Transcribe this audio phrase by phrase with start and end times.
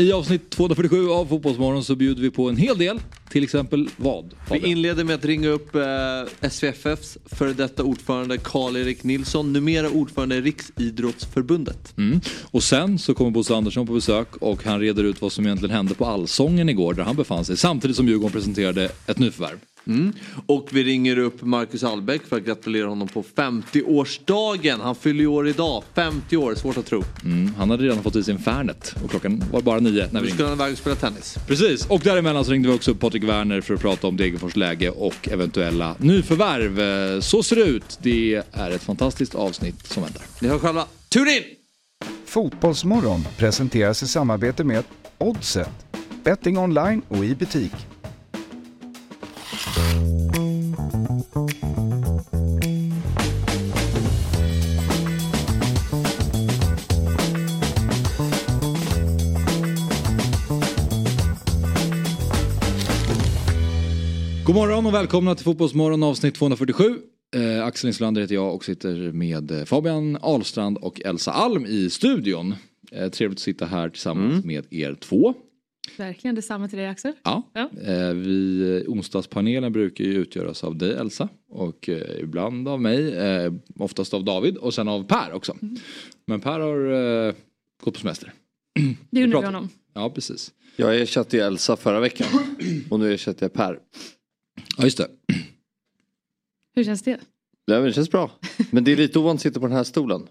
[0.00, 3.00] I avsnitt 247 av Fotbollsmorgon så bjuder vi på en hel del.
[3.30, 4.34] Till exempel vad?
[4.50, 10.36] Vi inleder med att ringa upp eh, SVFFs före detta ordförande Karl-Erik Nilsson, numera ordförande
[10.36, 11.94] i Riksidrottsförbundet.
[11.96, 12.20] Mm.
[12.50, 15.74] Och sen så kommer Bosse Andersson på besök och han reder ut vad som egentligen
[15.74, 19.58] hände på Allsången igår där han befann sig samtidigt som Djurgården presenterade ett nyförvärv.
[19.88, 20.12] Mm.
[20.46, 24.80] Och vi ringer upp Marcus Albeck för att gratulera honom på 50-årsdagen.
[24.82, 27.02] Han fyller ju år idag, 50 år, svårt att tro.
[27.24, 27.54] Mm.
[27.58, 30.18] Han hade redan fått i sin Fernet och klockan var bara nio när vi Nu
[30.18, 30.30] ringde.
[30.32, 31.36] skulle han iväg och spela tennis.
[31.46, 34.56] Precis, och däremellan så ringde vi också upp Patrik Werner för att prata om Degerfors
[34.56, 37.20] läge och eventuella nyförvärv.
[37.20, 37.98] Så ser det ut.
[38.02, 40.22] Det är ett fantastiskt avsnitt som väntar.
[40.40, 40.84] Ni hör själva.
[41.08, 41.42] Tune in!
[42.26, 44.84] Fotbollsmorgon presenteras i samarbete med
[45.18, 45.70] Oddset.
[46.24, 47.72] Betting online och i butik.
[49.68, 49.76] God
[64.54, 66.96] morgon och välkomna till Fotbollsmorgon avsnitt 247.
[67.34, 71.90] Eh, Axel Inslander heter jag och sitter med eh, Fabian Ahlstrand och Elsa Alm i
[71.90, 72.54] studion.
[72.92, 75.34] Eh, trevligt att sitta här tillsammans med er två.
[75.96, 77.12] Verkligen detsamma till dig Axel.
[77.22, 77.50] Ja.
[77.52, 77.70] Ja.
[77.82, 83.52] Eh, vi, onsdagspanelen brukar ju utgöras av dig Elsa och eh, ibland av mig, eh,
[83.78, 85.56] oftast av David och sen av Per också.
[86.26, 86.92] Men Per har
[87.28, 87.34] eh,
[87.82, 88.32] gått på semester.
[89.10, 89.68] Det undrar vi honom.
[89.94, 90.52] Ja precis.
[90.76, 92.28] Jag ersatte ju Elsa förra veckan
[92.90, 93.78] och nu ersätter jag Per.
[94.76, 95.08] Ja just det.
[96.74, 97.20] Hur känns det?
[97.64, 98.30] Ja, det känns bra.
[98.70, 100.26] Men det är lite ovant att sitta på den här stolen.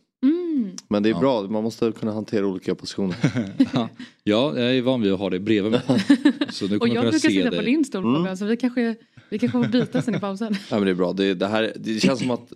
[0.89, 0.93] Mm.
[0.93, 1.19] Men det är Ja.
[1.19, 3.16] bra, man måste kunna hantera olika positioner.
[4.23, 5.81] Ja, jag är van vid att ha dig bredvid mig.
[6.49, 7.59] Så nu Och jag kunna brukar sitta dig.
[7.59, 8.38] på din stol Mm.
[8.38, 8.95] Så vi kanske,
[9.30, 10.53] vi kanske får byta sen i pausen.
[10.71, 12.53] Ja, men det är bra, det, det, här, det känns som att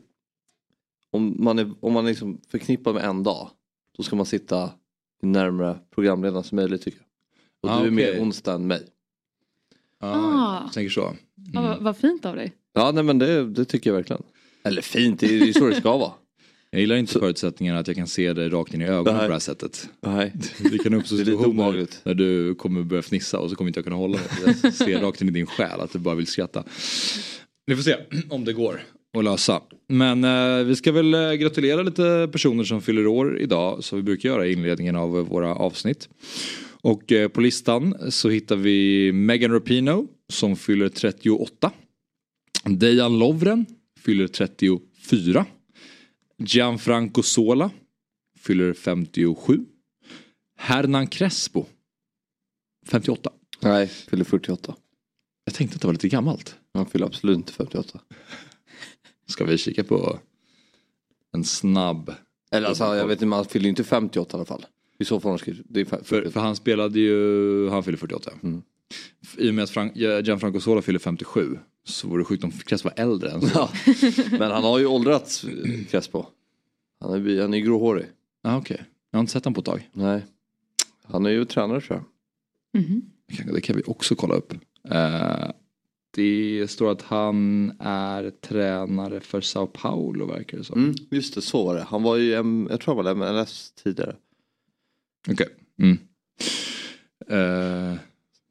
[1.12, 3.50] om man är, om man är liksom förknippad med en dag
[3.98, 4.72] då ska man sitta
[5.22, 7.08] närmare programledaren som möjligt tycker jag.
[7.72, 8.14] Och Ah, du är okej.
[8.16, 8.82] mer onsdag än mig.
[10.00, 10.62] Ja, Ah.
[10.64, 11.14] jag tänker så.
[11.54, 12.54] Ja, vad, vad fint av dig.
[12.74, 14.24] Ja nej men det, det tycker jag verkligen.
[14.64, 16.12] Eller fint, det är ju så det ska vara.
[16.74, 19.22] Jag gillar inte förutsättningen att jag kan se dig rakt in i ögonen Nej.
[19.22, 19.90] på det här sättet.
[20.02, 20.34] Nej.
[20.72, 23.86] Det kan uppstå Det situationer när du kommer börja fnissa och så kommer inte jag
[23.86, 24.56] kunna hålla mig.
[24.64, 26.64] Jag ser rakt in i din själ att du bara vill skratta.
[27.66, 27.96] Vi får se
[28.30, 28.82] om det går
[29.18, 29.62] att lösa.
[29.90, 34.04] Men eh, vi ska väl eh, gratulera lite personer som fyller år idag som vi
[34.04, 36.10] brukar göra i inledningen av våra avsnitt.
[36.82, 41.72] Och eh, på listan så hittar vi Megan Rapinoe som fyller 38.
[42.66, 43.66] Dejan Lovren
[44.06, 45.46] fyller 34.
[46.46, 47.72] Gianfranco Sola
[48.40, 49.66] fyller 57.
[50.58, 51.66] Hernan Crespo
[52.88, 53.32] 58.
[53.60, 54.76] Nej, fyller 48.
[55.46, 56.56] Jag tänkte att det var lite gammalt.
[56.74, 58.00] Han fyller absolut inte 58.
[59.28, 60.20] Ska vi kika på
[61.34, 62.14] en snabb.
[62.52, 64.66] Eller alltså jag vet inte, han fyller inte 58 i alla fall.
[65.00, 68.32] I så fall det är För, för han spelade ju, han fyller 48.
[68.44, 68.62] Mm.
[69.38, 72.90] I och med att Frank, Gianfranco Sola fyller 57 så vore det sjukt om Crespo
[72.90, 73.48] var äldre än så.
[73.54, 73.70] Ja.
[74.32, 75.46] Men han har ju åldrats
[75.90, 76.26] Crespo.
[77.00, 78.06] Han är, han är gråhårig.
[78.44, 79.90] Ah, Okej, jag har inte sett honom på ett tag.
[79.94, 80.26] Nej.
[81.04, 82.04] Han är ju tränare tror
[82.74, 82.84] jag.
[83.28, 84.54] Det kan- Det kan vi också kolla upp.
[84.90, 85.50] Eh,
[86.16, 90.80] det står att han är tränare för Sao Paulo verkar det som.
[90.84, 91.82] Mm, just det, så var det.
[91.84, 92.30] Han var ju,
[92.70, 94.16] jag tror han var MLS tidigare.
[95.30, 95.48] Okej.
[95.82, 95.98] Mm.
[97.28, 97.98] Eh,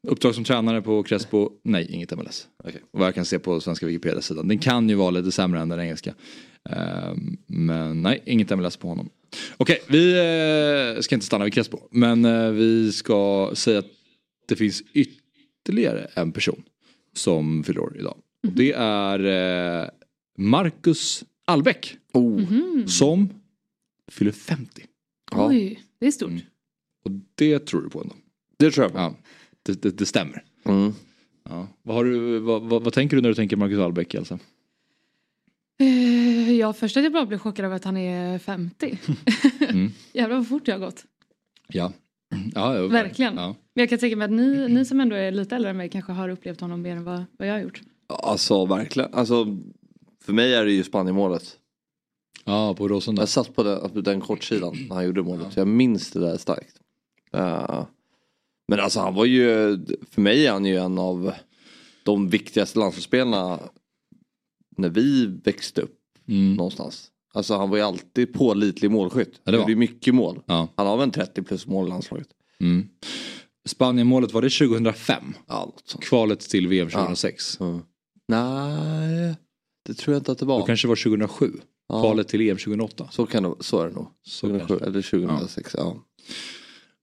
[0.07, 1.49] uppdrag som tränare på Crespo?
[1.63, 2.47] Nej, inget MLS.
[2.63, 4.47] Och vad jag kan se på svenska Wikipedia-sidan.
[4.47, 6.13] Den kan ju vara lite sämre än den engelska.
[6.69, 7.13] Eh,
[7.47, 9.09] men nej, inget MLS på honom.
[9.57, 10.11] Okej, vi
[10.95, 11.79] eh, ska inte stanna vid Crespo.
[11.91, 13.89] Men eh, vi ska säga att
[14.47, 16.63] det finns ytterligare en person
[17.13, 18.17] som fyller år idag.
[18.47, 19.19] Och det är
[19.83, 19.89] eh,
[20.37, 21.97] Marcus Albeck.
[22.13, 22.87] Mhm.
[22.87, 23.29] Som
[24.11, 24.85] fyller 50.
[25.31, 25.47] Ja.
[25.47, 26.29] Oj, det är stort.
[26.29, 26.41] Mm.
[27.05, 28.15] Och det tror du på ändå?
[28.57, 28.99] Det tror jag på.
[28.99, 29.15] Ja,
[29.63, 30.43] det, det, det stämmer.
[30.63, 30.93] Mm.
[31.49, 31.67] Ja.
[31.83, 34.13] Vad, har du, vad, vad, vad tänker du när du tänker Marcus Albeck?
[34.13, 34.23] Eh,
[36.51, 38.97] Ja, först att jag bara blev chockad över att han är 50.
[39.69, 39.91] Mm.
[40.13, 41.05] Jävlar vad fort det har gått.
[41.67, 41.91] Ja.
[42.55, 43.35] ja, ja Verkligen.
[43.35, 43.55] Ja.
[43.73, 45.89] Men jag kan tänka mig att ni, ni som ändå är lite äldre än mig
[45.89, 47.81] kanske har upplevt honom mer än vad, vad jag har gjort.
[48.07, 49.13] Alltså verkligen.
[49.13, 49.57] Alltså,
[50.23, 51.57] för mig är det ju Spanienmålet.
[52.45, 53.21] ja, på Råsunda.
[53.21, 55.55] Jag satt på den, på den kortsidan när han gjorde målet.
[55.55, 56.75] Jag minns det där starkt.
[57.33, 57.85] Eh,
[58.71, 59.77] men alltså han var ju,
[60.11, 61.33] för mig är han ju en av
[62.03, 63.59] de viktigaste landslagsspelarna
[64.77, 65.97] när vi växte upp
[66.27, 66.53] Mm.
[66.53, 67.07] någonstans.
[67.33, 69.41] Alltså han var ju alltid pålitlig målskytt.
[69.43, 69.59] Ja, det var.
[69.63, 70.41] gjorde ju mycket mål.
[70.45, 70.67] Ja.
[70.75, 72.27] Han har väl en 30 plus mål i landslaget.
[72.59, 72.87] Mm.
[73.67, 75.23] Spanienmålet var det 2005?
[75.47, 75.73] Ja.
[76.01, 77.59] Kvalet till VM 2006?
[77.59, 77.79] Mm.
[78.27, 79.35] Nej,
[79.85, 80.59] det tror jag inte att det var.
[80.59, 81.51] Då kanske det var 2007?
[81.89, 82.01] Ja.
[82.01, 83.07] Kvalet till EM 2008?
[83.11, 84.07] Så, kan det, så är det nog.
[84.23, 84.85] Så 2007 kanske.
[84.85, 85.95] eller 2006, ja.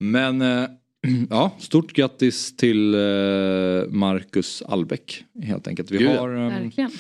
[0.00, 0.64] Men eh,
[1.30, 3.00] Ja, stort grattis till eh,
[3.88, 5.90] Marcus Albeck helt enkelt.
[5.90, 6.90] Vi har, ehm, Verkligen.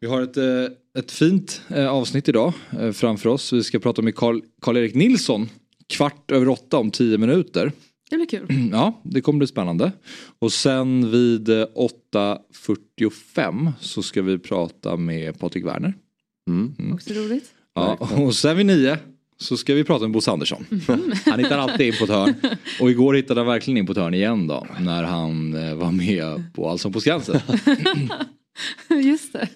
[0.00, 0.64] vi har ett, eh,
[0.98, 2.52] ett fint eh, avsnitt idag
[2.94, 3.52] framför oss.
[3.52, 5.48] Vi ska prata med Karl- Karl-Erik Nilsson
[5.88, 7.72] kvart över åtta om tio minuter.
[8.10, 8.46] Det blir kul.
[8.72, 9.92] Ja, det kommer bli spännande.
[10.38, 11.66] Och sen vid eh,
[12.12, 15.94] 8.45 så ska vi prata med Patrik Werner.
[16.48, 16.92] Mm.
[16.94, 17.54] Också roligt.
[17.74, 18.98] Ja, och sen vid nio
[19.40, 20.66] så ska vi prata med Bosse Andersson.
[21.24, 22.34] Han hittar alltid in på ett hörn.
[22.80, 24.66] Och igår hittade han verkligen in på ett hörn igen då.
[24.80, 27.40] När han eh, var med på Allsång på Skansen.
[29.04, 29.48] Just det.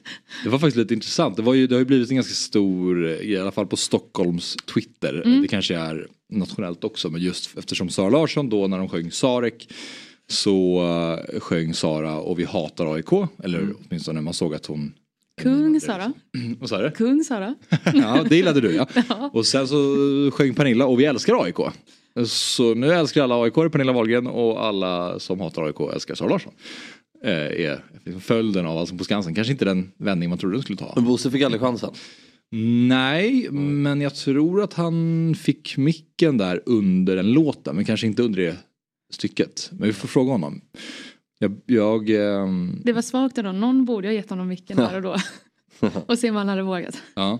[0.44, 1.36] Det var faktiskt lite intressant.
[1.36, 3.76] Det, var ju, det har ju blivit en ganska stor, eh, i alla fall på
[3.76, 5.40] Stockholms Twitter.
[5.42, 7.10] Det kanske är nationellt också.
[7.10, 9.68] Men just eftersom Sara Larsson då när de sjöng Sarek.
[10.28, 13.12] Så uh, sjöng Sara och vi hatar AIK.
[13.42, 14.92] Eller åtminstone man såg att hon
[15.42, 16.12] Kung Sara.
[16.60, 16.90] Vad sa du?
[16.90, 17.54] Kung Sara.
[17.94, 18.72] Ja, det gillade du
[19.08, 19.30] ja.
[19.32, 19.76] Och sen så
[20.32, 21.56] sjöng Pernilla och vi älskar AIK.
[22.26, 26.52] Så nu älskar alla AIK Pernilla Wahlgren och alla som hatar AIK älskar Sara Larsson.
[27.24, 27.80] Eh, är
[28.20, 29.34] följden av Allsång på Skansen.
[29.34, 30.92] Kanske inte den vändning man trodde den skulle ta.
[30.94, 31.90] Men Bosse fick aldrig chansen.
[32.88, 38.22] Nej, men jag tror att han fick micken där under en låt men kanske inte
[38.22, 38.56] under det
[39.12, 39.70] stycket.
[39.72, 40.60] Men vi får fråga honom.
[41.38, 43.52] Jag, jag ehm, Det var svagt ändå.
[43.52, 45.16] Någon borde ha gett honom micken där och då.
[46.06, 47.02] och se om han hade vågat.
[47.14, 47.38] ja.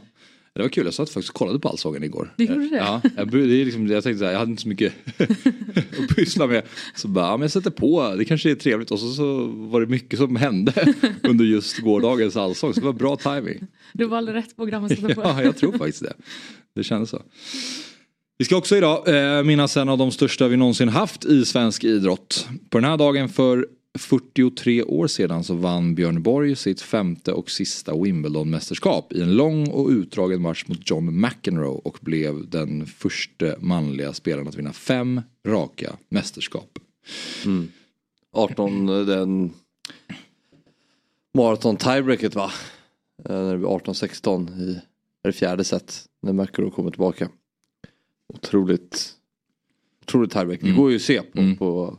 [0.55, 2.35] Det var kul, jag satt faktiskt och kollade på Allsången igår.
[2.37, 2.76] Du gjorde det?
[2.76, 4.93] Ja, jag, det är liksom, jag tänkte så här, jag hade inte så mycket
[6.00, 6.62] att pyssla med.
[6.94, 8.91] Så bara, ja, men jag sätter på, det kanske är trevligt.
[8.91, 12.75] Och så, så var det mycket som hände under just gårdagens Allsång.
[12.75, 13.67] Så det var bra timing.
[13.93, 15.20] Du valde rätt program att sätta på.
[15.23, 16.14] Ja, jag tror faktiskt det.
[16.75, 17.23] Det kändes så.
[18.38, 19.08] Vi ska också idag
[19.38, 22.49] eh, minnas en av de största vi någonsin haft i svensk idrott.
[22.70, 23.67] På den här dagen för
[23.99, 29.69] 43 år sedan så vann Björn Borg sitt femte och sista Wimbledon-mästerskap i en lång
[29.70, 35.20] och utdragen match mot John McEnroe och blev den första manliga spelaren att vinna fem
[35.46, 36.79] raka mästerskap.
[38.32, 39.52] 18, den
[41.35, 42.50] maraton tiebreaket va?
[43.29, 44.81] Eh, När det blir 18-16 i
[45.23, 47.29] är det fjärde set när McEnroe kommer tillbaka.
[48.35, 49.14] Otroligt,
[50.02, 50.61] otroligt tiebreak.
[50.61, 50.79] Det Mm.
[50.81, 51.56] går ju att se på, Mm.
[51.56, 51.99] på,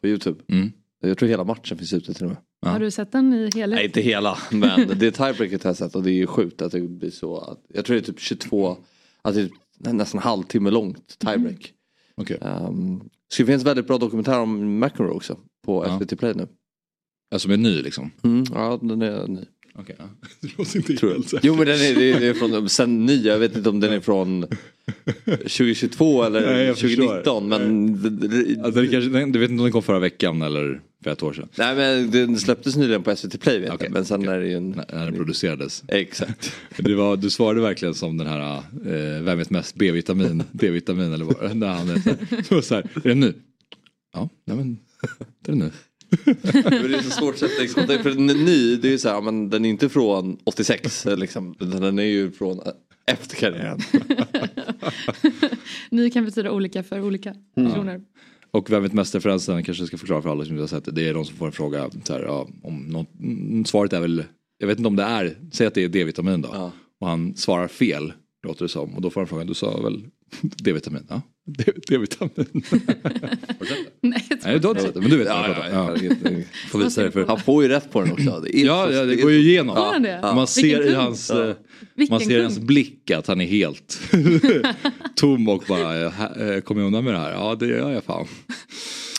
[0.00, 0.40] på Youtube.
[0.48, 0.72] Mm.
[1.00, 2.38] Jag tror hela matchen finns ute till och med.
[2.60, 2.68] Ja.
[2.68, 3.76] Har du sett den i helhet?
[3.76, 6.72] Nej inte hela men det tiebreaket har jag sett och det är ju sjukt att
[6.72, 7.38] det blir så.
[7.38, 8.76] Att, jag tror det är typ 22,
[9.22, 9.50] att det
[9.88, 11.72] är nästan halvtimme långt tiebreak.
[12.14, 12.38] Okej.
[12.40, 15.98] Um, så det finns väldigt bra dokumentär om McEnroe också på Ja.
[15.98, 16.48] SVT Play nu.
[17.30, 18.10] Alltså med ny liksom.
[18.22, 19.44] Mm, ja den är ny.
[19.78, 20.04] Okej, ja.
[20.40, 21.44] Det låter inte Tror helt säkert.
[21.44, 24.00] Jo men den är, det är, från, sen ny, jag vet inte om den är
[24.00, 24.46] från
[25.26, 27.22] 2022 eller Nej, jag förstår.
[27.22, 27.90] 2019 men
[28.64, 31.32] Alltså, det kanske, du vet inte om den kom förra veckan eller för ett år
[31.32, 31.48] sedan?
[31.58, 34.34] Nej men den släpptes nyligen på SVT Play vet Okej, jag men sen okej.
[34.34, 34.70] är det ju en...
[34.70, 35.84] När, när den producerades.
[35.88, 36.52] Exakt.
[36.76, 41.24] Det var, du svarade verkligen som den här, eh, vem vet mest B-vitamin, D-vitamin eller
[41.24, 41.54] vad det
[42.50, 42.62] var.
[42.62, 43.34] Så här, är den nu?
[44.14, 44.78] Ja, nej men,
[45.44, 45.70] det är den nu.
[46.64, 48.98] Men det är så svårt att sätta liksom, för den är ny, det är ju
[48.98, 52.60] så här, men den är inte från 86 liksom, den är ju från
[53.06, 53.78] efter karriären.
[55.90, 57.70] Ny kan betyda olika för olika Mm.
[57.70, 58.00] personer.
[58.50, 60.90] Och vem vet mest-referensen kanske jag ska förklara för alla som inte har sett det.
[60.90, 64.00] Det är de som får en fråga, så här, ja, om något, mm, svaret är
[64.00, 64.24] väl,
[64.58, 66.48] jag vet inte om det är, säg att det är D-vitamin då.
[66.52, 66.72] Ja.
[67.00, 68.12] Och han svarar fel,
[68.46, 68.94] låter det som.
[68.94, 70.04] Och då får han frågan, du sa väl
[70.42, 71.06] D-vitamin?
[71.08, 72.32] Ja, D- D-vitamin.
[74.00, 75.56] Nej, jag tror Nej, du har inte sett det, men du vet vad Ja, jag
[75.58, 75.74] ja, ja.
[75.74, 75.84] Ja.
[75.84, 76.44] herregud.
[76.70, 77.26] Får visa dig för.
[77.26, 78.40] Han får ju rätt på den också.
[78.40, 79.76] Det är Ja, så- ja, det är går ju igenom.
[79.76, 80.20] Han det?
[80.22, 81.48] Man ser i hans, Ja.
[81.48, 81.54] eh,
[82.10, 84.00] man ser hans blick att han är helt
[85.14, 87.32] tom och bara, eh, kommer jag undan med det här?
[87.32, 88.26] Ja, det gör jag fan.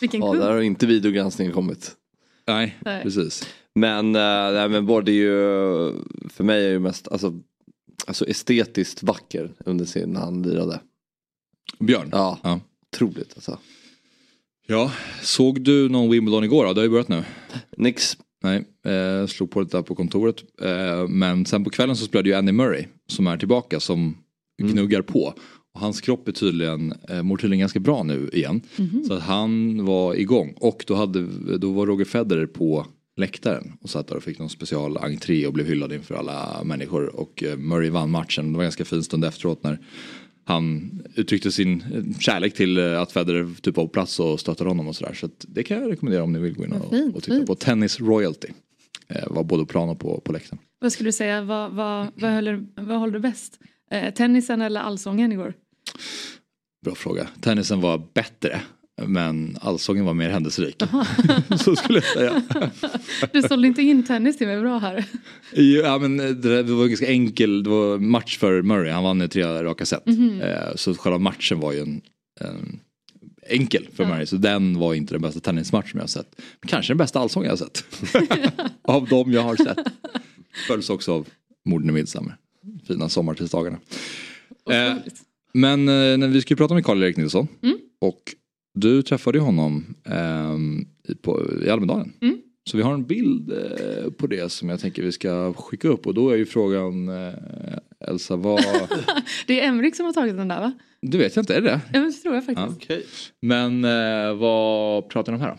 [0.01, 0.39] Vilken Ja, kung.
[0.41, 1.91] där har inte videogranskningen kommit.
[2.48, 3.03] Nej, Nej.
[3.03, 3.48] precis.
[3.75, 4.22] Men, uh,
[4.53, 5.31] nej, men både ju,
[6.29, 7.34] för mig är ju mest alltså,
[8.07, 10.79] alltså estetiskt vacker under sin när han lirade.
[11.79, 12.09] Björn?
[12.12, 12.59] Ja, Ja.
[12.95, 13.59] otroligt alltså.
[14.67, 16.74] Ja, såg du någon Wimbledon igår då?
[16.74, 17.24] Det har ju börjat nu.
[17.77, 18.17] Nix.
[18.43, 20.43] Nej, eh, slog på det där på kontoret.
[20.62, 24.17] Eh, men sen på kvällen så spelade ju Andy Murray som är tillbaka som
[24.62, 25.33] gnuggar på.
[25.74, 28.62] Och hans kropp är tydligen, eh, mår tydligen ganska bra nu igen.
[29.07, 30.53] Så att han var igång.
[30.59, 32.86] Och då, hade, då var Roger Federer på
[33.17, 37.15] läktaren och satt där och fick någon special entré och blev hyllad inför alla människor.
[37.15, 38.51] Och eh, Murray vann matchen.
[38.51, 39.79] Det var en ganska fin stund efteråt när
[40.47, 44.69] han uttryckte sin eh, kärlek till eh, att Federer typ var på plats och stöttade
[44.69, 45.13] honom och sådär.
[45.13, 47.35] Så att det kan jag rekommendera om ni vill gå in och, fint, och titta
[47.35, 47.47] fint.
[47.47, 47.55] på.
[47.55, 48.47] Tennis Royalty.
[49.07, 50.59] Eh, var både plan och på, på läktaren.
[50.79, 53.59] Vad skulle du säga, vad, vad, vad, håller, vad håller du bäst?
[53.91, 55.53] Eh, tennisen eller allsången igår?
[56.85, 57.27] Bra fråga.
[57.41, 58.61] Tennisen var bättre.
[59.05, 60.83] Men allsången var mer händelserik.
[61.63, 62.41] Så skulle jag säga.
[63.33, 65.05] Du sålde inte in tennis till mig bra här.
[65.51, 69.21] Ja men det, där- det var ganska enkel, det var match för Murray, han vann
[69.21, 70.07] i tre raka set.
[70.07, 72.01] Eh, Så själva matchen var ju en,
[72.41, 72.79] en
[73.49, 74.27] enkel för mig.
[74.27, 76.41] Så den var inte den bästa tennismatch som jag har sett.
[76.67, 77.83] Kanske den bästa allsång jag har sett.
[78.81, 79.77] av dem jag har sett.
[80.67, 81.27] Följs också av
[81.65, 82.37] Morden i Midsommar.
[82.87, 83.77] Fina sommartidsdagarna.
[84.71, 84.93] Eh,
[85.53, 87.47] men eh, när vi skulle prata med Karl-Erik Nilsson.
[87.63, 87.77] Mm.
[88.01, 88.21] Och
[88.79, 89.96] du träffade honom
[91.10, 92.13] i, på, i Almedalen.
[92.22, 92.38] Mm.
[92.69, 96.07] Så vi har en bild eh, på det som jag tänker vi ska skicka upp.
[96.07, 97.34] Och då är ju frågan eh,
[98.10, 98.62] Elsa, vad...
[99.48, 100.74] Det är Emrik som har tagit den där va?
[101.01, 101.81] du vet jag inte, är det det?
[101.93, 102.77] Ja men det tror jag faktiskt.
[102.84, 103.05] Okej.
[103.41, 105.57] Men eh, vad pratar ni om här då?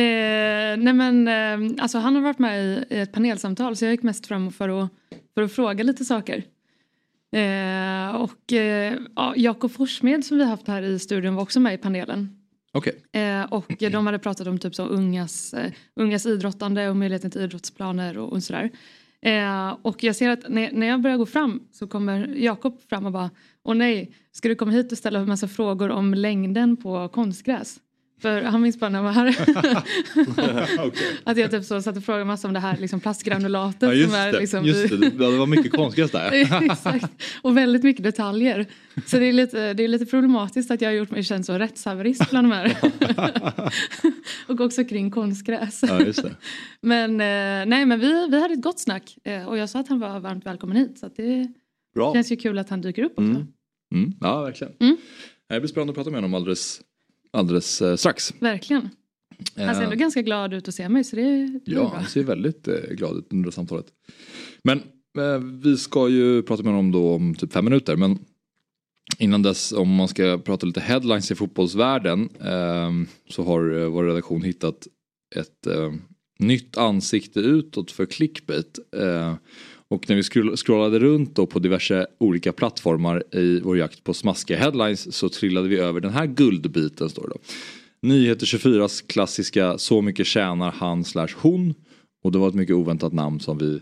[0.00, 3.92] Eh, nej men eh, alltså han har varit med i, i ett panelsamtal så jag
[3.92, 4.90] gick mest fram för att,
[5.34, 6.44] för att fråga lite saker.
[7.34, 11.74] Eh, och eh, ja, Jakob Forssmed som vi haft här i studion var också med
[11.74, 12.40] i panelen.
[12.72, 13.04] Okej.
[13.12, 17.40] Eh, och de hade pratat om typ så ungas, eh, ungas idrottande och möjligheten till
[17.40, 18.70] idrottsplaner och, och sådär.
[19.22, 23.06] Eh, och jag ser att när, när jag börjar gå fram så kommer Jakob fram
[23.06, 23.30] och bara
[23.64, 27.78] Åh nej, ska du komma hit och ställa en massa frågor om längden på konstgräs?
[28.20, 29.36] För han minns bara när han var här.
[31.24, 33.82] Att jag typ så satt och frågade massa om det här liksom plastgranulatet.
[33.82, 35.10] Ja just som är det, liksom just det.
[35.10, 36.32] det var mycket konstgräs där.
[36.70, 37.22] Exakt.
[37.42, 38.66] Och väldigt mycket detaljer.
[39.06, 41.58] Så det är, lite, det är lite problematiskt att jag har gjort mig känd som
[41.58, 42.76] rättshaverist bland de här.
[44.48, 45.82] och också kring konstgräs.
[45.82, 46.36] ja just det.
[46.80, 49.88] Men, eh, nej, men vi, vi hade ett gott snack eh, och jag sa att
[49.88, 50.98] han var varmt välkommen hit.
[50.98, 51.52] Så det
[51.94, 52.12] Bra.
[52.12, 53.22] känns ju kul att han dyker upp också.
[53.22, 53.46] Mm.
[53.94, 54.72] Mm, ja verkligen.
[54.80, 54.96] Mm.
[55.48, 56.80] Det blir spännande att prata med honom alldeles,
[57.34, 58.34] alldeles eh, strax.
[58.40, 58.88] Verkligen.
[59.56, 61.92] Han ser ändå Eh, ganska glad ut att se mig så det, är Ja, bra.
[61.94, 63.86] han ser väldigt eh, glad ut under samtalet.
[64.62, 64.80] Men
[65.62, 67.96] vi ska ju prata med honom då om typ fem minuter.
[67.96, 68.18] Men
[69.18, 72.28] innan dess, om man ska prata lite headlines i fotbollsvärlden.
[72.40, 72.90] Eh,
[73.30, 74.86] så har vår redaktion hittat
[75.36, 75.92] ett eh,
[76.38, 78.78] nytt ansikte utåt för clickbait.
[79.90, 84.14] Och när vi scroll- scrollade runt då på diverse olika plattformar i vår jakt på
[84.14, 87.38] smaskiga headlines så trillade vi över den här guldbiten står det då.
[88.08, 91.74] Nyheter 24s klassiska Så mycket tjänar han slash hon.
[92.24, 93.80] Och det var ett mycket oväntat namn som vi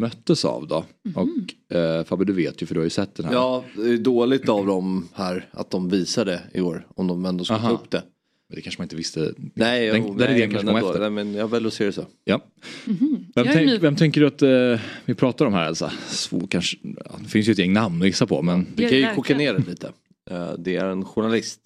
[0.00, 0.84] möttes av då.
[1.14, 3.32] Och eh, Fabbe du vet ju för du har ju sett den här.
[3.32, 6.86] Ja, det är dåligt av dem här att de visar det i år.
[6.96, 7.68] Om de ändå Aha.
[7.68, 8.02] ta upp det.
[8.50, 9.34] Men det kanske man inte visste.
[9.54, 11.00] Nej, den, jo, den nej, idén kanske men kom efter.
[11.00, 12.06] Nej, men jag väljer att se det så.
[12.24, 12.40] Ja.
[12.84, 13.24] Vem, Mhm.
[13.34, 15.92] Jag är tänk, vem tänker du att eh, vi pratar om här Elsa?
[16.08, 18.98] Svår, kanske, ja, det finns ju ett gäng namn att gissa på men Vi kan
[18.98, 19.92] ju koka ner det lite.
[20.30, 21.60] Eh, Det är en journalist.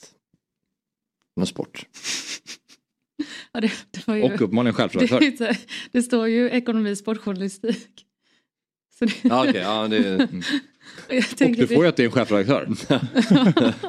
[1.37, 1.87] Med sport.
[3.53, 4.31] Ja, det, det, var ju, och
[4.65, 5.21] det, är chefredaktör.
[5.21, 5.57] lite-
[5.93, 8.05] det står ju ekonomi, sportjournalistik.
[8.99, 9.61] Så det, Ja, okej.
[9.63, 10.29] ja, det är...
[11.09, 12.69] jag, Och du får ju att det är en chefredaktör.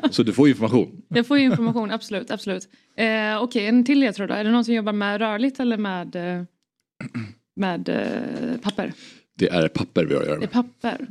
[0.11, 1.01] Så du får information.
[1.07, 2.31] Jag får ju information, absolut.
[2.31, 2.69] absolut.
[2.97, 4.33] Eh, Okej, en till ledtråd då.
[4.33, 6.43] Är det någon som jobbar med rörligt eller med, eh,
[7.55, 8.93] med eh, papper?
[9.37, 10.51] Det är papper vi har att göra Det är med.
[10.81, 11.07] papper.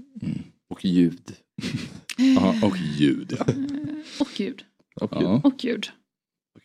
[0.70, 1.32] Och ljud.
[2.38, 3.36] Aha, och ljud.
[3.38, 3.46] Ja.
[4.20, 4.64] Och ljud.
[5.00, 5.22] Och ljud.
[5.22, 5.40] Ja.
[5.44, 5.86] Och ljud.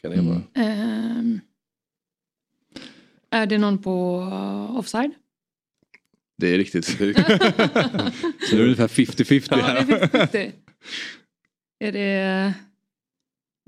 [0.02, 0.42] Kan det vara.
[0.54, 1.40] Ehm,
[3.30, 4.16] är det någon på
[4.70, 5.12] offside?
[6.40, 6.86] Det är riktigt.
[6.86, 7.10] Så det
[8.52, 9.86] är ungefär 50-50 Ja, här.
[9.86, 10.52] det är 50.
[11.80, 12.54] Är det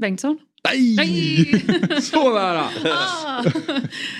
[0.01, 0.39] Bengtsson?
[0.63, 0.95] Nej!
[0.95, 1.65] Nej!
[2.01, 2.63] Så nära!
[2.85, 3.43] Ah!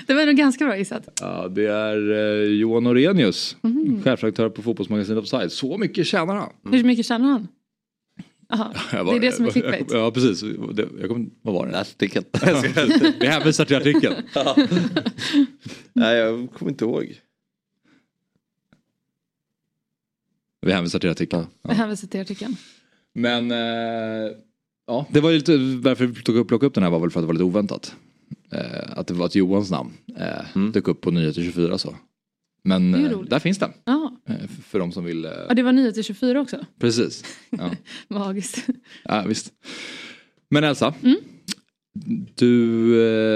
[0.07, 1.07] Det var nog ganska bra gissat.
[1.21, 4.03] Ja, det är eh, Johan Orenius, Mhm.
[4.03, 5.51] chefredaktör på fotbollsmagasinet Offside.
[5.51, 6.49] Så mycket tjänar han.
[6.71, 7.47] Hur mycket tjänar han?
[8.53, 8.73] Aha.
[8.93, 9.87] Jag Det är det som är clickbait.
[9.91, 10.41] Ja, precis.
[10.73, 11.79] Det, jag kommer, vad var det?
[11.79, 12.25] Artikeln.
[13.19, 14.15] Vi hänvisar till artikeln.
[15.93, 17.15] Nej, jag kommer inte ihåg.
[20.61, 21.45] Vi hänvisar till artikeln.
[21.61, 22.55] Jag hänvisar till artikeln.
[23.13, 24.31] Men eh,
[24.87, 27.09] ja, det var ju lite, varför vi tog upp, plockade upp den här var väl
[27.09, 27.95] för att det var lite oväntat.
[28.51, 29.93] Eh, att det var ett Johans namn.
[30.17, 30.71] Eh, Mm.
[30.71, 31.95] Dök upp på Nyheter 24 så.
[32.63, 33.29] Men Det är eh, roligt.
[33.29, 33.71] där finns den.
[33.85, 34.35] Ja, Eh,
[34.67, 35.25] för de som vill.
[35.25, 36.65] Eh, ja det var 9 till 24 också.
[36.79, 37.23] precis.
[37.49, 37.71] Ja.
[38.07, 38.65] Magiskt.
[39.03, 39.51] ja, visst.
[40.49, 40.93] Men Elsa.
[41.03, 41.17] Mm.
[42.35, 42.93] Du,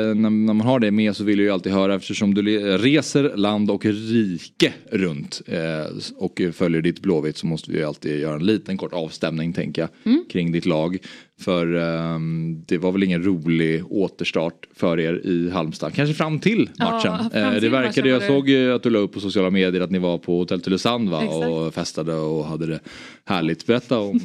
[0.09, 2.41] eh, när, man har det med så vill jag ju alltid höra eftersom du
[2.77, 8.19] reser land och rike runt eh, och följer ditt Blåvitt så måste vi ju alltid
[8.19, 10.25] göra en liten kort avstämning tänker jag Mm.
[10.31, 10.97] kring ditt lag.
[11.39, 16.69] För ehm, det var väl ingen rolig återstart för er i Halmstad, kanske fram till
[16.77, 17.29] Ja, matchen.
[17.31, 19.91] fram Eh, till det verkade, jag såg att du la upp på sociala medier att
[19.91, 21.23] ni var på Hotell Tylösand va?
[21.23, 21.45] Exakt.
[21.51, 22.79] och festade och hade det
[23.25, 23.65] härligt.
[23.65, 24.19] Berätta om,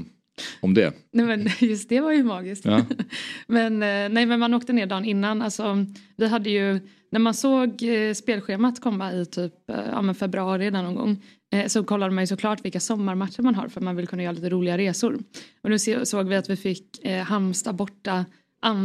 [0.60, 0.94] om det.
[1.12, 2.64] Nej men just det var ju magiskt.
[2.64, 2.84] Ja.
[3.46, 5.42] Men, eh, nej, men man åkte ner dagen innan.
[5.42, 10.14] Alltså, vi hade ju, när man såg eh, spelschemat komma i typ eh, ja, men
[10.14, 11.22] februari någon gång
[11.66, 14.48] så kollade man ju såklart vilka sommarmatcher man har för man vill kunna göra lite
[14.48, 15.18] roliga resor.
[15.62, 18.24] Och nu såg vi att vi fick eh, Halmstad borta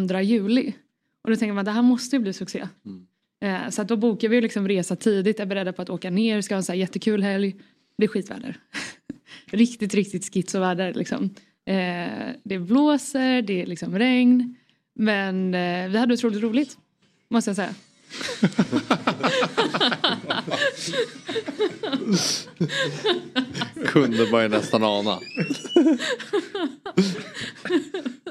[0.09, 0.73] 2 juli.
[1.23, 2.67] Och då tänker man det här måste ju bli succé.
[3.41, 6.41] Eh, så att då bokar vi liksom resa tidigt, är beredda på att åka ner,
[6.41, 7.55] ska ha en så här jättekul helg.
[7.97, 8.57] Det är skitväder.
[9.51, 11.35] riktigt, riktigt schizoväder liksom.
[11.65, 14.55] Eh, det blåser, det är liksom regn.
[14.95, 16.77] Men eh, vi hade otroligt roligt.
[17.29, 17.73] Måste jag säga.
[23.85, 25.19] Kunde man ju nästan ana.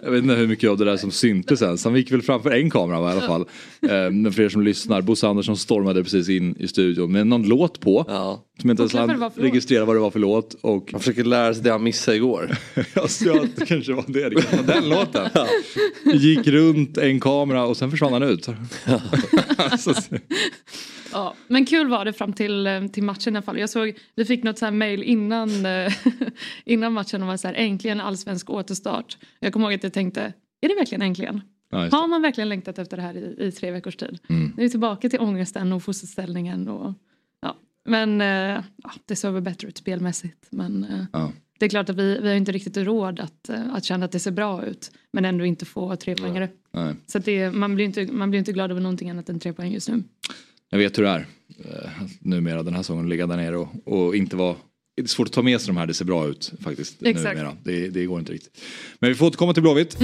[0.02, 1.84] Jag vet inte hur mycket av det där som syntes ens.
[1.84, 3.40] Han gick väl framför en kamera va, i alla fall.
[3.82, 7.42] Eh, Men för er som lyssnar, Bosse Andersson stormade precis in i studion med någon
[7.48, 8.04] låt på.
[8.08, 8.44] Ja.
[8.60, 9.50] Som inte ens Oklart vad det han var för låt.
[9.50, 10.54] registrerade vad det var för låt.
[10.60, 12.56] Och Han försöker lära sig det han missade igår.
[12.94, 15.28] alltså, ja, det kanske var det, det kanske var den låten.
[16.20, 18.48] Gick runt en kamera och sen försvann han ut.
[19.56, 19.94] alltså,
[21.12, 23.58] Ja, men kul var det fram till, eh, till matchen i alla fall.
[23.58, 25.92] Jag såg, vi fick något så här mail innan, eh,
[26.64, 29.18] innan matchen och var så här äntligen allsvensk återstart.
[29.40, 31.40] Jag kommer ihåg att jag tänkte, är det verkligen äntligen?
[31.70, 31.88] ja.
[31.92, 34.18] Har man verkligen längtat efter det här i, i tre veckors tid?
[34.28, 34.52] Mm.
[34.56, 36.68] Nu är vi tillbaka till ångesten och fosterställningen.
[36.68, 36.94] Och,
[37.40, 37.56] ja.
[37.84, 40.46] Men eh, ja, det såg väl bättre ut spelmässigt.
[40.50, 41.32] Men Ja.
[41.58, 44.18] det är klart att vi, vi har inte riktigt råd att, att känna att det
[44.20, 44.92] ser bra ut.
[45.12, 46.48] Men ändå inte få tre poängare.
[47.06, 49.72] Så det, man, blir inte, man blir inte glad över någonting annat än tre poäng
[49.72, 50.02] just nu.
[50.74, 51.26] Jag vet hur det är
[51.58, 51.90] eh,
[52.20, 54.56] numera den här säsongen, ligga där nere och, och inte vara
[54.96, 57.02] det är svårt att ta med sig de här, det ser bra ut faktiskt.
[57.02, 57.36] Exakt.
[57.36, 57.56] Numera.
[57.64, 58.60] Det, det går inte riktigt.
[58.98, 59.96] Men vi får återkomma till Blåvitt.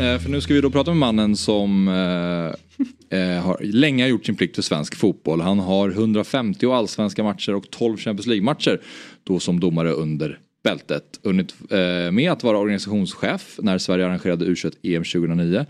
[0.00, 4.26] Eh, För nu ska vi då prata med mannen som eh, eh, har länge gjort
[4.26, 5.40] sin plikt för svensk fotboll.
[5.40, 8.80] Han har 150 allsvenska matcher och 12 Champions League-matcher.
[9.24, 11.20] Då som domare under bältet.
[11.22, 15.66] Hunnit eh, med att vara organisationschef när Sverige arrangerade U21 EM 2009.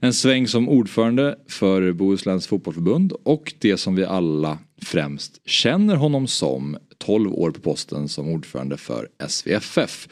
[0.00, 6.26] En sväng som ordförande för Bohusläns fotbollförbund och det som vi alla främst känner honom
[6.26, 10.08] som 12 år på posten som ordförande för SVFF.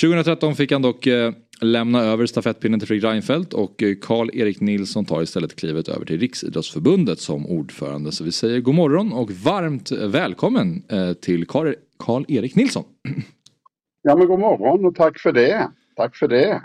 [0.00, 5.04] 2013 fick han dock eh, lämna över stafettpinnen till Fredrik Reinfeldt och eh, Karl-Erik Nilsson
[5.04, 8.12] tar istället klivet över till Riksidrottsförbundet som ordförande.
[8.12, 10.82] Så vi säger god morgon och varmt välkommen
[11.20, 11.46] till
[11.98, 12.84] Karl-Erik Nilsson.
[14.08, 15.68] Ja, men god morgon och tack för det.
[15.96, 16.62] Tack för det.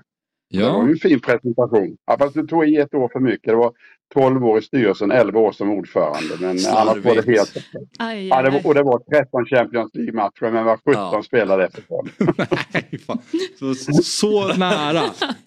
[0.52, 1.98] Det var Ja, ju en fin presentation.
[2.08, 3.44] Ja, fast du tog i ett år för mycket.
[3.48, 3.72] Det var
[4.14, 6.36] 12 år i styrelsen, 11 år som ordförande.
[6.42, 7.58] Men annars var det helt
[8.00, 11.24] Aj, ja, det var, Och det var 13 Champions League-matcher, men var 17 Ja.
[11.26, 12.34] spelade efter det.
[12.74, 13.18] nej, fan.
[13.60, 15.02] Så, så nära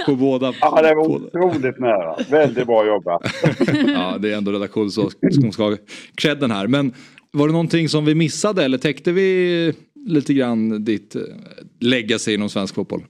[0.06, 0.52] på båda.
[0.60, 2.16] Ja, det var otroligt nära.
[2.30, 3.22] Väldigt bra jobbat.
[3.86, 5.76] Ja, det är ändå redaktion som som ska ha
[6.14, 6.66] credden här.
[6.66, 6.92] Men
[7.32, 9.72] var det någonting som vi missade eller täckte vi
[10.06, 11.22] lite grann ditt eh,
[11.80, 13.04] legacy inom svensk fotboll?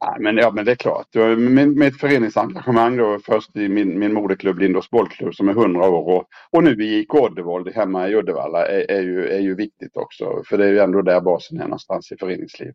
[0.00, 1.14] Ja, men, ja, men det är klart.
[1.38, 6.16] Med ett föreningsengagemang då först i min, min moderklubb Lindås bollklubb som är 100 år
[6.16, 9.96] och, och nu i IK Oddevold hemma i Uddevalla är, är, ju, är ju viktigt
[9.96, 10.42] också.
[10.46, 12.72] För det är ju ändå där basen är någonstans i föreningsliv.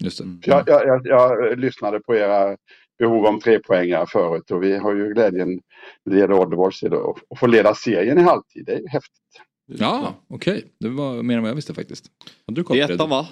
[0.00, 0.24] Just det.
[0.44, 2.56] För Jag, jag, jag, jag lyssnade på era
[2.98, 5.60] behov om trepoängare förut och vi har ju glädjen
[6.04, 8.66] när det gäller Oddevolls idag att få leda serien i halvtid.
[8.66, 9.42] Det är ju häftigt.
[9.78, 10.64] Ja, okej.
[10.80, 12.04] Det var mer än vad jag visste faktiskt.
[12.46, 13.28] Du Det är ettan va?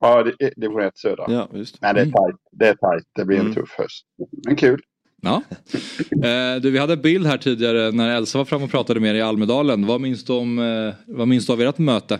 [0.00, 1.24] Ja, det är division 1 södra.
[1.28, 1.80] Ja, just.
[1.80, 2.12] Men det är Mm.
[2.12, 2.36] tajt.
[2.52, 3.04] Det är tajt.
[3.14, 3.54] Det blir en Mm.
[3.54, 4.06] tuff höst.
[4.46, 4.80] Men kul.
[5.22, 5.42] Ja.
[6.24, 9.10] Eh, du, vi hade en bild här tidigare när Elsa var framme och pratade med
[9.10, 9.86] er i Almedalen.
[9.86, 12.18] Vad minns du, om, eh, vad minns du av ert möte?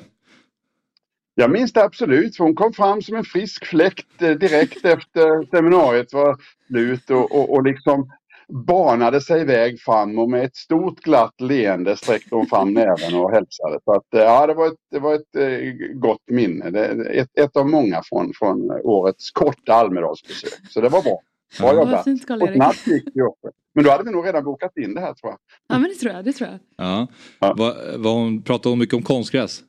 [1.34, 2.36] Jag minns det absolut.
[2.36, 6.36] för Hon kom fram som en frisk fläkt eh, direkt efter seminariet var
[6.66, 8.10] slut och, och, och liksom
[8.50, 13.30] banade sig iväg fram och med ett stort glatt leende sträckte hon fram näven och
[13.30, 13.78] hälsade.
[13.84, 16.70] Så att, eh, ja, det var ett, det var ett eh, gott minne.
[16.70, 20.70] Det, ett, ett av många från, från årets korta Almedalsbesök.
[20.70, 21.18] Så det var bra.
[21.58, 22.04] Bra jobbat.
[22.04, 23.50] fint Och snabbt gick det också.
[23.74, 25.38] Men då hade vi nog redan bokat in det här tror jag.
[25.68, 26.58] Ja men det tror jag, det tror jag.
[26.76, 27.06] Ja.
[27.38, 27.54] Ja.
[27.58, 29.62] Vad, vad hon, pratade hon mycket om konstgräs?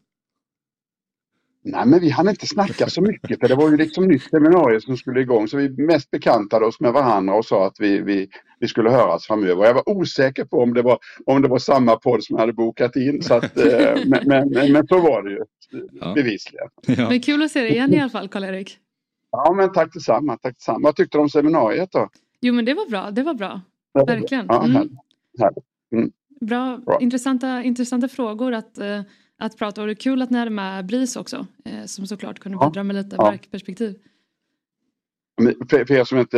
[1.63, 4.81] Nej, men vi hann inte snacka så mycket för det var ju liksom nytt seminarium
[4.81, 8.29] som skulle igång så vi mest bekantade oss med varandra och sa att vi, vi,
[8.59, 9.65] vi skulle höras framöver.
[9.65, 12.53] Jag var osäker på om det var, om det var samma podd som jag hade
[12.53, 15.39] bokat in så att, eh, men, men, men, men så var det ju
[15.91, 16.13] Ja.
[16.13, 16.67] bevisligen.
[16.87, 17.09] Ja.
[17.09, 18.77] Men kul att se dig igen i alla fall Karl-Erik.
[19.31, 20.79] Ja men tack detsamma, tack detsamma.
[20.83, 22.09] Vad tyckte du om seminariet då?
[22.41, 23.61] Jo men det var bra, det var bra.
[24.07, 24.47] Verkligen.
[24.49, 26.11] Mm.
[26.41, 26.97] Bra, Bra.
[27.01, 29.01] Intressanta, intressanta frågor att, eh,
[29.41, 31.47] att prata och det är kul att ni hade med BRIS också.
[31.65, 32.69] Eh, som såklart kunde Ja.
[32.69, 33.29] bidra med lite Ja.
[33.31, 33.95] verkperspektiv.
[35.41, 36.37] Men För, för er som inte,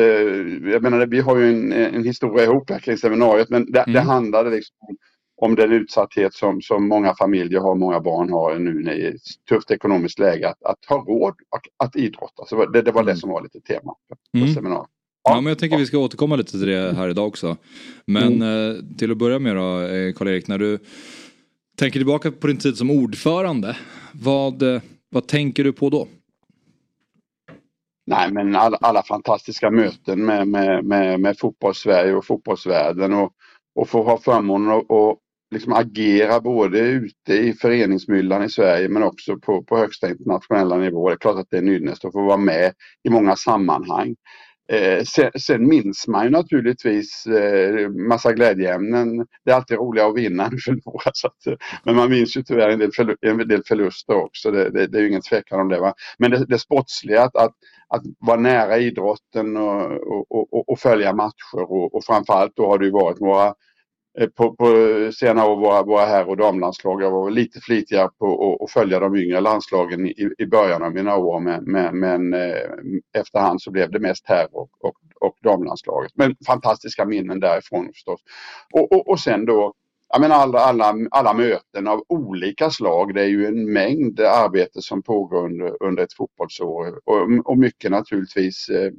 [0.71, 3.91] jag menar vi har ju en, en historia ihop här kring seminariet men det, det
[3.91, 4.07] Mm.
[4.07, 4.97] handlade liksom om,
[5.41, 9.71] om den utsatthet som, som många familjer har, många barn har nu i ett tufft
[9.71, 12.45] ekonomiskt läge att, att ha råd att, att idrotta.
[12.45, 13.19] Så det, det var det Mm.
[13.19, 14.53] som var lite tema för Mm.
[14.53, 14.89] seminariet.
[15.23, 17.57] Ja, men jag tänker vi ska återkomma lite till det här idag också.
[18.05, 18.71] Men Mm.
[18.75, 20.79] eh, till att börja med då, eh, Karl-Erik, när du
[21.77, 23.77] tänker tillbaka på din tid som ordförande,
[24.13, 26.07] vad, eh, vad tänker du på då?
[28.05, 33.31] Nej men alla, alla fantastiska möten med, med, med, med fotbollssverige och fotbollsvärlden och,
[33.75, 35.19] och få ha förmånen att och
[35.53, 41.09] liksom agera både ute i föreningsmyllan i Sverige men också på, på högsta internationella nivå.
[41.09, 44.15] Det är klart att det är en ynnest att få vara med i många sammanhang.
[44.71, 49.17] Eh, sen, sen minns man ju naturligtvis eh, massa glädjeämnen.
[49.45, 51.11] Det är alltid roligare att vinna än förlora.
[51.13, 54.51] Så att, men man minns ju tyvärr en del, förlu en del förluster också.
[54.51, 55.79] Det, det, det, är ju ingen tvekan om det.
[55.79, 55.93] Va?
[56.17, 57.53] Men det, det sportsliga, att, att,
[57.87, 59.91] att vara nära idrotten och,
[60.31, 63.53] och, och, och följa matcher och, och framförallt då har det ju varit några
[64.19, 64.65] Eh, på, på
[65.13, 67.01] senare år våra, våra herr och damlandslag.
[67.01, 71.15] Jag var lite flitigare på att följa de yngre landslagen i, i början av mina
[71.17, 72.69] år men, men, men eh,
[73.17, 76.11] efterhand så blev det mest herr och, och, och damlandslaget.
[76.15, 78.21] Men fantastiska minnen därifrån förstås.
[78.73, 79.73] Och, och, och sen då
[80.09, 83.13] jag menar alla, alla, alla möten av olika slag.
[83.13, 87.91] Det är ju en mängd arbete som pågår under, under ett fotbollsår och, och mycket
[87.91, 88.91] naturligtvis Eh,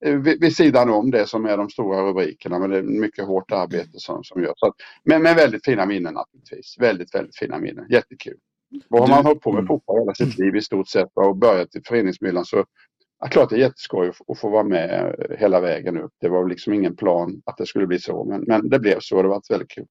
[0.00, 2.58] vid, vid, sidan om det som är de stora rubrikerna.
[2.58, 4.58] Men det är mycket hårt arbete som, som görs.
[5.04, 6.76] Men med väldigt fina minnen naturligtvis.
[6.78, 7.86] Väldigt, väldigt fina minnen.
[7.90, 8.36] Jättekul.
[8.90, 9.68] Och har man hållit på med mm.
[9.68, 12.64] fotboll hela sitt liv i stort sett och börjat i föreningsmyllan så
[13.20, 16.12] ja, klart det är jätteskoj att få vara med hela vägen upp.
[16.20, 19.22] Det var liksom ingen plan att det skulle bli så men, men det blev så
[19.22, 19.86] det var väldigt kul.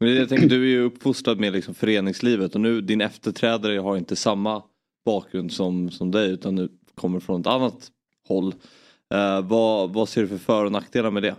[0.00, 3.96] Men jag tänker, du är ju uppfostrad med liksom föreningslivet och nu din efterträdare har
[3.96, 4.62] inte samma
[5.04, 7.88] bakgrund som, som dig utan du kommer från ett annat
[8.28, 8.54] håll.
[9.12, 11.34] Eh, vad, vad ser du för för och nackdelar med det?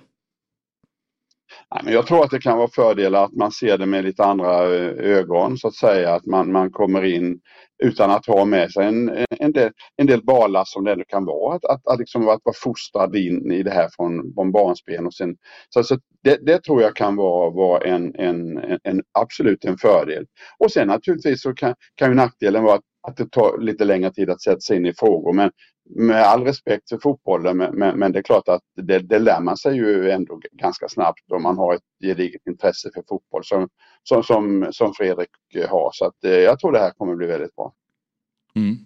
[1.85, 5.17] Jag tror att det kan vara fördelar att man ser det med lite andra eh,
[5.17, 6.13] ögon så att säga.
[6.13, 7.39] Att man, man kommer in
[7.83, 11.25] utan att ha med sig en, en, del, en del balas som det ändå kan
[11.25, 11.55] vara.
[11.55, 15.05] Att, att, att, liksom, att vara fostrad in i det här från, från barnsben.
[15.05, 15.35] Och sen,
[15.69, 20.25] så, så det, det, tror jag kan vara, vara en, en, en, absolut en fördel.
[20.59, 24.13] Och sen naturligtvis så kan, kan ju nackdelen vara att, att det tar lite längre
[24.13, 25.33] tid att sätta sig in i frågor.
[25.33, 25.51] Men
[25.89, 29.41] med all respekt för fotbollen men, men, men, det är klart att det, det lär
[29.41, 33.69] man sig ju ändå ganska snabbt om man har ett gediget intresse för fotboll som,
[34.03, 35.29] som, som, som Fredrik
[35.69, 35.89] har.
[35.93, 37.73] Så att, eh, jag tror det här kommer bli väldigt bra.
[38.55, 38.77] Mm.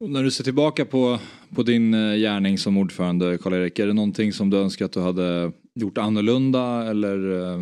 [0.00, 1.18] när du ser tillbaka på,
[1.54, 5.00] på din eh, gärning som ordförande Karl-Erik, är det någonting som du önskar att du
[5.00, 7.58] hade gjort annorlunda eller eh,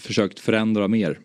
[0.00, 1.18] försökt förändra mer?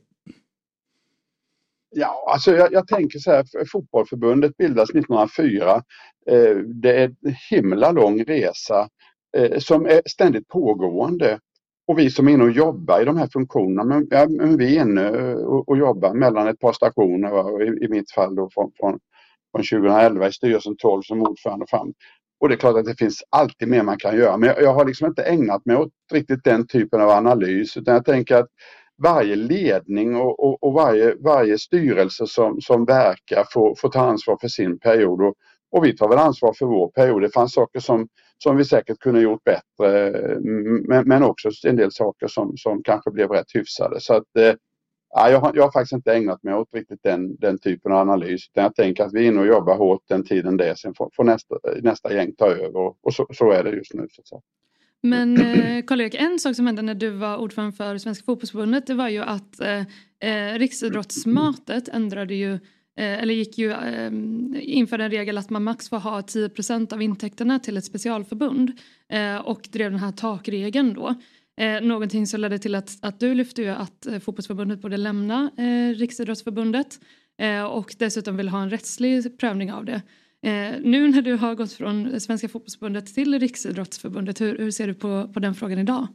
[1.97, 5.83] Ja, alltså jag, jag, tänker så här, fotbollförbundet bildas 1904.
[6.29, 8.89] Eh, det är en himla lång resa
[9.37, 11.39] eh, som är ständigt pågående.
[11.87, 14.77] Och vi som är inne och jobbar i de här funktionerna, men, ja, men vi
[14.77, 17.31] är inne eh, och, och, jobbar mellan ett par stationer.
[17.31, 17.63] Va?
[17.63, 18.99] I, I, mitt fall då från, från,
[19.51, 21.93] från 2011 i styrelsen 12 som ordförande fram.
[22.39, 24.73] Och det är klart att det finns alltid mer man kan göra men jag, jag
[24.73, 28.47] har liksom inte ägnat mig åt riktigt den typen av analys utan jag tänker att
[28.97, 34.37] varje ledning och, och, och, varje, varje styrelse som, som verkar får, får ta ansvar
[34.41, 35.21] för sin period.
[35.21, 35.35] Och,
[35.71, 37.21] och vi tar väl ansvar för vår period.
[37.21, 40.11] Det fanns saker som, som vi säkert kunde gjort bättre
[40.87, 44.01] men, men också en del saker som, som kanske blev rätt hyfsade.
[44.01, 44.53] Så att, eh,
[45.15, 48.49] jag, har, jag har faktiskt inte ägnat mig åt riktigt den, den typen av analys.
[48.49, 50.75] Utan jag tänker att vi är inne och jobbar hårt den tiden det är.
[50.75, 53.93] Sen får, får nästa, nästa gäng ta över och, och så, så, är det just
[53.93, 54.07] nu.
[54.23, 54.41] Så
[55.03, 58.93] men eh, Karl-Erik, en sak som hände när du var ordförande för Svenska fotbollsförbundet det
[58.93, 59.79] var ju att eh,
[60.19, 62.59] eh Riksidrottsmötet ändrade ju eh,
[62.97, 64.11] eller gick ju eh,
[64.61, 68.71] inför en regel att man max får ha 10% av intäkterna till ett specialförbund
[69.09, 71.15] eh, och drev den här takregeln då.
[71.57, 75.51] Eh, någonting som ledde till att, att du lyfte ju att eh, fotbollsförbundet borde lämna
[75.57, 76.99] eh, Riksidrottsförbundet
[77.37, 80.01] eh, och dessutom vill ha en rättslig prövning av det.
[80.45, 84.93] Eh, nu när du har gått från Svenska fotbollsförbundet till Riksidrottsförbundet, hur, hur ser du
[84.93, 86.07] på, på den frågan idag?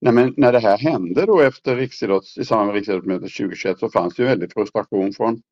[0.00, 3.88] Nej, men när det här hände då efter riksidrotts, i samband med Riksidrottsmötet 2021 så
[3.88, 5.42] fanns det ju väldigt frustration från,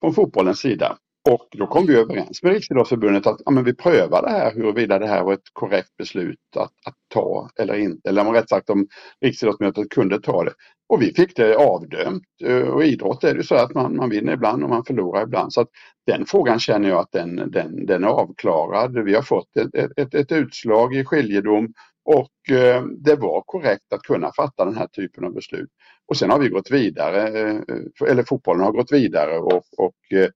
[0.00, 0.98] från fotbollens sida.
[1.30, 4.98] Och då kom vi överens med Riksidrottsförbundet att ja, men vi prövar det här huruvida
[4.98, 8.08] det här var ett korrekt beslut att, att ta eller inte.
[8.08, 8.86] Eller rätt sagt om
[9.20, 10.52] Riksidrottsmötet kunde ta det.
[10.88, 12.22] Och vi fick det avdömt.
[12.44, 15.22] Eh, och idrott är det ju så att man, man vinner ibland och man förlorar
[15.22, 15.52] ibland.
[15.52, 15.68] Så att
[16.06, 19.04] den frågan känner jag att den, den, den är avklarad.
[19.04, 21.72] Vi har fått ett, ett, ett utslag i skiljedom
[22.04, 25.70] och eh, det var korrekt att kunna fatta den här typen av beslut.
[26.06, 27.60] Och sen har vi gått vidare, eh,
[28.08, 30.28] eller fotbollen har gått vidare och, och eh,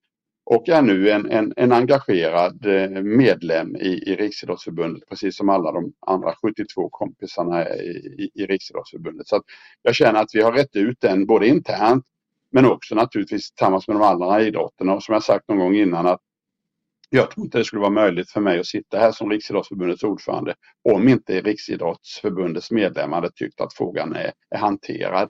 [0.50, 5.72] och är nu en, en, en engagerad eh, medlem i, i Riksidrottsförbundet precis som alla
[5.72, 9.28] de andra 72 kompisarna är i, i, i Riksidrottsförbundet.
[9.28, 9.42] Så
[9.82, 12.04] jag känner att vi har rätt ut den både internt
[12.52, 16.06] men också naturligtvis tillsammans med de andra idrotterna och som jag sagt någon gång innan
[16.06, 16.20] att
[17.10, 20.54] jag tror inte det skulle vara möjligt för mig att sitta här som Riksidrottsförbundets ordförande
[20.94, 25.28] om inte Riksidrottsförbundets medlemmar hade tyckt att frågan är, är hanterad.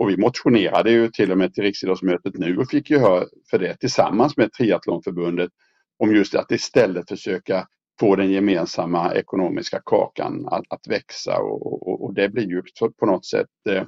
[0.00, 3.76] Och vi motionerade ju till och med till Riksidrottsmötet nu och fick gehör för det
[3.76, 5.50] tillsammans med Triathlonförbundet
[5.98, 7.66] om just att istället försöka
[8.00, 12.62] få den gemensamma ekonomiska kakan att, att växa och, och, och, det blir ju
[13.00, 13.84] på något sätt eh,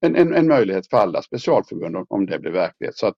[0.00, 2.96] en, en, en, möjlighet för alla specialförbund om, om det blir verklighet.
[2.96, 3.16] Så att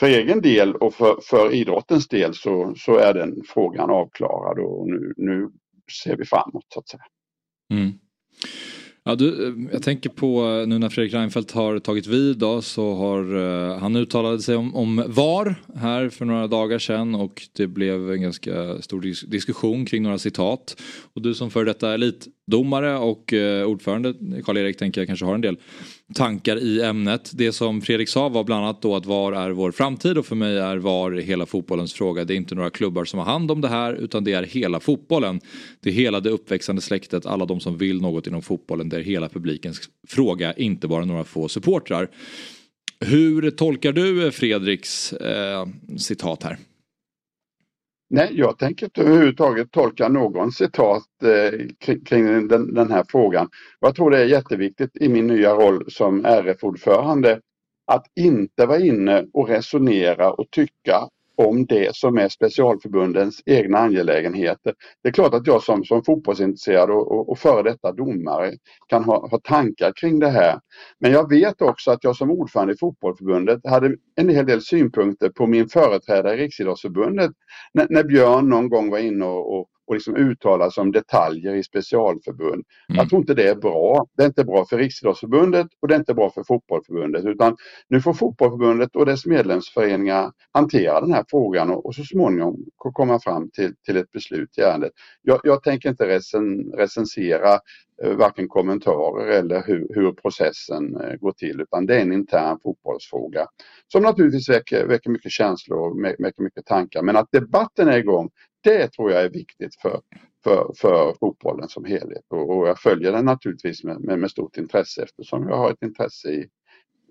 [0.00, 4.86] för egen del och för, för idrottens del så, så är den frågan avklarad och
[4.88, 5.50] nu, nu
[6.04, 7.04] ser vi framåt så att säga.
[7.72, 7.92] Mm.
[9.10, 12.62] Ja, du, eh, jag tänker på eh, nu när Fredrik Reinfeldt har tagit vid då,
[12.62, 17.42] så har uh, han uttalade sig om, om VAR här för några dagar sedan och
[17.52, 20.76] det blev en ganska stor dis diskussion kring några citat.
[21.14, 25.40] Och du som för detta elitdomare och uh, ordförande Karl-Erik tänker jag kanske har en
[25.40, 25.56] del
[26.14, 27.30] tankar i ämnet.
[27.34, 30.36] Det som Fredrik sa var bland annat då att VAR är vår framtid och för
[30.36, 32.24] mig är VAR hela fotbollens fråga.
[32.24, 34.80] Det är inte några klubbar som har hand om det här utan det är hela
[34.80, 35.40] fotbollen.
[35.80, 38.88] Det är hela det uppväxande släktet, alla de som vill något inom fotbollen.
[38.88, 42.08] Det är hela publikens fråga, inte bara några få supportrar.
[43.00, 46.58] Hur tolkar du eh, Fredriks eh, citat här?
[48.12, 53.48] Nej, jag tänker inte överhuvudtaget tolka någon citat eh, kring, kring den, den, här frågan.
[53.80, 57.40] Jag tror det är jätteviktigt i min nya roll som RF-ordförande
[57.86, 61.08] att inte vara inne och resonera och tycka
[61.48, 64.74] om det som är specialförbundens egna angelägenheter.
[65.02, 68.52] Det är klart att jag som, som fotbollsintresserad och, och, och före detta domare
[68.88, 70.60] kan ha, ha tankar kring det här.
[70.98, 75.28] Men jag vet också att jag som ordförande i fotbollförbundet hade en hel del synpunkter
[75.28, 77.30] på min företrädare i Riksidrottsförbundet
[77.74, 81.54] när, när Björn någon gång var inne och, och och liksom uttala sig om detaljer
[81.54, 82.52] i specialförbund.
[82.54, 82.64] Mm.
[82.98, 84.06] Jag tror inte det är bra.
[84.16, 87.56] Det är inte bra för Riksidrottsförbundet och det är inte bra för Fotbollförbundet utan
[87.88, 93.20] nu får Fotbollförbundet och dess medlemsföreningar hantera den här frågan och, och så småningom komma
[93.20, 94.92] fram till, till ett beslut i ärendet.
[95.22, 97.58] Jag, jag tänker inte recen, recensera
[98.04, 103.46] varken kommentarer eller hur, hur processen eh, går till utan det är en intern fotbollsfråga
[103.92, 108.30] som naturligtvis väcker, väcker mycket känslor och väcker mycket tankar men att debatten är igång
[108.62, 110.00] det tror jag är viktigt för,
[110.44, 114.56] för, för fotbollen som helhet och, och jag följer den naturligtvis med, med, med, stort
[114.56, 116.48] intresse eftersom jag har ett intresse i,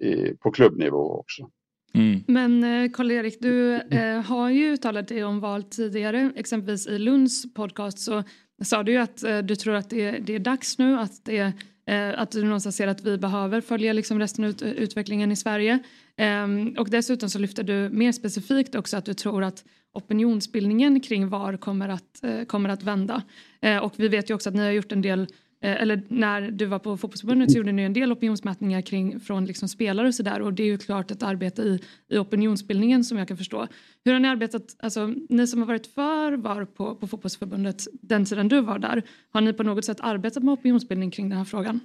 [0.08, 1.50] i på klubbnivå också.
[1.94, 2.24] Mm.
[2.28, 7.54] Men eh, Karl-Erik, du eh, har ju uttalat dig om val tidigare, exempelvis i Lunds
[7.54, 8.24] podcast så
[8.62, 11.54] sa du ju att eh, du tror att det, det, är dags nu att, det,
[11.86, 15.32] eh, att du någonstans ser att vi behöver följa liksom resten av ut, eh, utvecklingen
[15.32, 15.80] i Sverige.
[16.18, 21.30] Ehm, och dessutom så lyfter du mer specifikt också att du tror att opinionsbildningen kring
[21.30, 23.24] VAR kommer att, eh, kommer att vända.
[23.62, 25.28] Eh, och vi vet ju också att ni har gjort en del
[25.62, 29.46] Eh, eller när du var på fotbollsförbundet så gjorde ni en del opinionsmätningar kring, från
[29.46, 33.18] liksom spelare och sådär och det är ju klart ett arbete i, i opinionsbildningen som
[33.18, 33.68] jag kan förstå.
[34.06, 38.26] Hur har ni arbetat, alltså ni som har varit för VAR på, på fotbollsförbundet den
[38.26, 41.46] tiden du var där, har ni på något sätt arbetat med opinionsbildning kring den här
[41.46, 41.80] frågan?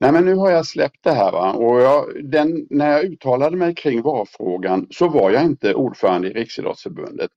[0.00, 1.52] Nej men nu har jag släppt det här va?
[1.52, 6.32] och jag, den, när jag uttalade mig kring VAR-frågan så var jag inte ordförande i
[6.32, 7.30] Riksidrottsförbundet.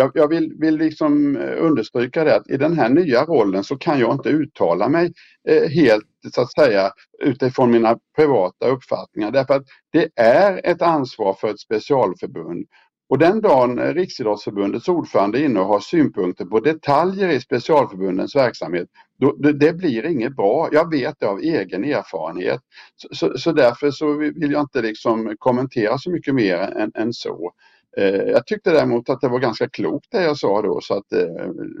[0.00, 3.76] Jag, jag vill, vill liksom eh, understryka det att i den här nya rollen så
[3.76, 5.12] kan jag inte uttala mig
[5.48, 11.34] eh, helt så att säga utifrån mina privata uppfattningar därför att det är ett ansvar
[11.40, 12.66] för ett specialförbund
[13.10, 18.36] och den dagen eh, Riksidrottsförbundets ordförande är inne och har synpunkter på detaljer i specialförbundens
[18.36, 18.88] verksamhet,
[19.20, 20.68] då, det, det, blir inget bra.
[20.72, 22.60] Jag vet det av egen erfarenhet.
[22.96, 27.12] Så, så, så, därför så vill jag inte liksom kommentera så mycket mer än, än
[27.12, 27.52] så.
[27.96, 31.12] Eh, jag tyckte däremot att det var ganska klokt det jag sa då så att
[31.12, 31.18] eh,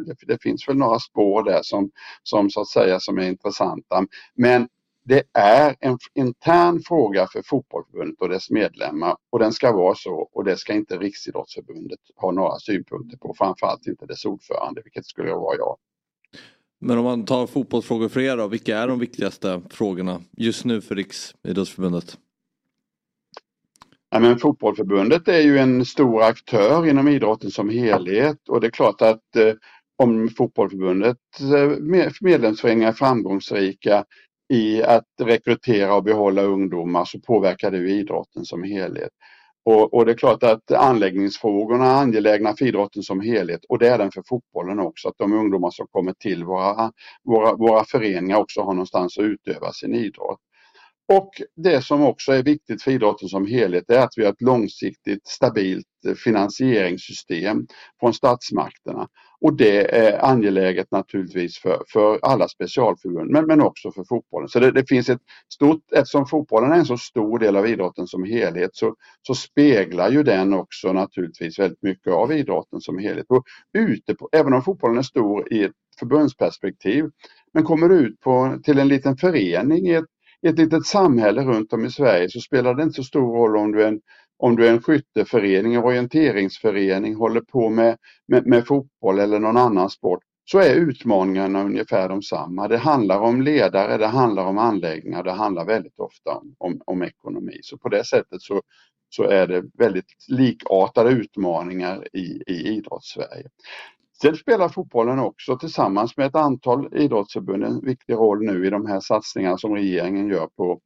[0.06, 1.90] det, det, finns väl några spår där som,
[2.22, 4.06] som så att säga som är intressanta.
[4.34, 4.68] Men
[5.04, 10.28] det är en intern fråga för fotbollförbundet och dess medlemmar och den ska vara så
[10.32, 15.32] och det ska inte Riksidrottsförbundet ha några synpunkter på, framförallt inte dess ordförande, vilket skulle
[15.34, 15.76] vara jag.
[16.80, 20.80] Men om man tar fotbollsfrågor för er då, vilka är de viktigaste frågorna just nu
[20.80, 22.18] för Riksidrottsförbundet?
[24.10, 28.70] Ja, men fotbollförbundet är ju en stor aktör inom idrotten som helhet och det är
[28.70, 29.52] klart att eh,
[30.02, 31.70] om fotbollförbundets eh,
[32.20, 34.04] medlemsföreningar är framgångsrika
[34.52, 39.10] i att rekrytera och behålla ungdomar så påverkar det idrotten som helhet.
[39.64, 43.88] Och, och, det är klart att anläggningsfrågorna är angelägna för idrotten som helhet och det
[43.88, 45.08] är den för fotbollen också.
[45.08, 46.92] Att de ungdomar som kommer till våra,
[47.24, 50.40] våra, våra föreningar också har någonstans att utöva sin idrott.
[51.12, 54.42] Och det som också är viktigt för idrotten som helhet är att vi har ett
[54.42, 57.66] långsiktigt stabilt eh, finansieringssystem
[58.00, 59.08] från statsmakterna.
[59.40, 64.48] Och det är angeläget naturligtvis för, för alla specialförbund men, men också för fotbollen.
[64.48, 65.20] Så det, det, finns ett
[65.54, 68.94] stort, eftersom fotbollen är en så stor del av idrotten som helhet så,
[69.26, 73.26] så speglar ju den också naturligtvis väldigt mycket av idrotten som helhet.
[73.28, 77.04] Och ute på, även om fotbollen är stor i ett förbundsperspektiv
[77.52, 80.04] men kommer du ut på, till en liten förening i ett,
[80.42, 83.56] i ett litet samhälle runt om i Sverige så spelar det inte så stor roll
[83.56, 84.00] om du är en
[84.42, 87.96] om du är en skytteförening, en orienteringsförening, håller på med,
[88.28, 92.68] med, med, fotboll eller någon annan sport, så är utmaningarna ungefär de samma.
[92.68, 97.02] Det handlar om ledare, det handlar om anläggningar, det handlar väldigt ofta om, om, om
[97.02, 97.58] ekonomi.
[97.62, 98.62] Så på det sättet så,
[99.08, 103.48] så är det väldigt likartade utmaningar i, i idrottssverige.
[104.22, 108.86] Sen spelar fotbollen också tillsammans med ett antal idrottsförbund en viktig roll nu i de
[108.86, 110.80] här satsningarna som regeringen gör på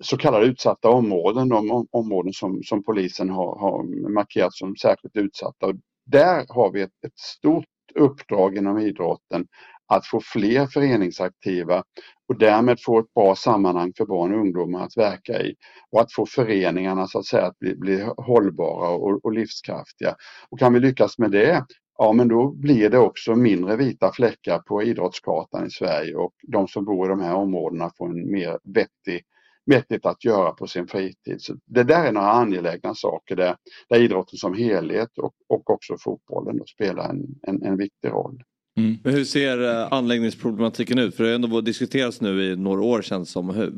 [0.00, 5.72] så kallade utsatta områden, de områden som, som polisen har, har markerat som särskilt utsatta.
[6.06, 9.46] Där har vi ett, ett stort uppdrag inom idrotten
[9.86, 11.82] att få fler föreningsaktiva
[12.28, 15.54] och därmed få ett bra sammanhang för barn och ungdomar att verka i
[15.90, 20.14] och att få föreningarna så att säga att bli, bli hållbara och, och livskraftiga.
[20.50, 21.64] Och kan vi lyckas med det,
[21.98, 26.68] ja men då blir det också mindre vita fläckar på idrottskartan i Sverige och de
[26.68, 29.24] som bor i de här områdena får en mer vettig
[29.68, 31.40] vettigt att göra på sin fritid.
[31.42, 33.56] Så det där är några angelägna saker där,
[33.88, 38.42] där idrotten som helhet och, och också fotbollen då spelar en, en, en viktig roll.
[38.76, 38.96] Mm.
[39.04, 41.14] Men hur ser eh, anläggningsproblematiken ut?
[41.14, 43.50] För det har ändå diskuterats nu i några år känns som.
[43.50, 43.72] Hur,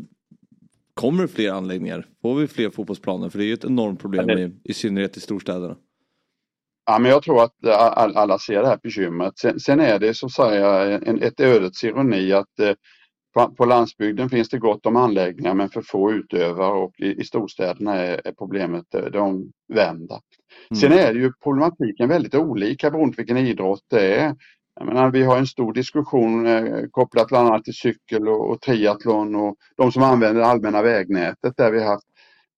[0.94, 2.06] kommer det fler anläggningar?
[2.22, 3.28] Får vi fler fotbollsplaner?
[3.28, 4.40] För det är ju ett enormt problem det...
[4.42, 5.76] i, i synnerhet i storstäderna.
[6.86, 7.66] Ja, men jag tror att
[8.16, 9.38] alla ser det här bekymret.
[9.38, 12.72] Sen, sen är det så att säga en, ett ödets ironi att eh,
[13.56, 17.94] på, landsbygden finns det gott om anläggningar men för få utövare och i, i storstäderna
[17.96, 20.20] är, är problemet eh, det omvända.
[20.70, 20.80] Mm.
[20.80, 24.34] Sen är det ju problematiken väldigt olika beroende på vilken idrott det är.
[24.74, 28.60] Jag menar, vi har en stor diskussion eh, kopplat bland annat till cykel och, och
[28.60, 32.06] triathlon och de som använder det allmänna vägnätet där vi har haft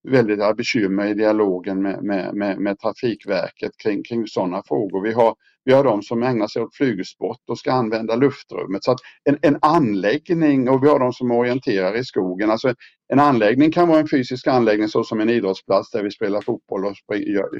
[0.02, 5.02] väldigt bekymmer i dialogen med, med, med, med Trafikverket kring, kring sådana frågor.
[5.02, 5.34] Vi har
[5.64, 8.84] vi har de som ägnar sig åt flygsport och ska använda luftrummet.
[8.84, 12.50] Så att en, en anläggning och vi har de som orienterar i skogen.
[12.50, 12.74] Alltså
[13.08, 16.94] en anläggning kan vara en fysisk anläggning såsom en idrottsplats där vi spelar fotboll och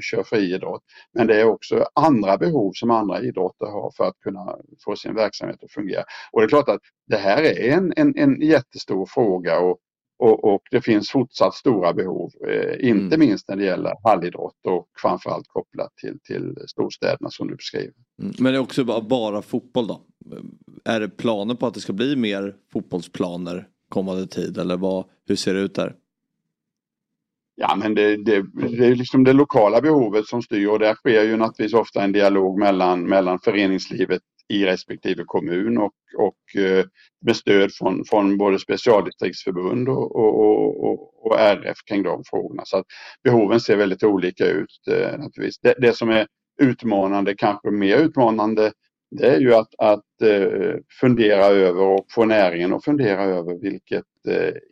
[0.01, 0.81] kör friidrott.
[1.13, 5.15] Men det är också andra behov som andra idrotter har för att kunna få sin
[5.15, 6.03] verksamhet att fungera.
[6.31, 9.77] Och det är klart att det här är en, en, en jättestor fråga och
[10.17, 13.19] och, och, det finns fortsatt stora behov, eh, inte mm.
[13.19, 17.93] minst när det gäller hallidrott och framförallt kopplat till, till storstäderna som du beskriver.
[18.21, 18.33] Mm.
[18.39, 20.01] Men det är också bara, bara fotboll då?
[20.85, 25.35] Är det planer på att det ska bli mer fotbollsplaner kommande tid eller vad, hur
[25.35, 25.95] ser det ut där?
[27.55, 31.23] Ja men det, det, det är liksom det lokala behovet som styr och där sker
[31.23, 36.85] ju naturligtvis ofta en dialog mellan, mellan föreningslivet i respektive kommun och, och eh,
[37.25, 42.61] med stöd från, från både specialdistriktsförbund och, och, och, och RF kring de frågorna.
[42.65, 42.85] Så att
[43.23, 45.59] behoven ser väldigt olika ut eh, naturligtvis.
[45.59, 46.27] Det, det som är
[46.61, 48.71] utmanande, kanske mer utmanande,
[49.11, 54.03] det är ju att, att eh, fundera över och få näringen att fundera över vilket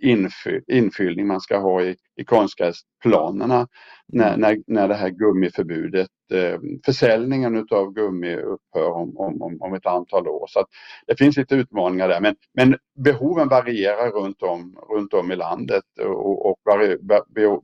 [0.01, 3.67] infy, infyllning man ska ha i, i konstgräsplanerna
[4.07, 4.39] när, mm.
[4.39, 10.27] när, när det här gummiförbudet, eh, försäljningen utav gummi upphör om, om, om ett antal
[10.27, 10.45] år.
[10.47, 10.65] Så
[11.07, 15.83] det finns lite utmaningar där men, men behoven varierar runt om, runt om i landet
[15.99, 16.57] och, och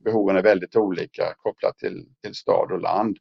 [0.04, 3.16] behoven är väldigt olika kopplat till, till stad och land.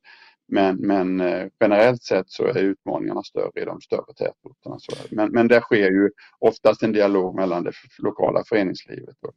[0.47, 4.77] Men, men eh, generellt sett så är utmaningarna större i de större tätorterna.
[5.09, 9.33] Men, men där sker ju oftast en dialog mellan det lokala föreningslivet och,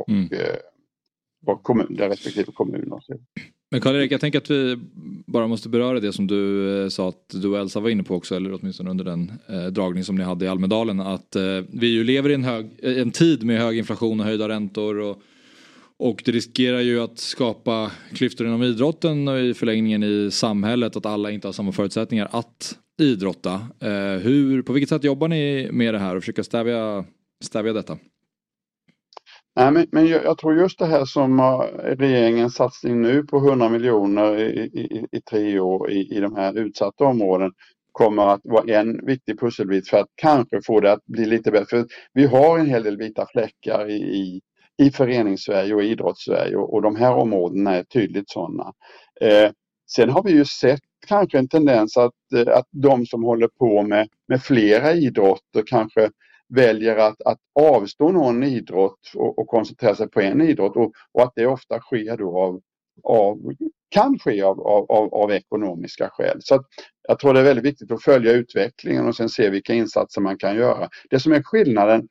[0.00, 0.28] och, mm.
[0.32, 0.56] Eh,
[1.46, 3.00] och kommun, det respektive kommuner.
[3.70, 4.78] Men Karl-Erik, jag tänker att vi
[5.26, 8.14] bara måste beröra det som du eh, sa att du och Elsa var inne på
[8.14, 11.00] också, eller åtminstone under den eh, dragning som ni hade i Almedalen.
[11.00, 14.48] Att eh, vi ju lever i en, hög, en tid med hög inflation och höjda
[14.48, 14.98] räntor.
[14.98, 15.22] Och,
[15.98, 21.06] och det riskerar ju att skapa klyftor inom idrotten och i förlängningen i samhället att
[21.06, 23.54] alla inte har samma förutsättningar att idrotta.
[23.80, 27.04] Eh, hur, på vilket sätt jobbar ni med det här och försöker stävja,
[27.44, 27.98] stävja detta?
[29.56, 31.44] Nej, men, men jag, jag, tror just det här som eh,
[31.96, 36.58] regeringens satsning nu på 100 miljoner i, i, i tre år i, i de här
[36.58, 37.52] utsatta områden
[37.92, 41.66] kommer att vara en viktig pusselbit för att kanske få det att bli lite bättre.
[41.66, 44.40] För vi har en hel del vita fläckar i,
[44.78, 48.72] i föreningssverige förenings-Sverige och idrotts-Sverige och, och de här områdena är tydligt sådana.
[49.20, 49.50] Eh,
[49.90, 53.82] sen har vi ju sett kanske en tendens att, eh, att de som håller på
[53.82, 56.10] med, med flera idrotter kanske
[56.48, 61.22] väljer att, att avstå någon idrott och, och koncentrera sig på en idrott och, och
[61.22, 62.60] att det ofta sker då av,
[63.02, 63.38] av
[63.88, 66.38] kan ske av, av, av, ekonomiska skäl.
[66.40, 66.64] Så
[67.08, 70.38] jag tror det är väldigt viktigt att följa utvecklingen och sen se vilka insatser man
[70.38, 70.88] kan göra.
[71.10, 72.08] Det som är skillnaden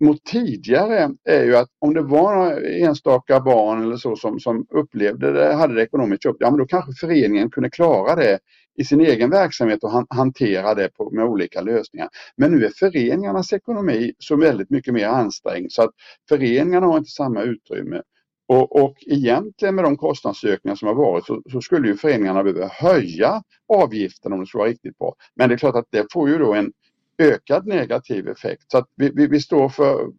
[0.00, 5.32] mot tidigare är ju att om det var enstaka barn eller så som, som upplevde
[5.32, 8.38] det, hade det ekonomiskt jobb, ja men då kanske föreningen kunde klara det
[8.78, 12.08] i sin egen verksamhet och han, hantera det på, med olika lösningar.
[12.36, 15.90] Men nu är föreningarnas ekonomi så väldigt mycket mer ansträngd så att
[16.28, 18.02] föreningarna har inte samma utrymme.
[18.48, 22.68] Och, och egentligen med de kostnadsökningar som har varit så, så, skulle ju föreningarna behöva
[22.72, 25.14] höja avgiften om det skulle vara riktigt bra.
[25.36, 26.72] Men det är klart att det får ju då en
[27.18, 28.64] ökad negativ effekt.
[28.70, 30.12] Så att vi, vi, vi står för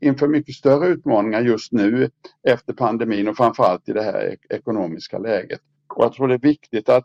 [0.00, 2.10] inför mycket större utmaningar just nu
[2.48, 5.60] efter pandemin och framförallt i det här ekonomiska läget.
[5.94, 7.04] Och jag tror det är viktigt att,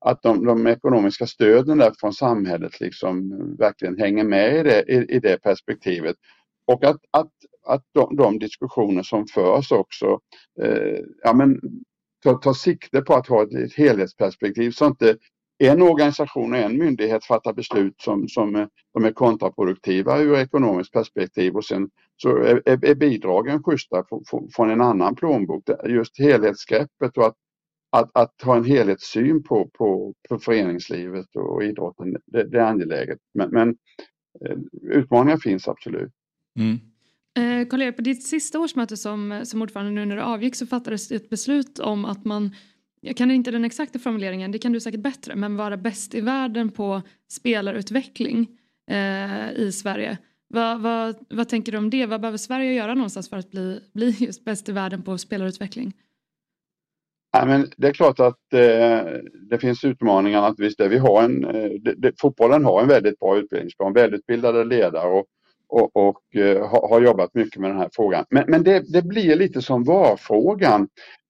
[0.00, 5.16] att de, de ekonomiska stöden där från samhället liksom verkligen hänger med i det, i,
[5.16, 6.16] i det perspektivet.
[6.64, 7.32] Och att, att,
[7.66, 10.20] att de, de diskussioner som förs också
[10.62, 11.60] eh, ja, men,
[12.22, 15.16] tar, tar sikte på att ha ett, ett helhetsperspektiv så inte
[15.58, 21.56] en organisation och en myndighet fattar beslut som, som de är kontraproduktiva ur ekonomiskt perspektiv
[21.56, 24.04] och sen så är, är bidragen schyssta
[24.56, 25.64] från en annan plånbok.
[25.88, 27.36] Just helhetsgreppet och att,
[27.90, 33.18] att, att ha en helhetssyn på, på, på föreningslivet och idrotten, det, det är angeläget.
[33.34, 33.68] Men, men
[34.46, 36.12] eh, utmaningar finns absolut.
[36.58, 36.78] Mm.
[37.38, 41.10] Eh, Karl-Erik, på ditt sista årsmöte som, som ordförande nu när du avgick så fattades
[41.10, 42.54] ett beslut om att man
[43.08, 46.20] jag kan inte den exakta formuleringen, det kan du säkert bättre, men vara bäst i
[46.20, 48.46] världen på spelarutveckling
[48.90, 50.18] eh, i Sverige.
[50.48, 52.06] Vad, vad, vad tänker du om det?
[52.06, 55.92] Vad behöver Sverige göra någonstans för att bli, bli just bäst i världen på spelarutveckling?
[57.32, 59.00] Ja, men det är klart att eh,
[59.50, 60.88] det finns utmaningar att visst det.
[60.88, 65.26] vi har en, eh, det, det, fotbollen har en väldigt bra utbildningsplan, välutbildade ledare och,
[65.68, 68.24] och, och eh, har, har, jobbat mycket med den här frågan.
[68.30, 70.88] Men, men det, det, blir lite som var-frågan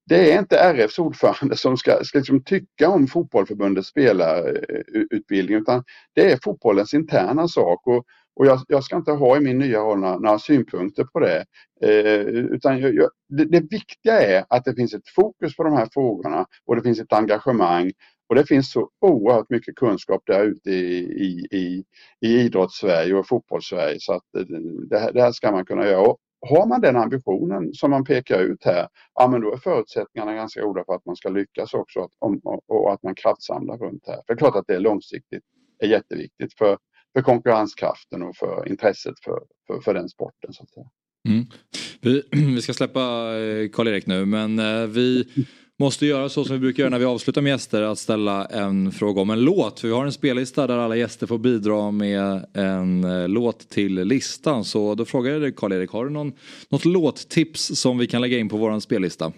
[0.08, 5.84] det är inte RFs ordförande som ska, ska liksom tycka om fotbollförbundets spelarutbildning utan
[6.14, 7.86] det är fotbollens interna sak.
[7.86, 8.04] Och,
[8.36, 11.44] och jag, jag, ska inte ha i min nya roll några, några synpunkter på det.
[11.82, 15.72] Eh, utan jag, jag, det, det, viktiga är att det finns ett fokus på de
[15.72, 17.92] här frågorna och det finns ett engagemang.
[18.28, 21.84] Och det finns så oerhört mycket kunskap där ute i, i, i,
[22.20, 24.42] i idrottssverige och fotbollssverige så att eh,
[24.90, 28.64] det det här ska man kunna göra har man den ambitionen som man pekar ut
[28.64, 32.10] här, ja men då är förutsättningarna ganska goda för att man ska lyckas också att,
[32.18, 34.14] om, och att man kraftsamlar runt här.
[34.14, 35.42] För det är klart att det är långsiktigt
[35.78, 36.78] är jätteviktigt för,
[37.12, 40.52] för konkurrenskraften och för intresset för, för, för den sporten.
[40.52, 40.86] Så att säga.
[41.28, 41.46] Mm.
[42.00, 42.22] Vi,
[42.54, 43.00] vi, ska släppa
[43.38, 45.24] eh, Karl-Erik nu men eh, vi
[45.78, 48.92] måste göra så som vi brukar göra när vi avslutar med gäster att ställa en
[48.92, 49.80] fråga om en låt.
[49.80, 53.94] För vi har en spellista där alla gäster får bidra med en eh, låt till
[53.94, 54.64] listan.
[54.64, 56.32] Så då frågar jag dig Karl-Erik, har du någon,
[56.68, 59.32] något låttips som vi kan lägga in på vår spellista?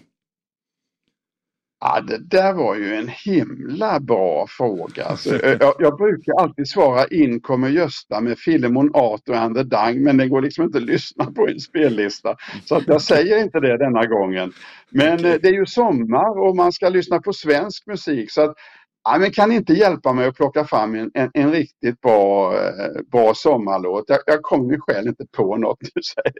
[1.83, 5.05] Ja, det där var ju en himla bra fråga.
[5.05, 10.03] Alltså, jag, jag, brukar alltid svara in kommer Gösta med Filemon Arthur and the Dang
[10.03, 12.35] men det går liksom inte att lyssna på en spellista.
[12.65, 14.53] Så att jag säger inte det denna gången.
[14.89, 15.31] Men okay.
[15.31, 18.55] Eh, det är ju sommar och man ska lyssna på svensk musik så att
[19.03, 23.01] ja, men kan inte hjälpa mig att plocka fram en, en, en riktigt bra, eh,
[23.11, 24.05] bra sommarlåt.
[24.07, 26.33] Jag, jag kommer själv inte på något nu säger,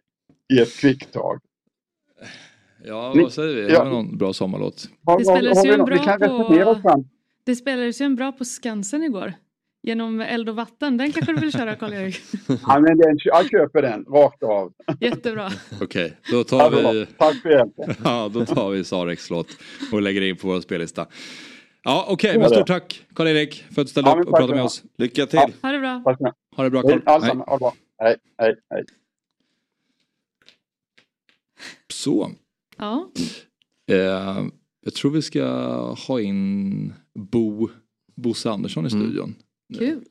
[0.53, 1.39] i ett kvicktag.
[2.83, 3.75] Ja, vad säger vi?
[3.75, 4.89] Har vi någon bra sommarlåt?
[5.17, 7.03] Det spelades ju en bra på...
[7.43, 9.33] Det spelades ju en bra på Skansen igår.
[9.83, 10.97] Genom eld och vatten.
[10.97, 12.21] Den kanske du vill köra Karl-Erik?
[12.47, 14.73] ja, men den, jag köper den rakt av.
[14.99, 15.51] Jättebra.
[15.81, 17.05] Okej, okay, då tar vi...
[17.05, 17.95] Tack för hjälpen.
[18.03, 19.47] ja, då tar vi Sareks låt
[19.91, 21.07] och lägger in på vår spellista.
[21.83, 24.55] Ja, okej, okay, men stort tack Karl-Erik för att du ställde ja, upp och pratade
[24.55, 24.83] med oss.
[24.97, 25.39] Lycka till!
[25.39, 25.49] Ja.
[25.61, 26.03] Ha det bra!
[26.55, 27.01] Ha det bra Karl!
[27.01, 27.71] Hej.
[27.99, 28.85] Hej, hej, hej.
[31.87, 32.31] Så.
[32.81, 33.11] Ja.
[33.91, 34.45] Eh,
[34.81, 35.45] jag tror vi ska
[36.07, 37.69] ha in Bo,
[38.15, 39.03] Bosse Andersson i mm.
[39.03, 39.35] studion.
[39.73, 39.79] Mm.
[39.79, 40.05] Kul.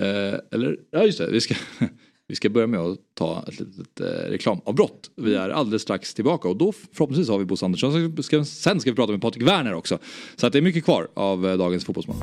[0.00, 1.54] Eh, eller, ja just det, vi ska,
[2.28, 5.10] vi ska börja med att ta ett litet eh, reklamavbrott.
[5.16, 8.22] Vi är alldeles strax tillbaka och då förhoppningsvis har vi Bosse Andersson.
[8.22, 9.98] Ska, sen ska vi prata med Patrik Werner också.
[10.36, 12.22] Så att det är mycket kvar av eh, dagens Fotbollsmorgon.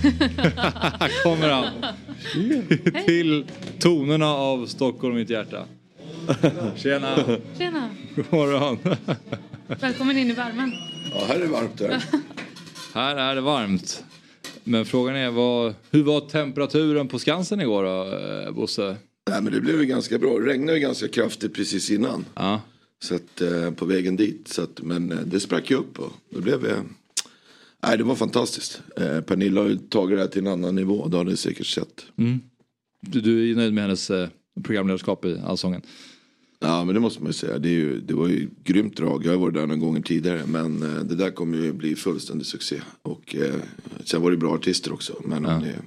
[1.22, 1.86] kommer han.
[3.06, 3.46] Till
[3.78, 5.64] tonerna av Stockholm mitt hjärta.
[6.76, 7.38] Tjena!
[7.58, 7.90] Tjena!
[8.16, 8.78] God morgon!
[9.66, 10.72] Välkommen in i värmen.
[11.14, 11.80] Ja, här är det varmt.
[11.80, 12.04] Här.
[12.94, 14.04] här är det varmt.
[14.64, 18.96] Men frågan är vad, hur var temperaturen på Skansen igår då, eh, Bosse?
[19.30, 20.38] Nej, men det blev ju ganska bra.
[20.38, 22.24] Det regnade ju ganska kraftigt precis innan.
[22.34, 22.60] Ja.
[23.02, 24.48] Så att, eh, på vägen dit.
[24.48, 26.76] Så att, men eh, det sprack ju upp och då blev det
[27.82, 28.82] Nej, det var fantastiskt.
[28.96, 31.08] Eh, Pernilla har ju tagit det här till en annan nivå.
[31.08, 32.06] Det har ni säkert sett.
[32.18, 32.40] Mm.
[33.00, 34.28] Du, du är nöjd med hennes eh,
[34.64, 35.82] programledarskap i Allsången?
[36.60, 37.58] Ja men det måste man ju säga.
[37.58, 39.26] Det, ju, det var ju grymt drag.
[39.26, 40.42] Jag har varit där några gånger tidigare.
[40.46, 42.80] Men eh, det där kommer ju bli fullständig succé.
[43.02, 43.54] Och eh,
[44.04, 45.12] sen var det bra artister också.
[45.24, 45.78] Men hon är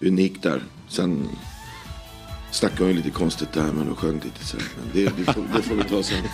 [0.00, 0.62] unik där.
[0.88, 1.28] Sen
[2.52, 4.56] snackade hon ju lite konstigt där men hon sjöng lite så.
[4.56, 6.24] Men det, det, får, det får vi ta sen.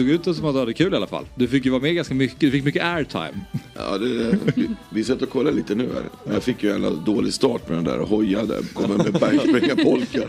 [0.00, 1.24] såg ut som att du hade kul i alla fall.
[1.34, 3.40] Du fick ju vara med ganska mycket, du fick mycket airtime.
[3.86, 6.34] Ja, det, vi, vi satt och kollade lite nu här.
[6.34, 8.58] Jag fick ju en dålig start med den där hojade.
[8.74, 10.20] Kommer med bergspringarpolka.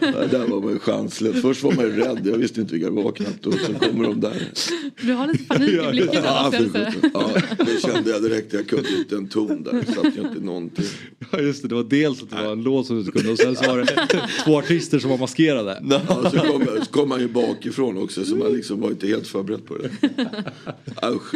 [0.00, 1.42] det där var man ju chanslös.
[1.42, 2.20] Först var man ju rädd.
[2.24, 3.46] Jag visste inte vilka det var knappt.
[3.46, 4.42] Och så kommer de där.
[5.00, 6.82] Du har lite panik i blicken Ja, sjutton.
[7.14, 8.52] ja, det kände jag direkt.
[8.52, 9.72] Jag kunde inte en ton där.
[9.72, 10.84] Det satt ju inte någonting.
[11.32, 13.32] Ja just det, det var dels att det var en låt som du inte kunde
[13.32, 14.08] och sen så var det
[14.44, 15.82] två artister som var maskerade.
[15.90, 18.24] Ja, så, kom, så kom man ju bakifrån också.
[18.24, 19.90] Så man liksom var inte helt förberedd på det.
[21.04, 21.34] Usch.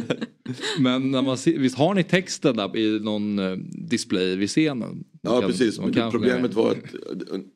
[0.80, 3.56] Men när man ser, visst har ni texten där i någon eh,
[3.88, 5.04] display vid scenen?
[5.22, 6.76] Ja Kan- precis, men kan problemet var att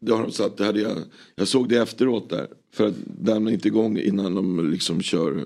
[0.01, 0.99] det har de satt, det hade jag,
[1.34, 2.47] jag såg det efteråt där.
[2.74, 5.45] För att den är inte igång innan de liksom kör,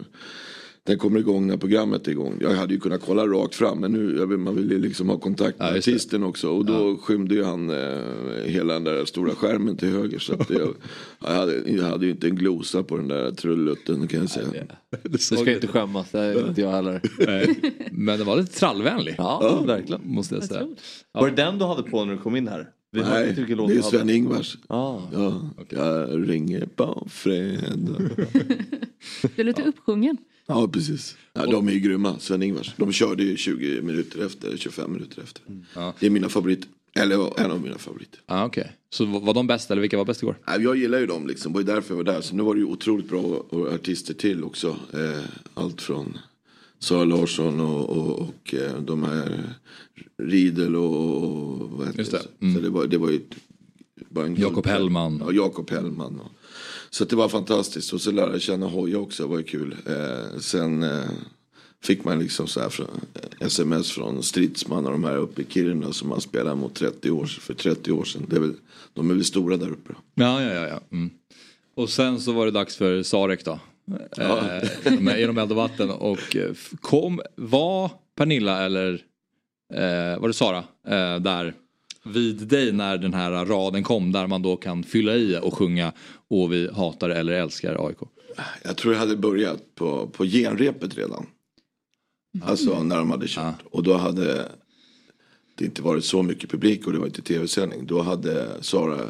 [0.86, 2.38] den kommer igång när programmet är igång.
[2.40, 5.08] Jag hade ju kunnat kolla rakt fram men nu, jag vill, man vill ju liksom
[5.08, 5.92] ha kontakt med Ja, just det.
[5.92, 6.48] artisten också.
[6.50, 8.00] Och då skymde ju han eh,
[8.44, 10.18] hela den där stora skärmen till höger.
[10.18, 10.54] Så att det,
[11.20, 14.46] jag, hade, jag hade ju inte en glosa på den där trullutten kan jag säga.
[14.90, 15.54] Det Du såg ska det.
[15.54, 17.00] inte skämmas, det är inte jag heller.
[17.26, 17.60] Nej.
[17.92, 19.14] Men det var lite trallvänlig.
[19.18, 20.00] Ja, verkligen.
[20.04, 20.66] Måste jag säga.
[21.12, 22.68] Var det den du hade på när du kom in här?
[22.90, 23.82] Vi Nej, det är.
[23.82, 24.56] Sven-Ingvars.
[24.66, 24.98] Ah.
[25.12, 27.98] Ja, jag ringer på fredag.
[29.36, 30.16] Du är lite uppsjungen.
[30.46, 31.16] Ja precis.
[31.32, 32.74] Ja, de är ju grymma, Sven-Ingvars.
[32.76, 35.42] De körde ju 20 minuter efter, 25 minuter efter.
[35.74, 35.94] Ja.
[36.00, 36.68] Det är mina favoriter.
[36.96, 38.20] Eller en av mina favoriter.
[38.26, 40.36] Ah, Okej, så var de bäst eller vilka var bäst igår?
[40.60, 42.20] Jag gillar ju dem liksom, det var ju därför jag var där.
[42.20, 44.76] Så nu var det ju otroligt bra artister till också.
[44.92, 45.24] Eh,
[45.54, 46.18] allt från
[46.78, 49.50] Sara Larsson och, och, och eh, de här
[50.22, 52.20] Riedel och, och vad heter Just det.
[52.38, 52.52] det?
[52.54, 53.36] Så det var, det var ju ett-
[54.08, 55.22] bara en Jakob Hellman.
[55.26, 56.20] Ja, Jakob Hellman.
[56.20, 56.30] Och,
[56.94, 57.92] så det var fantastiskt.
[57.92, 59.76] Och så lärde jag känna Hoja också, det var ju kul.
[59.86, 61.04] Eh, sen eh,
[61.82, 63.00] fick man liksom så här från,
[63.40, 67.26] sms från Stridsman och de här uppe i Kiruna som man spelade mot 30 år,
[67.26, 68.26] för 30 år sedan.
[68.30, 68.54] Det är väl,
[68.92, 69.92] de är väl stora där uppe.
[70.14, 70.68] Ja, ja, ja.
[70.68, 70.80] ja.
[70.92, 71.10] Mm.
[71.74, 73.58] Och sen så var det dags för Sarek då.
[74.18, 75.90] Eh, med, genom eld och vatten.
[75.90, 78.92] Och eh, kom, var Pernilla eller
[79.74, 81.54] eh, var det Sara eh, där
[82.04, 85.92] vid dig när den här raden kom där man då kan fylla i och sjunga
[86.28, 87.98] och vi hatar eller älskar AIK.
[88.64, 91.26] Jag tror jag hade börjat på, på genrepet redan.
[92.42, 93.62] Alltså när de hade kört.
[93.70, 94.48] Och då hade
[95.54, 97.86] det inte varit så mycket publik och det var inte tv-sändning.
[97.86, 99.00] Då hade Sara,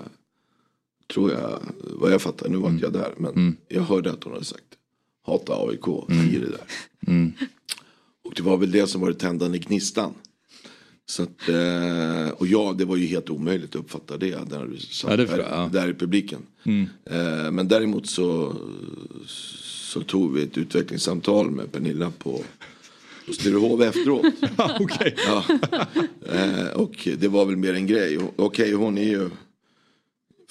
[1.14, 3.14] tror jag, vad jag fattar, nu var inte jag där.
[3.16, 4.64] Men jag hörde att hon hade sagt
[5.26, 5.88] hata AIK,
[6.34, 6.66] i det där.
[7.07, 7.32] Mm.
[8.24, 10.14] Och det var väl det som var det tändande gnistan.
[11.07, 14.78] Så att, eh, och ja, det var ju helt omöjligt att uppfatta det när du
[14.78, 15.70] satt Ja, där, ja.
[15.72, 16.38] där i publiken.
[16.64, 16.88] Mm.
[17.05, 18.57] Eh, men däremot så,
[19.26, 22.40] så tog vi ett utvecklingssamtal med Pernilla på,
[23.26, 24.26] på Sturehov efteråt.
[24.80, 25.14] Okej.
[25.26, 25.44] ja.
[26.32, 28.18] eh, och det var väl mer en grej.
[28.36, 29.30] Okej, hon är ju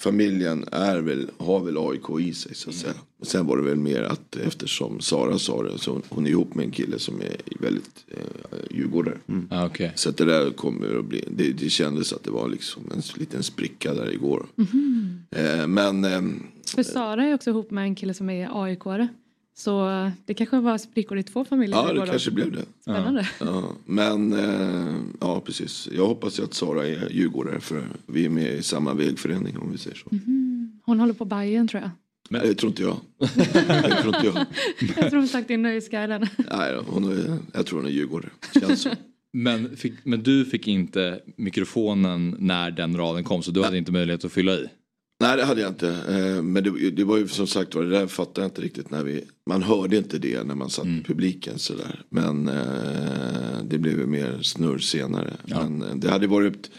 [0.04, 2.94] familjen är väl, har väl AIK i sig så att säga.
[3.18, 6.54] Men sen var det väl mer att eftersom Sara sa det så hon är ihop
[6.54, 8.18] med en kille som är väldigt eh,
[8.70, 9.18] djurgårdare.
[9.50, 9.92] Ah, okej.
[9.94, 13.02] Så att det där kommer att bli, det, det kändes att det var liksom en
[13.16, 14.46] liten spricka där igår.
[14.54, 15.24] Mhm.
[15.30, 16.42] Eh, men ehm,
[16.74, 19.08] För Sara är också ihop med en kille som är AIK-are.
[19.56, 21.76] Så det kanske var sprickor i två familjer.
[21.76, 22.06] ja, det då.
[22.06, 22.64] kanske blev det.
[22.80, 23.28] Spännande.
[23.40, 25.88] Ja, men eh, ja, precis.
[25.92, 29.72] Jag hoppas ju att Sara är djurgårdare för vi är med i samma vägförening om
[29.72, 30.08] vi säger så.
[30.10, 30.80] Mhm.
[30.84, 31.90] Hon håller på Bayern tror jag.
[32.30, 32.96] Men, det tror inte jag.
[33.34, 34.46] det tror inte jag.
[34.96, 36.26] Jag tror hon sagt i Nöjesguiden.
[36.50, 38.30] Nej, hon är, jag tror hon är djurgårdare.
[38.60, 38.90] Känns så.
[39.32, 43.92] Men, fick, men du fick inte mikrofonen när den raden kom så du hade inte
[43.92, 44.68] möjlighet att fylla i?
[45.24, 45.88] Nej det hade jag inte.
[45.88, 48.90] Eh, Men det, det var ju som sagt var, det där fattade jag inte riktigt
[48.90, 52.02] när vi, man hörde inte det när man satt i publiken sådär.
[52.08, 55.30] Men eh, det blev ju mer snurr senare.
[55.44, 56.70] Men eh, det hade varit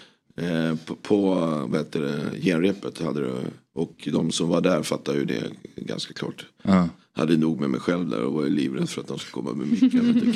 [0.86, 1.36] på, på
[1.68, 3.34] vad heter det, genrepet hade det,
[3.74, 5.44] och de som var där fattade ju det
[5.76, 6.46] ganska klart.
[6.64, 6.90] Ja.
[7.14, 9.68] Hade nog med mig själv där och var livrädd för att de skulle komma med
[9.68, 10.14] micken.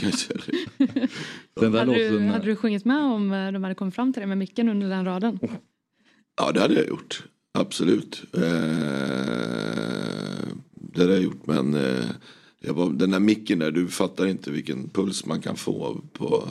[1.59, 4.19] Den där Hade du, låten, hade du sjungit med om de hade kommit fram till
[4.19, 5.39] dig med micken under den raden?
[6.37, 7.23] Ja det hade jag gjort.
[7.51, 8.21] Absolut.
[8.33, 8.41] Eh,
[10.71, 12.05] Det hade jag gjort men eh,
[12.59, 16.47] jag var, den där micken där, du fattar inte vilken puls man kan få på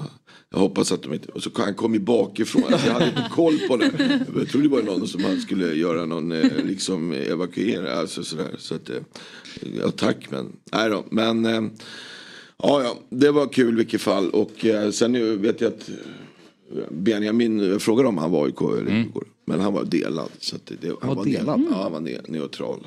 [0.51, 3.29] jag hoppas att de inte, och så han kom ju bakifrån, alltså jag hade inte
[3.35, 3.91] koll på det.
[4.37, 8.55] Jag trodde det var någon som han skulle göra någon eh, liksom evakuera, alltså sådär.
[8.59, 8.97] Så att, eh,
[9.79, 11.63] ja tack men, nej då, men eh,
[12.63, 15.91] ja ja, det var kul i vilket fall och eh, sen vet jag att
[16.91, 19.13] Benjamin jag frågade om han var i KU eller Mm.
[19.49, 20.31] Men han var delad.
[20.39, 21.63] Så det, det, han, var var delad?
[21.71, 22.87] Ja, han var ne neutral.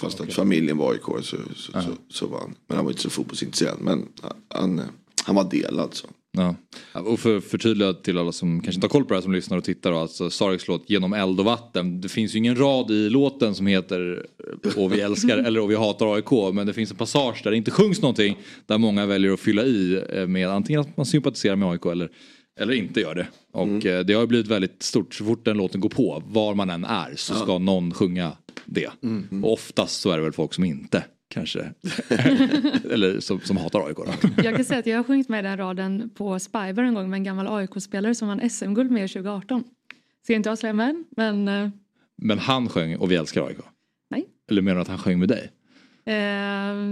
[0.00, 2.54] Fast att familjen var i KU så, så, så, så var han.
[2.66, 3.76] Men han var inte så fotbollsintresserad.
[3.80, 4.08] Men
[4.48, 4.82] han,
[5.24, 6.08] han var delad så.
[6.36, 6.54] Ja.
[7.00, 9.32] Och för att förtydliga till alla som kanske inte har koll på det här som
[9.32, 12.00] lyssnar och tittar då, alltså Sareks låt Genom eld och vatten.
[12.00, 14.26] Det finns ju ingen rad i låten som heter
[14.76, 17.56] Och vi älskar eller Och vi hatar AIK men det finns en passage där det
[17.56, 21.56] inte sjungs någonting där många väljer att fylla i eh, med antingen att man sympatiserar
[21.56, 22.10] med AIK eller,
[22.60, 23.26] eller inte gör det.
[23.52, 26.70] Och eh, det har blivit väldigt stort så fort den låten går på, var man
[26.70, 28.32] än är så ska någon sjunga
[28.64, 28.90] det.
[29.42, 31.60] Och oftast så är det väl folk som inte kanske,
[32.90, 33.96] eller som, som hatar AIK.
[33.96, 34.42] Då.
[34.44, 37.16] Jag kan säga att jag har sjungit med den raden på Spybar en gång med
[37.16, 39.64] en gammal AIK-spelare som vann SM-guld med 2018.
[40.22, 41.68] Ska inte avslöja men, men eh,
[42.16, 43.58] Men han sjöng Och vi älskar AIK?
[44.10, 44.24] Nej.
[44.50, 45.50] Eller menar du att han sjöng med dig?
[46.04, 46.14] Eh,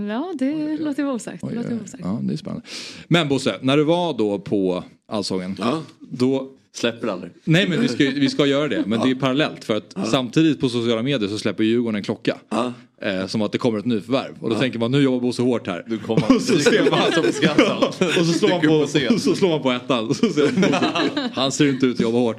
[0.09, 1.49] ja det låter vara osagt.
[1.49, 2.05] Det låter vara osagt.
[2.05, 2.67] Ja, det är spännande.
[3.09, 5.57] Men Bosse, när du var då på Allsången.
[6.01, 6.51] Då...
[6.73, 7.33] Släpper aldrig.
[7.45, 8.85] Nej men vi ska, vi ska göra det.
[8.87, 9.65] Men det är parallellt.
[9.65, 12.39] För att samtidigt på sociala medier så släpper Djurgården en klocka.
[13.03, 14.35] Eh, som att det kommer ett nyförvärv.
[14.41, 15.81] Och då tänker man nu jobbar Bosse hårt här.
[16.37, 17.25] och så ser man som
[18.21, 20.09] och så slår man på, så slår man på ettan.
[20.09, 22.39] Och så ser man, han ser inte ut att jobba hårt.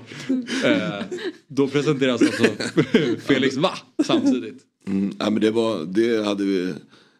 [0.65, 1.05] Eh,
[1.47, 2.43] då presenteras alltså
[3.25, 3.71] Felix Va
[4.03, 4.70] samtidigt.
[4.87, 6.73] Mm, ja, men det, var, det hade vi,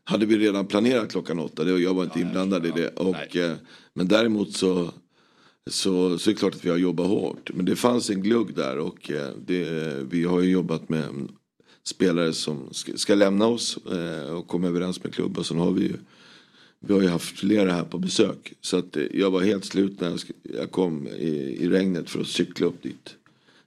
[0.03, 1.64] hade vi redan planerat klockan åtta.
[1.64, 2.89] Det, jag var inte inblandad i det.
[2.89, 3.53] Och, eh,
[3.93, 4.91] men däremot så,
[5.70, 7.51] så, så är det klart att vi har jobbat hårt.
[7.53, 9.64] Men det fanns en glugg där och eh, det,
[10.12, 11.28] vi har ju jobbat med
[11.84, 15.43] spelare som ska, ska lämna oss eh, och komma överens med klubben.
[15.43, 15.97] Sen har vi ju
[16.84, 18.53] vi har ju haft flera här på besök.
[18.62, 22.28] Så att jag var helt slut när jag, jag kom i, i regnet för att
[22.28, 23.16] cykla upp dit.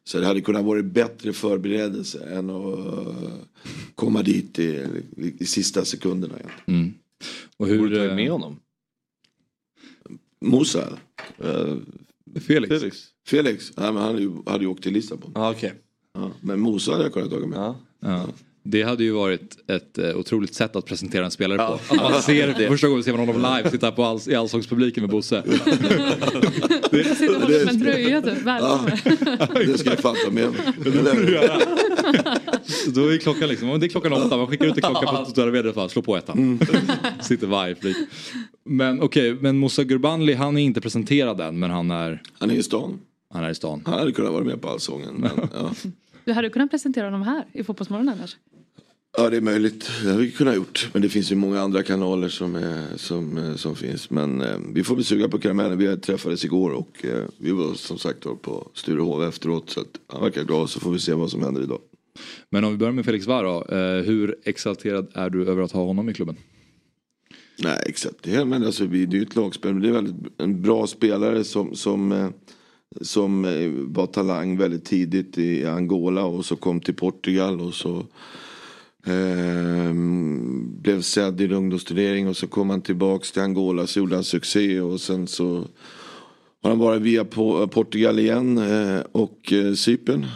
[0.06, 3.32] Så det hade kunnat vara bättre förberedelse än att eh,
[3.94, 4.86] komma dit i,
[5.16, 6.34] i, i sista sekunderna.
[6.66, 6.94] Mm.
[7.56, 8.60] Och hur, Borde tagit eh, med honom.
[10.40, 10.98] Musa?
[11.38, 11.76] Eh,
[12.40, 12.68] Felix?
[12.68, 13.06] Felix.
[13.26, 13.72] Felix?
[13.76, 15.32] Nej, men han hade ju, hade ju åkt till Lissabon.
[15.34, 15.70] Ah, okay.
[16.12, 17.58] Ja, men Musa hade jag kunnat ta med.
[17.58, 17.76] Ja.
[18.00, 18.28] Ja.
[18.66, 21.78] Det hade ju varit ett eh, otroligt sätt att presentera en spelare Ja.
[21.88, 21.94] på.
[21.94, 22.68] Att man ser, Det.
[22.68, 25.42] första gången ser man honom live sitta på all, i allsångspubliken med Bosse.
[26.90, 28.42] Jag sitter på med en tröja typ.
[28.42, 28.96] Välkommen.
[29.54, 30.60] Det ska jag fatta med mig.
[32.94, 35.46] Då är klockan liksom, om det är klockan åtta, man skickar ut en klocka på
[35.46, 36.58] medier för slå på ettan.
[37.20, 37.96] Sitter varje flik.
[38.64, 42.22] Men okej, men Moussa Gurbanli han är inte presenterad än men han är...
[42.38, 42.98] Han är i stan.
[43.34, 43.82] Han är i stan.
[43.86, 45.14] Han hade kunnat vara med på Allsången.
[45.14, 45.70] Men, ja.
[46.24, 48.36] Du hade kunnat presentera honom här i Fotbollsmorgon annars.
[49.16, 49.90] Ja det är möjligt.
[50.04, 50.90] Det har vi kunnat gjort.
[50.92, 54.10] Men det finns ju många andra kanaler som, är, som, eh, som finns.
[54.10, 55.78] Men eh, vi får bli suga på karamellen.
[55.78, 59.70] Vi träffades igår och eh, vi var som sagt då på Sturehov efteråt.
[59.70, 61.80] Så att han verkar glad så får vi se vad som händer idag.
[62.50, 63.76] Men om vi börjar med Felix Var då.
[63.76, 66.36] Eh, hur exalterad är du över att ha honom i klubben?
[67.58, 69.72] Nej är- men alltså, vi, det är ju ett lagspel.
[69.72, 72.28] Men det är väldigt, en bra spelare som, som, eh,
[73.00, 78.06] som eh, var talang väldigt tidigt i Angola och så kom till Portugal och så
[79.04, 84.14] Ehm, blev sedd i en ungdomsturnering och så kom han tillbaks till Angola så gjorde
[84.14, 85.66] han succé och sen så
[86.64, 90.26] har han varit via eh, Portugal igen eh, och eh, Cypern.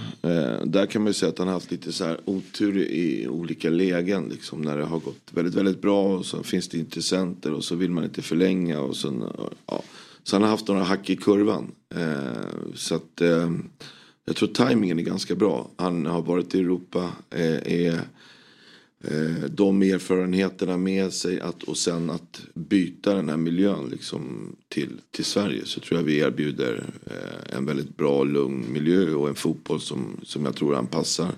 [0.64, 3.70] Där kan man ju säga att han har haft lite så här otur i olika
[3.70, 4.28] lägen.
[4.28, 7.74] Liksom, när det har gått väldigt, väldigt bra och så finns det intressenter och så
[7.74, 8.80] vill man inte förlänga.
[8.80, 9.24] Och sen,
[9.66, 9.82] ja.
[10.22, 11.72] Så han har haft några hack i kurvan.
[12.74, 13.22] Så att
[14.24, 15.70] jag tror tajmingen är ganska bra.
[15.76, 17.10] Han har varit i Europa.
[17.30, 18.00] Är
[19.04, 25.00] Eh, de erfarenheterna med sig att, och sen att byta den här miljön liksom till,
[25.10, 29.34] till Sverige så tror jag vi erbjuder eh, en väldigt bra lugn miljö och en
[29.34, 31.30] fotboll som, som jag tror han passar.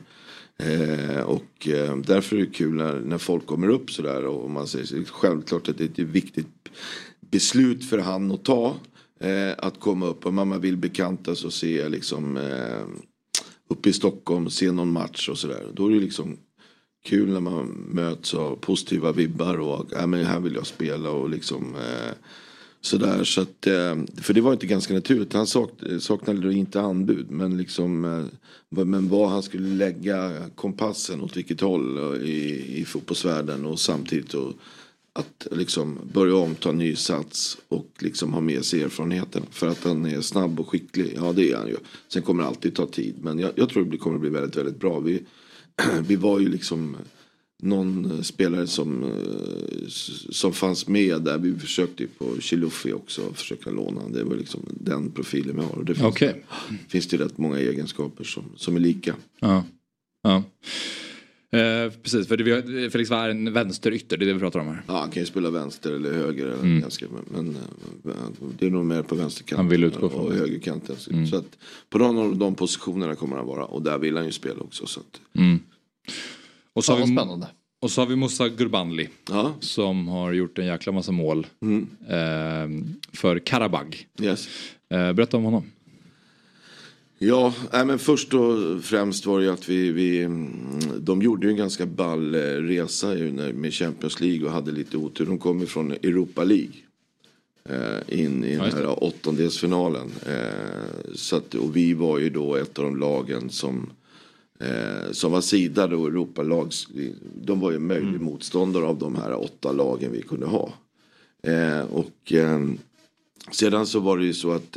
[0.57, 4.67] Eh, och eh, därför är det kul när, när folk kommer upp sådär och man
[4.67, 6.69] säger så, självklart att det är ett viktigt
[7.21, 8.77] beslut för han att ta.
[9.21, 12.87] Eh, att komma upp och mamma vill bekantas och se liksom eh,
[13.69, 15.67] uppe i Stockholm, se någon match och sådär.
[15.75, 16.37] Då är det liksom
[17.03, 21.31] kul när man möts av positiva vibbar och ja, men här vill jag spela och
[21.31, 22.13] liksom eh,
[22.81, 23.25] sådär.
[23.25, 25.33] Så att, eh, för det var inte ganska naturligt.
[25.33, 25.71] Han sak,
[26.01, 28.25] saknade då inte anbud men liksom eh,
[28.85, 34.35] men var han skulle lägga kompassen åt vilket håll eh, i, i fotbollsvärlden och samtidigt
[34.35, 34.53] och
[35.13, 39.43] att liksom börja om, ta ny sats och liksom ha med sig erfarenheten.
[39.51, 41.77] För att han är snabb och skicklig, ja det är han ju.
[42.09, 43.15] Sen kommer det alltid ta tid.
[43.23, 45.01] Men jag, jag tror det kommer att bli väldigt, väldigt bra.
[45.01, 45.23] Vi,
[46.07, 46.97] vi var ju liksom
[47.63, 49.89] någon eh, spelare som, eh,
[50.31, 51.39] som fanns med där.
[51.39, 54.09] Vi försökte ju på Chiluffi också försöka låna.
[54.09, 55.79] Det var liksom den profilen vi har.
[55.79, 56.45] Och det finns, Okej.
[56.89, 59.15] finns det rätt många egenskaper som, som är lika.
[59.41, 59.65] Ja.
[60.23, 60.43] ja.
[61.53, 64.83] Eh, precis, för det, Felix var en vänsterytter, det är det vi pratar om här.
[64.87, 66.47] Ja, han kan ju spela vänster eller höger.
[66.47, 66.81] Eller Mm.
[66.81, 67.57] ganska, men men
[68.15, 69.57] eh, det är nog mer på vänsterkanten.
[69.65, 70.39] Han vill utgå från Och det.
[70.39, 70.97] högerkanten.
[71.11, 71.27] Mm.
[71.27, 71.59] Så att
[71.91, 73.65] på någon av de positionerna kommer han vara.
[73.65, 74.87] Och där vill han ju spela också.
[74.87, 75.61] Så att, Mm.
[76.73, 77.47] Och, så har vi, spännande.
[77.81, 79.09] och så har vi Moussa Gurbanli.
[79.31, 79.55] ja.
[79.61, 81.89] Som har gjort en jäkla massa mål Mm.
[82.09, 84.07] eh, för Karabag.
[84.23, 84.49] Yes.
[84.91, 85.65] Eh, berätta om honom.
[87.23, 90.53] Ja, nej, men först och främst var det ju att vi, vi mm,
[90.99, 93.15] de gjorde ju en ganska ball eh, resa
[93.55, 95.27] med Champions League och hade lite otur.
[95.27, 96.73] De kom ju från Europa League.
[97.65, 100.11] Eh, in i den här åttondelsfinalen.
[100.27, 103.91] Eh, så att, och vi var ju då ett av de lagen som,
[105.13, 106.73] som var sidade och Europalag.
[107.43, 108.25] De var ju möjlig Mm.
[108.25, 110.73] motståndare av de här åtta lagen vi kunde ha.
[111.91, 112.79] Och ehm,
[113.53, 114.77] sedan så var det ju så att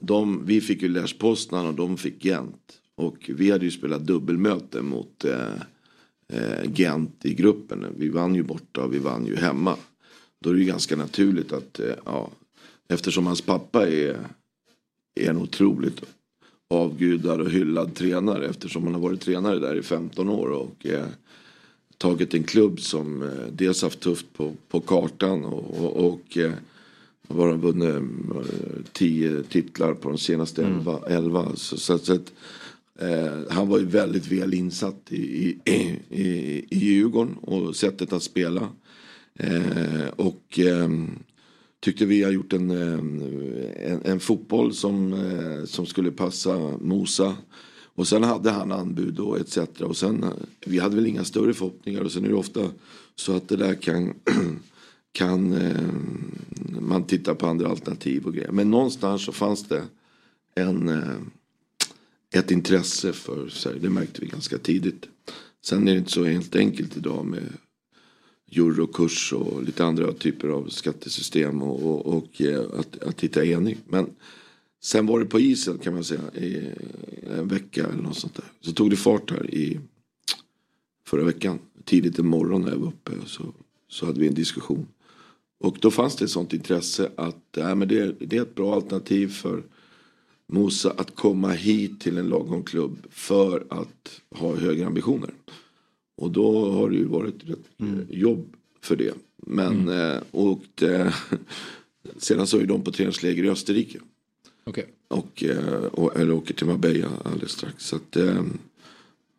[0.00, 2.80] de, vi fick ju Lech Poznan och de fick Gent.
[2.94, 5.54] Och vi hade ju spelat dubbelmöte mot eh,
[6.28, 7.86] eh, Gent i gruppen.
[7.96, 9.76] Vi vann ju borta och vi vann ju hemma.
[10.40, 12.30] Då är det ju ganska naturligt att, eh, ja,
[12.88, 14.18] eftersom hans pappa är,
[15.20, 16.02] är en otroligt
[16.70, 18.46] avgudad och hyllad tränare.
[18.46, 21.06] Eftersom han har varit tränare där i 15 år och eh,
[21.98, 26.52] tagit en klubb som eh, dels haft tufft på, på kartan och, och, och eh,
[27.32, 28.02] har bara vunnit eh,
[28.92, 31.00] tio titlar på de senaste elva.
[31.08, 31.56] elva.
[31.56, 32.32] Så, så, så att,
[32.98, 36.26] eh, han var ju väldigt väl insatt i, i, i,
[36.70, 38.68] i Djurgården och sättet att spela.
[39.34, 41.18] Eh, och ehm,
[41.80, 43.22] tyckte vi har gjort en, ehm,
[43.76, 47.36] en, en fotboll som, eh, som skulle passa Mosa.
[47.94, 49.58] Och sen hade han anbud och etc.
[49.80, 50.30] Och sen, eh,
[50.66, 52.70] vi hade väl inga större förhoppningar och sen är det ofta
[53.14, 54.14] så att det där kan,
[55.12, 55.86] kan eh,
[56.80, 58.52] man titta på andra alternativ och grejer.
[58.52, 59.82] Men någonstans så fanns det
[60.54, 61.18] en, eh,
[62.30, 63.78] ett intresse för Sverige.
[63.78, 65.08] Det märkte vi ganska tidigt.
[65.64, 67.42] Sen är det inte så helt enkelt idag med
[68.56, 73.78] eurokurs och lite andra typer av skattesystem och, och, och eh, att, att hitta enig.
[73.88, 74.10] Men
[74.82, 76.70] sen var det på isen kan man säga i
[77.38, 78.44] en vecka eller något sånt där.
[78.60, 79.80] Så tog det fart här i
[81.06, 81.58] förra veckan.
[81.84, 83.52] Tidigt i morgon när jag var uppe så,
[83.88, 84.86] så hade vi en diskussion.
[85.62, 88.74] Och då fanns det ett sånt intresse att äh, men det, det är ett bra
[88.74, 89.62] alternativ för
[90.46, 95.30] Mosa att komma hit till en lagom klubb för att ha högre ambitioner.
[96.16, 99.14] Och då har det ju varit rätt mycket jobb för det.
[99.36, 101.14] Men, eh, och det,
[102.16, 103.98] sedan så är de på träningsläger i Österrike.
[104.64, 104.86] Okej.
[105.08, 107.86] Och, eh, och, eller åker till Marbella alldeles strax.
[107.86, 108.42] Så att, eh,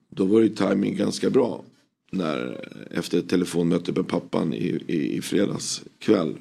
[0.10, 1.64] då var ju timing ganska bra.
[2.14, 6.34] När, efter ett telefonmöte med pappan i, i, i fredags kväll.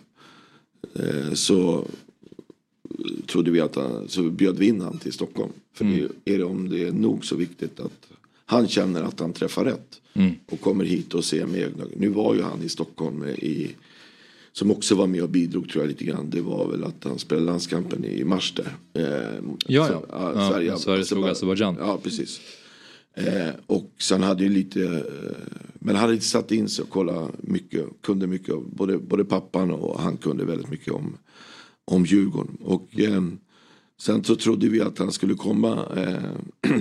[0.94, 1.84] Eh, så
[3.26, 5.52] trodde vi att han, så bjöd vi in han till Stockholm.
[5.74, 8.08] För det är det om det är nog så viktigt att
[8.46, 10.00] han känner att han träffar rätt.
[10.14, 10.32] Mm.
[10.50, 13.70] Och kommer hit och ser med egna Nu var ju han i Stockholm i
[14.52, 16.30] som också var med och bidrog tror jag lite grann.
[16.30, 18.76] Det var väl att han spelade landskampen i mars där.
[19.02, 20.32] Eh, Ja, så- ja.
[20.34, 21.76] Ja, Sverige, Sverige slog Azerbajdzjan.
[21.80, 22.40] Ja, precis.
[23.14, 26.90] Eh, och sen hade ju lite, eh, men han hade inte satt in sig och
[26.90, 31.16] kolla mycket, kunde mycket, både, både pappan och han kunde väldigt mycket om,
[31.84, 32.56] om Djurgården.
[32.60, 33.22] Och eh,
[34.00, 36.70] sen så trodde vi att han skulle komma, eh,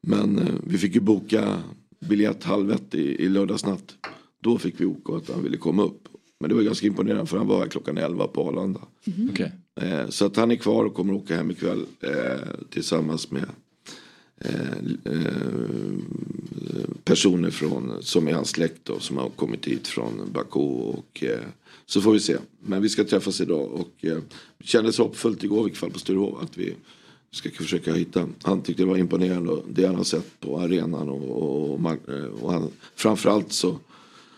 [0.00, 1.62] men eh, vi fick ju boka
[2.00, 3.94] biljett halv ett i, i lördagsnatt.
[4.40, 6.08] Då fick vi OK att han ville komma upp.
[6.40, 8.80] Men det var ganska imponerande för han var här klockan 11 på Arlanda.
[9.30, 9.52] Okej.
[9.80, 13.46] Eh, så att han är kvar och kommer åka hem ikväll eh, tillsammans med
[14.44, 20.60] eh, eh, personer från, som är hans släkt och som har kommit hit från Baku.
[20.60, 21.40] Och, eh,
[21.86, 22.36] så får vi se.
[22.60, 24.18] Men vi ska träffas idag och eh,
[24.58, 26.74] det kändes hoppfullt igår kväll på Sturehof att vi
[27.30, 28.28] ska försöka hitta.
[28.42, 32.08] Han tyckte det var imponerande och det han har sett på arenan och, och, och,
[32.08, 33.78] eh, och han, framförallt så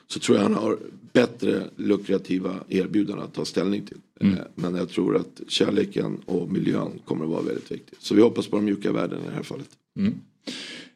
[0.07, 0.79] så tror jag han har
[1.13, 3.99] bättre lukrativa erbjudanden att ta ställning till.
[4.21, 4.35] Mm.
[4.35, 8.03] Eh, Men jag tror att kärleken och miljön kommer att vara väldigt viktigt.
[8.03, 9.69] Så vi hoppas på de mjuka värdena i det här fallet.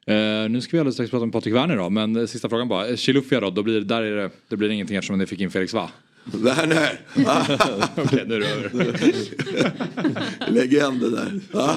[0.06, 2.68] Eh, nu ska vi alldeles strax prata om Patrik Werner då, men eh, sista frågan
[2.68, 2.86] bara.
[2.88, 5.50] Eh, Chilufya då, då blir, där är det, det blir ingenting eftersom ni fick in
[5.50, 5.90] Felix va?
[6.24, 7.00] Werner!
[8.04, 8.70] Okej, nu är det över.
[10.50, 11.40] Legenden där.
[11.52, 11.76] Ja.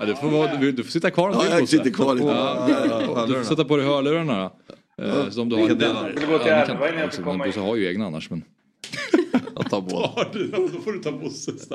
[0.00, 2.26] Ja, du, får, vara- du, du får sitta kvar en Ja, jag sitter kvar lite.
[2.26, 4.50] Ja, ja, Du får sätta på dig hörlurarna
[4.96, 5.04] då.
[5.04, 6.12] Eh, som du har där.
[6.20, 7.76] Det går till Ja, ni kan- elva innan jag också, får men komma Bosse har
[7.76, 8.30] ju egna annars.
[8.30, 8.42] Men...
[9.56, 10.08] Jag tar båda.
[10.72, 11.68] Då får du ta Bosses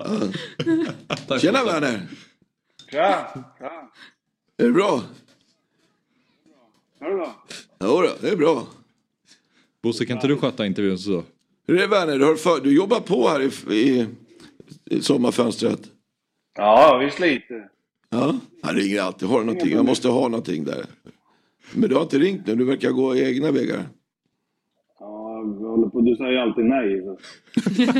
[1.41, 2.02] Tjena Werner!
[2.91, 3.28] Tja!
[4.58, 5.01] Är det bra?
[6.99, 7.30] Hör du då?
[7.80, 8.68] Jo då, det är bra.
[9.84, 11.24] Bosse, kan inte du sköta intervjun så?
[11.68, 12.20] Hur är det Werner?
[12.20, 14.08] Du, har för, du jobbar på här i, i,
[14.86, 15.80] i sommarfönstret.
[16.58, 17.70] Ja, vi sliter.
[18.10, 19.28] Ja, han ringer alltid.
[19.30, 19.72] Har du någonting?
[19.72, 20.86] Jag måste ha någonting där.
[21.74, 22.55] Men du har inte ringt nu.
[22.55, 23.86] Du verkar gå egna vägar.
[24.99, 25.05] Ja,
[25.60, 26.01] håller på.
[26.01, 27.01] Du säger ju alltid nej.
[27.03, 27.18] Så.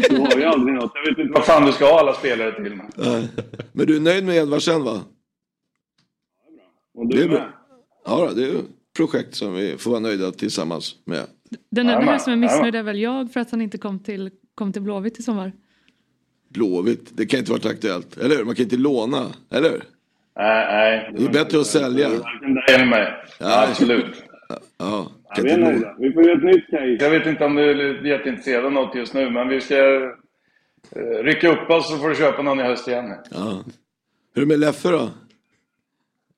[0.10, 0.92] Du har ju aldrig något.
[0.96, 2.82] Jag vet inte vad fan du ska ha alla spelare till.
[3.72, 5.02] Men du är nöjd med Edvardsen va?
[6.98, 7.40] Och Det du är bra.
[7.40, 7.48] med?
[8.06, 8.66] Ja, det är ett
[8.98, 11.22] projekt som vi får vara nöjda tillsammans med.
[11.72, 14.30] Den enda här som är missnöjd är väl jag för att han inte kom till,
[14.56, 15.52] kom till Blåvitt i sommar.
[16.50, 18.18] Blåvitt, det kan inte varit aktuellt.
[18.18, 18.44] Eller hur?
[18.46, 19.84] Man kan inte låna, eller hur?
[20.38, 21.14] Nej, nej.
[21.18, 22.10] Det är bättre att sälja.
[22.10, 23.14] Varken dig eller mig.
[23.40, 23.68] Ja.
[23.70, 24.24] Absolut.
[24.50, 25.12] Ja, Ja,
[25.44, 25.96] vi är nöjda.
[26.00, 26.98] Vi får göra ett nytt case.
[27.00, 31.24] Jag vet inte om du är jätteintresserad av något just nu, men vi ska eh,
[31.24, 33.06] rycka upp oss så får du köpa någon i höst igen.
[33.32, 33.64] Ja.
[34.36, 35.10] Hur är det med Leffe då?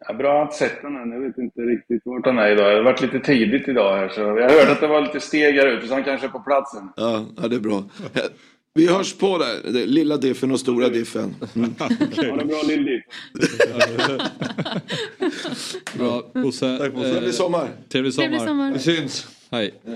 [0.07, 1.11] Ja, bra, inte sett den än.
[1.11, 2.71] Jag vet inte riktigt vart han är idag.
[2.71, 5.55] Det har varit lite tidigt idag här, så jag hörde att det var lite steg
[5.55, 6.89] här ute, så han kanske är på platsen.
[6.95, 7.83] Ja, ja det är bra.
[8.73, 9.71] Vi hörs på där.
[9.71, 11.35] Det lilla diffen och stora diffen.
[11.55, 11.75] Mm.
[11.79, 13.01] Ha det bra, Lildi.
[15.97, 16.77] Bra, Bosse.
[16.77, 17.11] Tack Bosse.
[17.11, 17.67] Trevlig sommar.
[17.89, 18.27] Trevlig sommar.
[18.27, 18.71] Trevlig sommar.
[18.73, 19.27] Vi syns.
[19.51, 19.73] Hej.
[19.85, 19.93] Eh,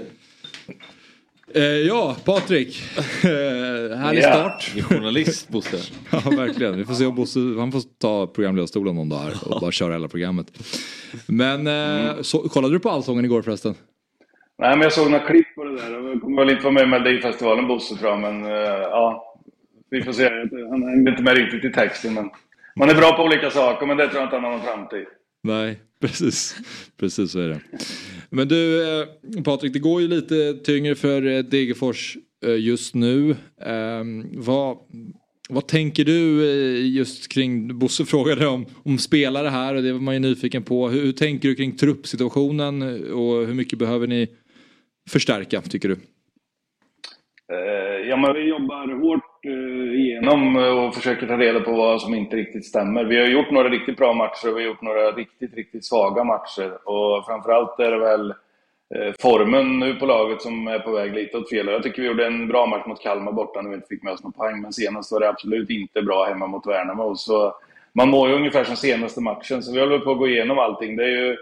[1.62, 2.82] ja, Patrik.
[2.98, 4.34] Eh, härlig Ja.
[4.34, 4.72] start.
[4.74, 5.78] Ingen journalist Bosse.
[6.12, 6.78] Ja, verkligen.
[6.78, 9.94] Vi får se om Bosse, han får ta programledarstolen någon dag här och bara köra
[9.94, 10.48] hela programmet.
[11.28, 13.76] Men eh, så, kollade du på Allsången igår förresten?
[14.58, 16.10] Nej, men jag såg några klipp på det där.
[16.10, 18.20] Jag kommer väl inte vara med i Melodifestivalen, Bosse, tror jag.
[18.20, 18.52] Men eh,
[18.82, 19.36] ja,
[19.90, 20.30] vi får se.
[20.70, 22.14] Han hängde inte med riktigt i texten.
[22.14, 22.30] Men
[22.76, 25.06] man är bra på olika saker, men det tror jag inte han har någon framtid.
[25.44, 26.56] Nej, precis.
[26.98, 27.62] Precis så är det.
[28.30, 29.08] Men du eh,
[29.44, 33.36] Patrik, det går ju lite tyngre för eh, Degerfors eh, just nu.
[33.62, 34.78] Ehm, vad,
[35.50, 36.46] vad tänker du
[36.88, 40.90] just kring, Bosse frågade om, om spelare här och det var man ju nyfiken på.
[40.90, 42.82] Hur, hur tänker du kring truppsituationen
[43.14, 44.28] och hur mycket behöver ni
[45.10, 45.98] förstärka tycker du?
[48.10, 52.14] Ja, men vi jobbar hårt Eh, igenom eh, och försöker ta reda på vad som
[52.14, 53.04] inte riktigt stämmer.
[53.04, 56.24] Vi har gjort några riktigt bra matcher och vi har gjort några riktigt, riktigt svaga
[56.24, 56.90] matcher.
[56.90, 58.30] Och framförallt är det väl
[58.96, 61.68] eh, formen nu på laget som är på väg lite åt fel.
[61.68, 64.14] Jag tycker vi gjorde en bra match mot Kalmar borta när vi inte fick med
[64.14, 64.62] oss någon poäng.
[64.62, 67.16] Men senast var det absolut inte bra hemma mot Värnamo.
[67.16, 67.56] Så
[67.94, 69.64] man mår ju ungefär som senaste matchen.
[69.64, 70.96] Så vi håller på att gå igenom allting.
[70.96, 71.38] Det är ju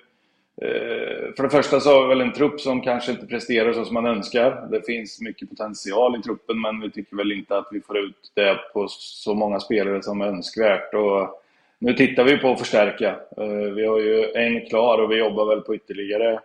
[0.62, 3.86] Eh, för det första så har vi väl en trupp som kanske inte presterar så
[3.86, 4.68] som man önskar.
[4.72, 8.32] Det finns mycket potential i truppen men vi tycker väl inte att vi får ut
[8.34, 10.94] det på så många spelare som är önskvärt.
[10.94, 11.44] Och
[11.80, 13.10] nu tittar vi på att förstärka.
[13.38, 16.40] Eh, vi har ju en klar och vi jobbar väl på ytterligare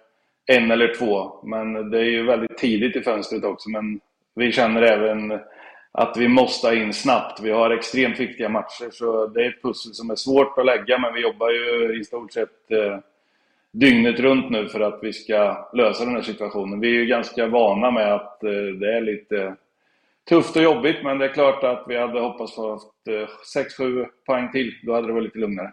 [0.47, 1.41] en eller två.
[1.45, 3.71] Men det är ju väldigt tidigt i fönstret också.
[3.71, 4.01] Men
[4.35, 5.41] vi känner även
[5.93, 7.41] att vi måste in snabbt.
[7.41, 10.99] Vi har extremt viktiga matcher så det är ett pussel som är svårt att lägga
[10.99, 12.99] men vi jobbar ju i stort sett eh,
[13.79, 16.81] dygnet runt nu för att vi ska lösa den här situationen.
[16.81, 19.57] Vi är ju ganska vana med att eh, det är lite
[20.29, 22.87] tufft och jobbigt, men det är klart att vi hade hoppats få haft
[23.79, 24.73] 6-7 poäng till.
[24.83, 25.73] Då hade det varit lite lugnare.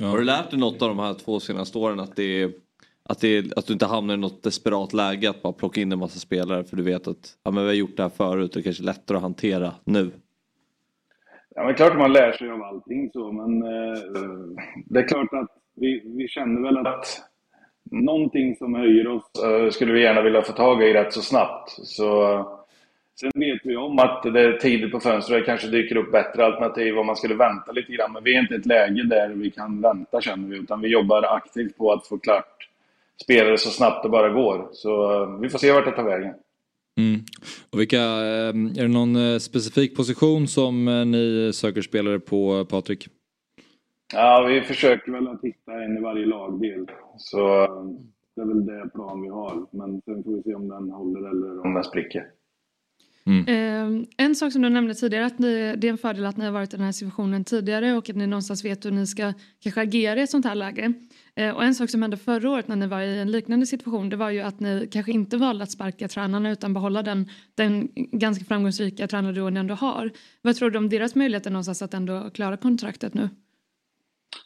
[0.00, 2.00] Har du lärt dig något av de här två senaste åren?
[2.00, 2.52] Att, det är,
[3.02, 5.92] att, det är, att du inte hamnar i något desperat läge att bara plocka in
[5.92, 8.50] en massa spelare för du vet att ja, men vi har gjort det här förut
[8.50, 10.10] och det är kanske är lättare att hantera nu.
[11.54, 14.02] Ja, men klart att man lär sig av allting så, men eh,
[14.86, 17.06] det är klart att vi, vi känner väl att
[17.90, 21.70] någonting som höjer oss eh, skulle vi gärna vilja få tag i rätt så snabbt.
[21.70, 22.46] Så, eh,
[23.20, 26.44] sen vet vi om att det är tidigt på fönstret, det kanske dyker upp bättre
[26.44, 28.12] alternativ om man skulle vänta lite grann.
[28.12, 30.88] Men vi är inte i ett läge där vi kan vänta känner vi, utan vi
[30.88, 32.68] jobbar aktivt på att få klart
[33.22, 34.68] spelare så snabbt det bara går.
[34.72, 36.34] Så eh, vi får se vart det tar vägen.
[36.98, 37.20] Mm.
[37.70, 43.08] Och vilka, är det någon specifik position som ni söker spelare på Patrik?
[44.12, 46.86] Ja, vi försöker väl att hitta en i varje lagdel.
[47.16, 47.84] Så eh,
[48.36, 49.66] det är väl det plan vi har.
[49.70, 52.26] Men sen får vi se om den håller eller om den spricker.
[53.48, 56.44] Eh, en sak som du nämnde tidigare, att ni, det är en fördel att ni
[56.44, 59.32] har varit i den här situationen tidigare och att ni någonstans vet hur ni ska
[59.60, 60.92] kanske agera i ett sånt här läge.
[61.34, 64.08] Eh, och en sak som hände förra året när ni var i en liknande situation,
[64.08, 67.88] det var ju att ni kanske inte valde att sparka tränarna utan behålla den, den
[67.94, 70.10] ganska framgångsrika tränarduon ni ändå har.
[70.42, 73.28] Vad tror du om deras möjligheter någonstans att ändå klara kontraktet nu?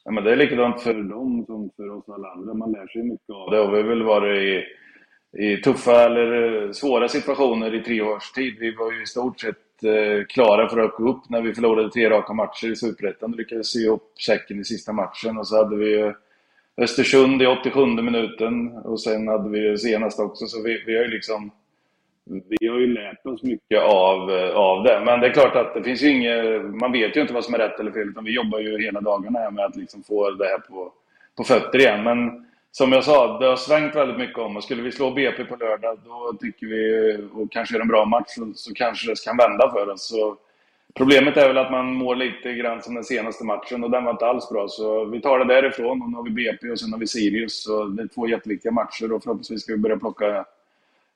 [0.05, 2.55] Ja, men det är likadant för dem som för oss alla andra.
[2.55, 3.61] Man lär sig mycket av det.
[3.61, 4.65] Och vi har väl varit i,
[5.43, 8.57] i tuffa eller eh, svåra situationer i tre års tid.
[8.61, 11.91] Vi var ju i stort sett eh, klara för att gå upp när vi förlorade
[11.91, 13.31] tre raka matcher i Superettan.
[13.31, 15.39] Vi lyckades sy ihop säcken i sista matchen.
[15.39, 16.13] Och så hade vi eh,
[16.77, 20.47] Östersund i 87 minuten och sen hade vi det senast också.
[20.47, 21.51] Så vi, vi har ju liksom
[22.31, 25.03] vi har ju lärt oss mycket av, eh, av det.
[25.05, 27.55] Men det är klart att det finns ju inget, man vet ju inte vad som
[27.55, 28.09] är rätt eller fel.
[28.09, 30.93] Utan vi jobbar ju hela dagarna här med att liksom få det här på,
[31.37, 32.03] på fötter igen.
[32.03, 35.45] Men som jag sa, det har svängt väldigt mycket om och skulle vi slå BP
[35.45, 39.25] på lördag då tycker vi, och kanske är en bra match, så, så kanske det
[39.25, 40.09] kan vända för oss.
[40.09, 40.37] Så
[40.95, 44.13] problemet är väl att man mår lite grann som den senaste matchen och den var
[44.13, 44.69] inte alls bra.
[44.69, 47.63] Så vi tar det därifrån och nu har vi BP och sen har vi Sirius.
[47.63, 50.45] Så det är två jätteviktiga matcher och förhoppningsvis ska vi börja plocka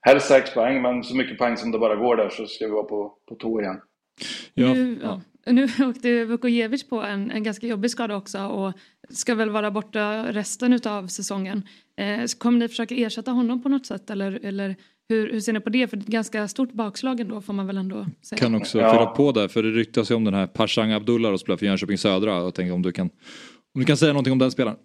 [0.04, 2.72] helst sex poäng, men så mycket poäng som det bara går där så ska vi
[2.72, 3.80] vara på, på tå igen.
[4.54, 5.20] Ja, nu, ja.
[5.46, 8.72] nu åkte Vukojevic på en, en ganska jobbig skada också och
[9.10, 11.62] ska väl vara borta resten av säsongen.
[11.96, 14.76] Eh, kommer ni försöka ersätta honom på något sätt eller, eller
[15.08, 15.88] hur, hur ser ni på det?
[15.88, 18.38] För det är ett ganska stort bakslag ändå får man väl ändå säga.
[18.38, 18.92] Kan också ja.
[18.92, 21.66] fylla på där för det ryktas ju om den här Pashang Abdullah och spelar för
[21.66, 22.30] Jönköping Södra.
[22.30, 23.06] Jag tänker om du kan,
[23.74, 24.76] om du kan säga någonting om den spelaren.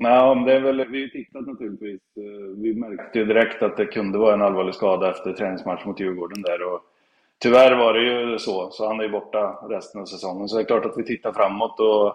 [0.00, 2.00] Nej, det är väl, vi har tittat naturligtvis.
[2.16, 6.00] Eh, vi märkte ju direkt att det kunde vara en allvarlig skada efter träningsmatch mot
[6.00, 6.62] Djurgården där.
[6.62, 6.80] Och
[7.38, 10.48] tyvärr var det ju så, så han är ju borta resten av säsongen.
[10.48, 11.80] Så det är klart att vi tittar framåt.
[11.80, 12.14] Och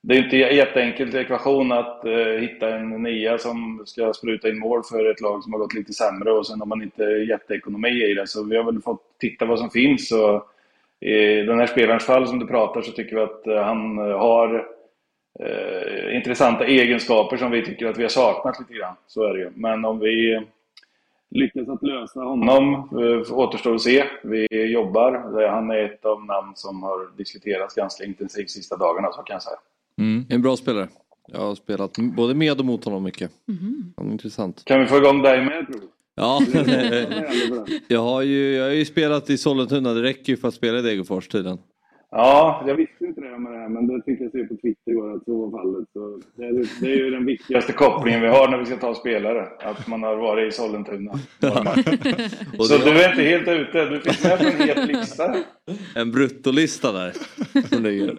[0.00, 4.58] det är inte en jätteenkel ekvation att eh, hitta en nia som ska spruta in
[4.58, 8.10] mål för ett lag som har gått lite sämre och sen har man inte jätteekonomi
[8.10, 8.26] i det.
[8.26, 10.12] Så vi har väl fått titta vad som finns.
[10.12, 10.48] Och
[11.00, 14.75] I den här spelarens fall som du pratar så tycker vi att eh, han har
[15.40, 18.94] uh, intressanta egenskaper som vi tycker att vi har saknat lite grann.
[19.06, 19.50] Så är det ju.
[19.54, 20.40] Men om vi
[21.30, 24.04] lyckas att lösa honom eh, återstår att se.
[24.24, 25.48] Vi jobbar.
[25.50, 29.42] Han är ett av namn som har diskuterats ganska intensivt sista dagarna, så kan jag
[29.42, 29.56] säga.
[30.00, 30.26] Mm.
[30.28, 30.88] En bra spelare.
[31.32, 33.30] Jag har spelat både med och mot honom mycket.
[33.48, 33.94] Mm.
[33.96, 34.62] Han är intressant.
[34.64, 35.88] Kan vi få igång dig med tror du?
[36.18, 36.40] Ja,
[37.88, 40.78] jag har, ju, jag har ju spelat i Sollentuna, det räcker ju för att spela
[40.78, 41.58] i Degerfors tydligen.
[42.18, 44.92] Ja, jag visste inte det med det här, men det fick jag se på Twitter
[44.92, 45.88] igår att så var fallet.
[45.92, 48.94] Så det, är, det är ju den viktigaste kopplingen vi har när vi ska ta
[48.94, 51.12] spelare, att man har varit i Sollentuna.
[52.58, 55.34] så du är inte helt ute, du finns med på en het lista.
[55.94, 57.12] En bruttolista där.
[57.68, 58.18] Som ligger.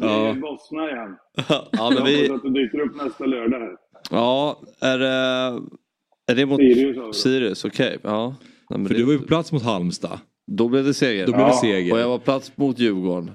[0.00, 0.06] ja.
[0.06, 1.16] Det är Bosna igen.
[1.72, 2.26] ja, men vi...
[2.26, 3.76] Jag hoppas att du dyker upp nästa lördag här.
[4.10, 5.08] Ja, är det,
[6.26, 7.16] är det mot Sirius?
[7.22, 7.86] Sirius, okej.
[7.86, 7.98] Okay.
[8.02, 8.34] Ja.
[8.68, 10.18] För du var ju på plats mot Halmstad.
[10.46, 11.26] Då blev det seger.
[11.26, 11.92] Då blev det seger.
[11.92, 13.30] Och jag var plats mot Djurgården.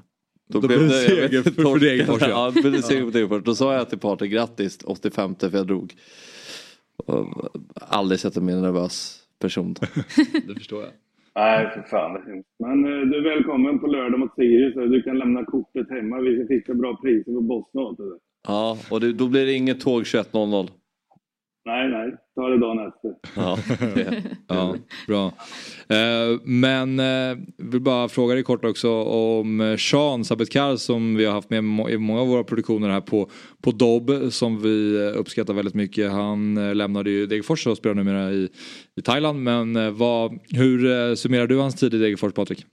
[0.50, 2.22] Då, Då blev det seger för, för Degerfors.
[2.22, 3.44] ja, det blev det seger för Degerfors.
[3.44, 5.94] Då sa jag till Patrik grattis 85 för jag drog.
[7.06, 7.28] Och
[7.76, 9.74] aldrig sett en mer nervös person.
[10.48, 10.92] det förstår jag.
[11.36, 12.12] Nej, för fan.
[12.60, 14.74] Men eh, du är välkommen på lördag mot Sirius.
[14.76, 16.20] Du kan lämna kortet hemma.
[16.20, 17.96] Vi ska fixa bra priser på Boston.
[18.48, 20.70] Ja, och det, då blir det inget tåg 21.00.
[21.70, 22.16] Nej, nej.
[22.36, 23.16] Ta det dagen efter.
[23.36, 23.58] Ja,
[24.48, 24.76] ja
[25.08, 25.26] bra.
[25.98, 31.34] Eh, men eh, vill bara fråga dig kort också om Sean Sabetkar som vi har
[31.34, 31.60] haft med
[31.90, 33.30] i många av våra produktioner här på,
[33.64, 36.12] på Dobb som vi uppskattar väldigt mycket.
[36.12, 38.50] Han eh, lämnade ju Degerfors och spelar numera i,
[38.96, 39.44] i Thailand.
[39.44, 42.66] Men eh, vad, hur eh, summerar du hans tid i Degerfors Patrik?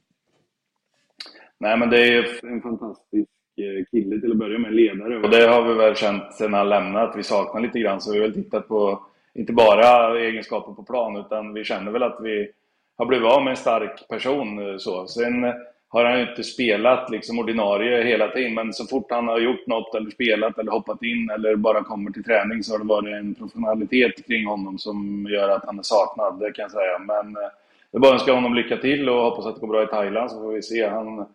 [1.61, 5.17] Nej men det är en fantastisk Eh, Eh, kille till att börja med, ledare.
[5.17, 8.01] Och det har vi väl känt sen han lämnade att vi saknar lite grann.
[8.01, 12.03] Så vi har väl tittat på, inte bara egenskaper på plan, utan vi känner väl
[12.03, 12.49] att vi
[12.97, 14.71] har blivit av med en stark person.
[14.71, 15.07] Eh, så.
[15.07, 15.53] Sen
[15.89, 19.67] har han ju inte spelat liksom ordinarie hela tiden, men så fort han har gjort
[19.67, 23.15] något eller spelat eller hoppat in eller bara kommer till träning så har det varit
[23.15, 26.99] en professionalitet kring honom som gör att han är saknad, det kan jag säga.
[26.99, 27.51] Men eh, jag
[27.91, 29.87] det är bara att önska honom lycka till och hoppas att det går bra i
[29.87, 30.89] Thailand så får vi se.
[30.89, 31.27] Han,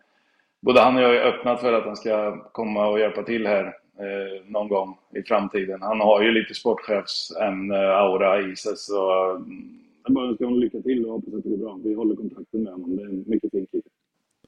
[0.62, 3.64] både han och jag är öppnat för att han ska komma och hjälpa till här
[3.98, 5.82] eh, någon gång i framtiden.
[5.82, 8.94] Han har ju lite sportchefsämne, aura i sig så
[10.04, 11.78] jag bara önskar honom lycka till och hoppas att det går bra.
[11.84, 12.96] Vi håller kontakten med honom.
[12.96, 13.82] Det är en mycket fin kille.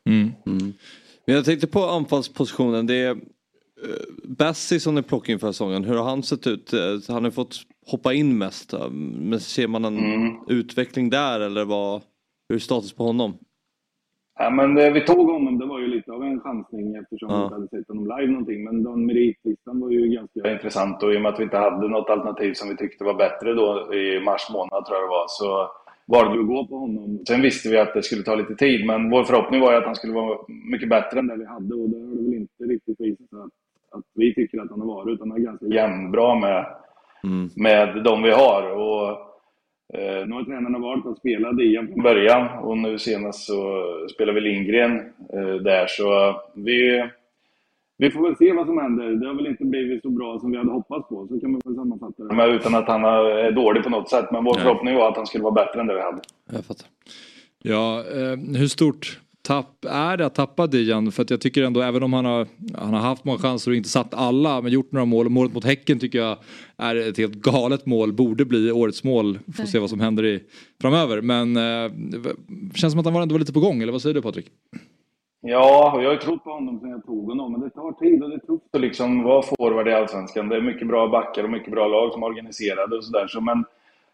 [0.07, 0.31] Mm.
[0.47, 0.73] Mm.
[1.27, 2.87] Men jag tänkte på anfallspositionen.
[2.87, 3.21] Det är uh,
[4.25, 5.85] Bassi som ni plockade in för säsongen.
[5.85, 6.73] Hur har han sett ut?
[6.73, 7.57] Eh, han har fått
[7.87, 8.75] hoppa in mest.
[8.91, 10.37] Men ser man en mm.
[10.49, 12.03] utveckling där eller vad,
[12.49, 13.39] hur är status på honom?
[14.39, 15.54] Ja, men det, vi tog honom,
[16.05, 17.37] lite av en chansning eftersom ja.
[17.37, 18.65] vi inte hade sett honom live någonting.
[18.65, 21.89] Men den meritlistan var ju ganska intressant och i och med att vi inte hade
[21.89, 25.25] något alternativ som vi tyckte var bättre då i mars månad tror jag det var,
[25.29, 25.71] så
[26.07, 27.19] valde vi att gå på honom.
[27.29, 29.85] Sen visste vi att det skulle ta lite tid, men vår förhoppning var ju att
[29.85, 30.39] han skulle vara
[30.73, 33.39] mycket bättre än det vi hade och det har det väl inte riktigt visat sig
[33.39, 36.67] att, att vi tycker att han har varit, utan han är ganska jämnbra med,
[37.25, 37.51] mm.
[37.57, 38.63] med de vi har.
[38.71, 39.34] Och
[39.93, 44.33] Eh, nu har tränarna valt att spela Dian från början och nu senast så spelar
[44.33, 44.97] vi Lindgren
[45.33, 47.09] eh, där så vi,
[47.99, 49.11] vi får väl se vad som händer.
[49.11, 51.61] Det har väl inte blivit så bra som vi hade hoppats på, så kan man
[51.65, 52.35] väl sammanfatta det.
[52.35, 55.27] Men utan att han är dålig på något sätt, men vår förhoppning var att han
[55.27, 56.21] skulle vara bättre än det vi hade.
[56.53, 56.87] Jag fattar.
[57.63, 61.13] Ja, eh, hur stort tapp är det att tappa Dian?
[61.13, 63.77] För att jag tycker ändå, även om han har, han har haft många chanser och
[63.77, 65.29] inte satt alla, men gjort några mål.
[65.29, 66.37] Målet mot Häcken tycker jag
[66.77, 69.39] är ett helt galet mål, borde bli årets mål.
[69.57, 70.41] Får se vad som händer i,
[70.81, 71.21] framöver.
[71.21, 71.93] Men eh,
[72.75, 74.47] känns som att han var ändå var lite på gång, eller vad säger du Patrik?
[75.41, 77.93] Ja, och jag har ju trott på honom sedan jag tog honom, men det tar
[77.93, 80.49] tid och det är tufft att liksom vara forward i Allsvenskan.
[80.49, 83.27] Det är mycket bra backar och mycket bra lag som är organiserade och sådär.
[83.27, 83.65] Så, men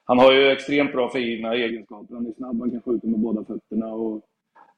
[0.05, 2.15] han har ju extremt bra fina egenskaper.
[2.15, 3.87] Han är snabb, han kan skjuta med båda fötterna.
[3.87, 4.21] Och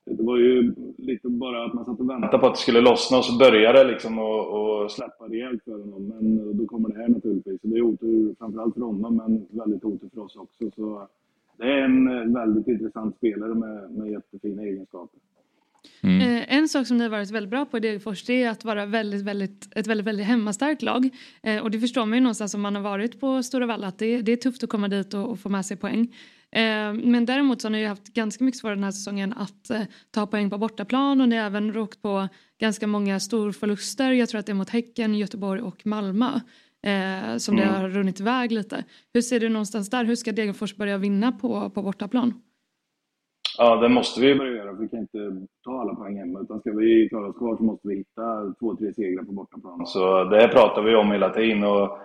[0.04, 3.18] det var ju lite bara att man satt och väntade på att det skulle lossna
[3.18, 6.08] och så började det liksom att släppa rejält för honom.
[6.08, 7.60] Men då kommer det här naturligtvis.
[7.60, 10.70] Så det är otur framförallt för honom, men väldigt otur för oss också.
[10.76, 11.08] Så
[11.58, 15.20] det är en väldigt intressant spelare med, med jättefina egenskaper.
[16.02, 16.20] Mm.
[16.20, 18.64] Eh, en sak som ni har varit väldigt bra på i Degerfors det är att
[18.64, 21.10] vara väldigt, väldigt, ett väldigt, väldigt hemmastarkt lag.
[21.42, 23.98] Eh, och det förstår man ju någonstans om man har varit på Stora Valla att
[23.98, 26.14] det, det är tufft att komma dit och, och få med sig poäng.
[26.52, 29.82] Eh, men däremot så har ni haft ganska mycket svårare den här säsongen att eh,
[30.10, 32.28] ta poäng på bortaplan och ni har även råkat på
[32.60, 34.12] ganska många storförluster.
[34.12, 36.26] Jag tror att det är mot Häcken, Göteborg och Malmö
[36.86, 37.68] eh, som mm.
[37.68, 38.84] det har runnit iväg lite.
[39.14, 40.04] Hur ser du någonstans där?
[40.04, 42.34] Hur ska Degerfors börja vinna på, på bortaplan?
[43.58, 44.72] Ja, det måste vi börja göra.
[44.72, 46.40] Vi kan inte ta alla poäng hemma.
[46.40, 49.86] Utan ska vi klara oss kvar så måste vi hitta två, tre segrar på bortaplan.
[49.86, 51.64] Så det pratar vi om hela tiden.
[51.64, 51.98] Och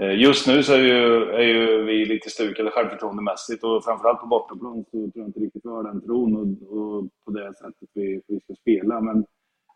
[0.00, 4.26] Eh, just nu så är ju, är ju vi lite stukade självförtroendemässigt och framförallt på
[4.26, 7.88] bortaplan så tror jag inte riktigt vi har den tron och, och på det sättet
[7.94, 9.00] vi, vi ska spela.
[9.00, 9.24] Men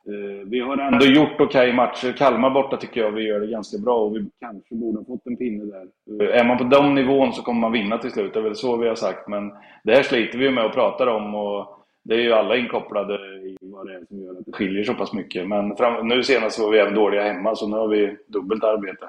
[0.08, 2.12] Eh, vi har ändå gjort okej okay matcher.
[2.12, 5.26] Kalmar borta tycker jag vi gör det ganska bra och vi kanske borde ha fått
[5.26, 5.86] en pinne där.
[6.24, 8.56] Eh, är man på den nivån så kommer man vinna till slut, det är väl
[8.56, 9.28] så vi har sagt.
[9.28, 9.52] Men
[9.84, 13.56] det här sliter vi med och pratar om och det är ju alla inkopplade i
[13.60, 15.48] vad det är som gör att det skiljer så pass mycket.
[15.48, 19.06] Men fram, nu senast var vi även dåliga hemma, så nu har vi dubbelt arbete.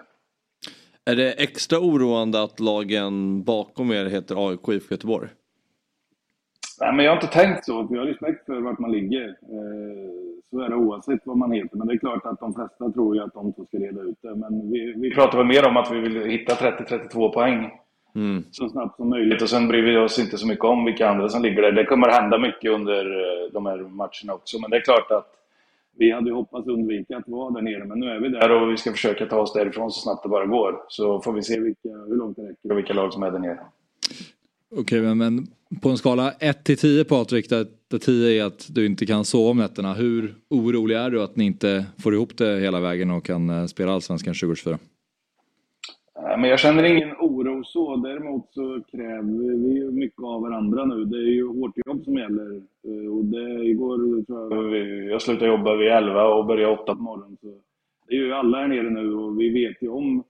[1.07, 5.29] Är det extra oroande att lagen bakom er heter AIK IFK Göteborg?
[6.81, 9.27] Nej, men jag har inte tänkt så, för jag har respekt för vart man ligger.
[9.27, 10.09] Eh,
[10.49, 11.77] så är det oavsett vad man heter.
[11.77, 14.17] Men det är klart att de flesta tror ju att de två ska reda ut
[14.21, 14.35] det.
[14.35, 17.71] Men vi, vi pratar väl mer om att vi vill hitta 30-32 poäng
[18.15, 18.43] mm.
[18.51, 19.41] så snabbt som möjligt.
[19.41, 21.71] Och sen bryr vi oss inte så mycket om vilka andra som ligger där.
[21.71, 24.59] Det kommer hända mycket under eh, de här matcherna också.
[24.61, 25.27] Men det är klart att
[25.97, 28.77] vi hade hoppats undvika att vara där nere, men nu är vi där och vi
[28.77, 30.75] ska försöka ta oss därifrån så snabbt det bara går.
[30.87, 33.39] Så får vi se vilka, hur långt det räcker och vilka lag som är där
[33.39, 33.59] nere.
[34.75, 35.47] Okej, men, men
[35.81, 39.25] på en skala 1 till 10 Patrik, där, där 10 är att du inte kan
[39.25, 39.93] sova om nätterna.
[39.93, 43.65] Hur orolig är du att ni inte får ihop det hela vägen och kan eh,
[43.65, 44.77] spela Allsvenskan 2024?
[46.21, 47.95] Men jag känner ingen oro så.
[47.95, 51.05] Däremot så kräver vi ju mycket av varandra nu.
[51.05, 52.55] Det är ju hårt jobb som gäller.
[52.55, 57.01] Eh, och det, igår tror jag, jag slutade jobba vid 11 och började 8 på
[57.01, 57.37] morgonen.
[57.41, 57.47] Så
[58.07, 60.23] det är ju alla här nere nu och vi vet ju om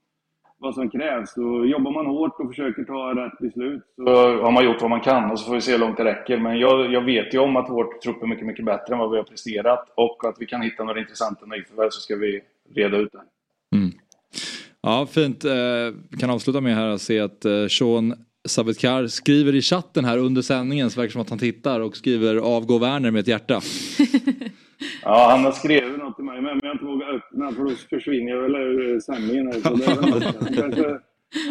[0.58, 1.38] vad som krävs.
[1.38, 4.04] Och jobbar man hårt och försöker ta rätt beslut så
[4.42, 6.38] har man gjort vad man kan och så får vi se hur långt det räcker.
[6.38, 9.12] Men jag, jag vet ju om att vår trupp är mycket, mycket bättre än vad
[9.12, 12.42] vi har presterat och att vi kan hitta några intressanta nyförvärv så ska vi
[12.76, 13.22] reda ut det.
[13.78, 13.92] Mm.
[14.88, 15.46] Ja, fint.
[15.46, 15.52] Eh,
[16.12, 18.14] vi kan avsluta med här att se att eh, Sean
[18.48, 22.36] Sabetkar skriver i chatten här under sändningen så verkar som att han tittar och skriver
[22.36, 23.62] avgå Werner med ett hjärta.
[25.04, 27.72] Ja, han har skrivit något till mig men jag har inte vågat öppna för då
[27.90, 29.52] försvinner jag väl ur sändningen.
[29.52, 31.00] Här, han, kanske,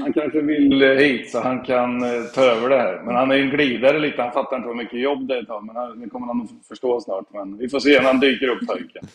[0.02, 3.02] han kanske vill hit så han kan eh, ta över det här.
[3.04, 4.22] Men han är ju en glidare lite.
[4.22, 5.66] Han fattar inte hur mycket jobb det är ett tag.
[5.66, 7.24] Men det kommer han att förstå snart.
[7.32, 9.08] Men vi får se när han dyker upp pojken.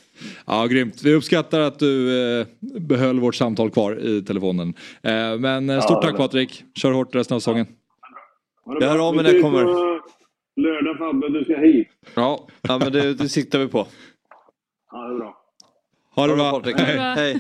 [0.47, 1.03] Ja, grymt.
[1.03, 4.73] Vi uppskattar att du eh, behöll vårt samtal kvar i telefonen.
[5.03, 6.63] Eh, men eh, stort ja, tack Patrik.
[6.75, 7.67] Kör hårt resten av säsongen.
[8.65, 8.77] Ja.
[8.81, 9.63] Jag hör av mig när jag kommer.
[10.55, 11.87] Lördag Fabbe, du ska hit.
[12.15, 13.87] Ja, ja men det, det siktar vi på.
[14.91, 15.37] Ja, det är bra.
[16.15, 16.61] Ha det bra.
[16.65, 16.99] Hej.
[16.99, 17.39] Hej.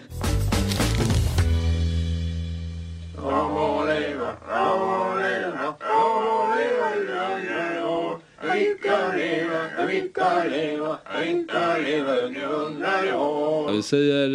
[13.71, 14.29] Vi säger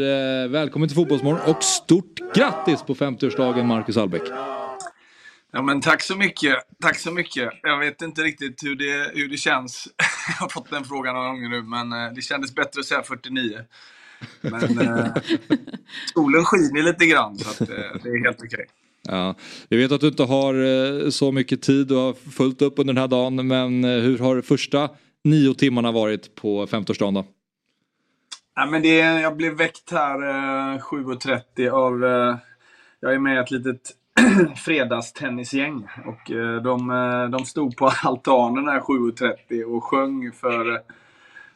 [0.44, 4.22] eh, välkommen till Fotbollsmorgon och stort grattis på 50-årsdagen Marcus Albeck.
[5.52, 6.56] Ja, men tack så mycket.
[6.80, 7.50] Tack så mycket.
[7.62, 9.88] Jag vet inte riktigt hur det, hur det känns.
[10.28, 13.02] Jag har fått den frågan några gånger nu, men eh, det kändes bättre att säga
[13.02, 13.60] 49.
[14.40, 15.06] Men eh,
[16.14, 18.46] solen skiner lite grann, så att, eh, det är helt okej.
[18.46, 18.66] Okay.
[19.08, 19.34] Ja,
[19.68, 22.94] vi vet att du inte har eh, så mycket tid och har fullt upp under
[22.94, 24.90] den här dagen, men eh, hur har första
[25.24, 27.24] nio timmarna varit på 50-årsdagen då?
[28.54, 32.04] Ja, men det, jag blev väckt här eh, 7.30 av...
[32.04, 32.36] Eh,
[33.00, 33.92] jag är med i ett litet
[34.56, 35.86] fredagstennisgäng.
[36.06, 40.82] Och eh, de, eh, de stod på altanen här 7.30 och sjöng för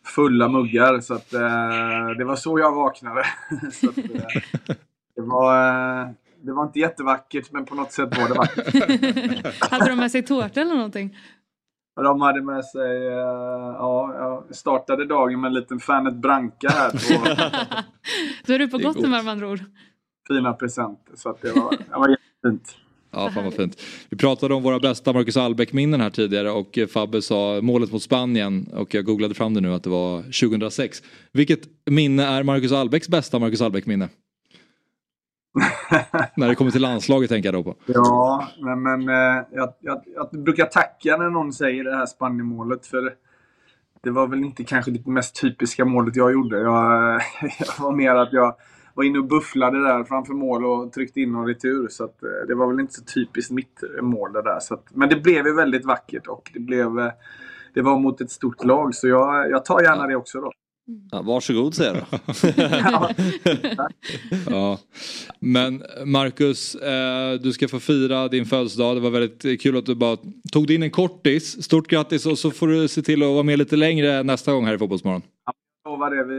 [0.05, 1.01] fulla muggar.
[1.01, 3.25] Så att, eh, det var så jag vaknade.
[3.73, 3.97] så att,
[5.17, 5.55] det, var,
[6.43, 9.71] det var inte jättevackert, men på något sätt var det vackert.
[9.71, 11.17] hade de med sig tårta eller någonting?
[11.97, 13.05] De hade med sig,
[13.79, 16.91] ja, jag startade dagen med en liten Fanet Branca här.
[16.91, 17.25] På,
[18.47, 19.61] Då är du på gott humör med andra ord.
[20.29, 22.77] Fina presenter, så att det var, det var jättefint.
[23.13, 23.81] Ja, fan vad fint.
[24.11, 28.03] Vi pratade om våra bästa Marcus Albeck-minnen här tidigare och eh, Fabbe sa målet mot
[28.03, 31.03] Spanien och jag googlade fram det nu att det var 2006.
[31.33, 34.09] Vilket minne är Marcus Albecks bästa Marcus Albeck-minne?
[36.37, 37.77] när det kommer till landslaget tänker jag då på.
[37.87, 42.87] Ja, men, men eh, jag, jag, jag brukar tacka när någon säger det här Spanien-målet.
[42.87, 43.15] För
[44.03, 46.59] det var väl inte kanske det mest typiska målet jag gjorde.
[46.59, 47.21] Jag,
[47.59, 48.55] jag var mer att jag
[49.01, 51.89] var inne och bufflade där framför mål och tryckte in någon retur.
[51.91, 54.61] Så att, eh, det var väl inte så typiskt mitt mål det där.
[54.61, 57.13] Så att, men det blev ju väldigt vackert och det, blev, eh,
[57.75, 58.95] det var mot ett stort lag.
[58.95, 60.53] Så jag, jag tar gärna det också då.
[61.11, 62.05] Ja, varsågod säger jag
[62.93, 63.09] då.
[64.51, 64.79] ja.
[65.41, 68.97] Men Marcus, eh, du ska få fira din födelsedag.
[68.97, 70.17] Det var väldigt kul att du bara
[70.53, 71.63] tog dig in en kortis.
[71.63, 74.67] Stort grattis och så får du se till att vara med lite längre nästa gång
[74.67, 75.23] här i Fotbollsmorgon.
[75.85, 76.25] Lovar det.
[76.25, 76.35] Vi,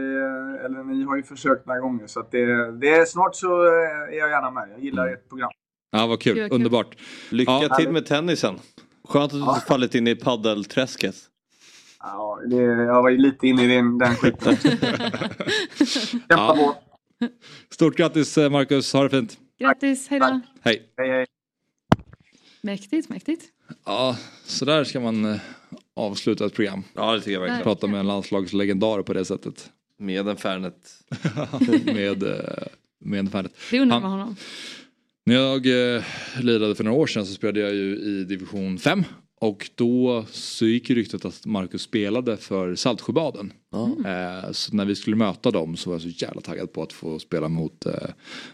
[0.64, 4.18] eller ni har ju försökt några gånger så att det, det är, snart så är
[4.18, 4.68] jag gärna med.
[4.72, 5.50] Jag gillar ert program.
[5.90, 6.48] Ja, vad kul.
[6.52, 6.96] Underbart.
[7.30, 7.76] Lycka Ja.
[7.76, 8.58] till med tennisen.
[9.08, 11.14] Skönt att du inte fallit in i paddelträsket.
[12.00, 14.56] Ja, det, jag var ju lite inne i den, den skiten.
[16.28, 16.74] Kämpa på.
[17.70, 19.38] Stort grattis eh, Marcus, ha det fint.
[19.58, 20.40] Grattis, hej då.
[20.60, 20.92] Hej.
[20.96, 21.26] Hej, hej.
[22.62, 23.44] Mäktigt, mäktigt.
[23.86, 25.38] Ja, så där ska man
[25.96, 26.84] avsluta ett program.
[26.94, 27.62] Ja, det tycker jag verkligen.
[27.62, 29.70] Prata med en landslagslegendar på det sättet.
[29.98, 30.74] Med en Fernet.
[31.84, 32.66] med, eh,
[33.00, 33.52] med en Fernet.
[33.70, 34.36] Det undrar man honom.
[35.26, 35.66] När jag
[35.96, 36.02] eh,
[36.40, 39.04] lirade för några år sedan så spelade jag ju i division 5.
[39.40, 43.52] Och då så gick ju ryktet att Marcus spelade för Saltsjöbaden.
[44.06, 46.92] Eh, så när vi skulle möta dem så var jag så jävla taggad på att
[46.92, 47.92] få spela mot, eh,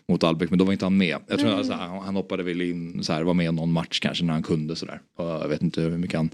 [0.09, 0.51] mot Albeck.
[0.51, 1.17] Men då var inte han med.
[1.27, 1.59] Jag tror Nej.
[1.59, 4.43] alltså, han, han hoppade väl in, så här, var med någon match kanske när han
[4.43, 5.01] kunde sådär.
[5.17, 6.31] Och jag vet inte hur mycket han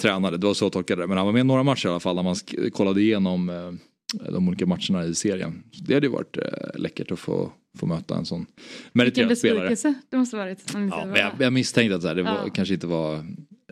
[0.00, 0.36] tränade.
[0.38, 1.06] Det var så jag tolkade det.
[1.06, 2.36] Men han var med i några matcher i alla fall när man
[2.72, 3.72] kollade igenom eh,
[4.32, 5.62] de olika matcherna i serien.
[5.72, 6.42] Så det hade ju varit eh,
[6.74, 8.54] läckert att få, få möta en sån Vilken
[8.92, 9.68] meriterad spelare.
[9.68, 10.70] besvikelse det måste varit.
[10.72, 12.50] Ja, men jag, jag misstänkte att så här, det var, Ja.
[12.54, 13.14] kanske inte var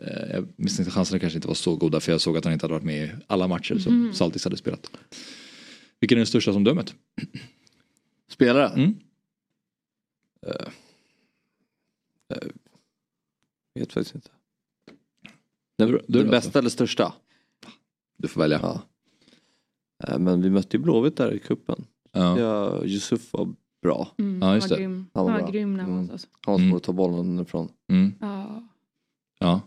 [0.01, 2.53] eh, jag misstänkte att chanserna kanske inte var så goda för jag såg att han
[2.53, 4.13] inte hade varit med i alla matcher som Mhm.
[4.13, 4.91] Saltis hade spelat.
[5.99, 6.95] Vilken är den största som mött?
[8.31, 8.67] Spelare?
[8.67, 8.95] Mm.
[10.47, 10.51] Eh,
[12.33, 12.47] eh,
[13.79, 14.29] vet faktiskt inte.
[15.77, 17.13] Den, den bästa eller största?
[18.17, 18.59] Du får välja.
[18.63, 18.81] Ja.
[20.07, 21.85] Eh, Men vi mötte ju Blåvitt där i kuppen.
[22.11, 22.39] Ja.
[22.39, 23.53] Ja, Yusuf var
[23.83, 24.07] bra.
[24.17, 24.81] Mm, Ja, han just var det.
[24.83, 25.07] grym.
[25.13, 25.51] Han Han var var bra.
[25.51, 26.09] grym när han var Mm.
[26.45, 26.69] Han var Mm.
[26.69, 27.69] svår att ta bollen ifrån.
[27.91, 28.13] Mm.
[28.21, 28.63] Ja.
[29.39, 29.61] Ja.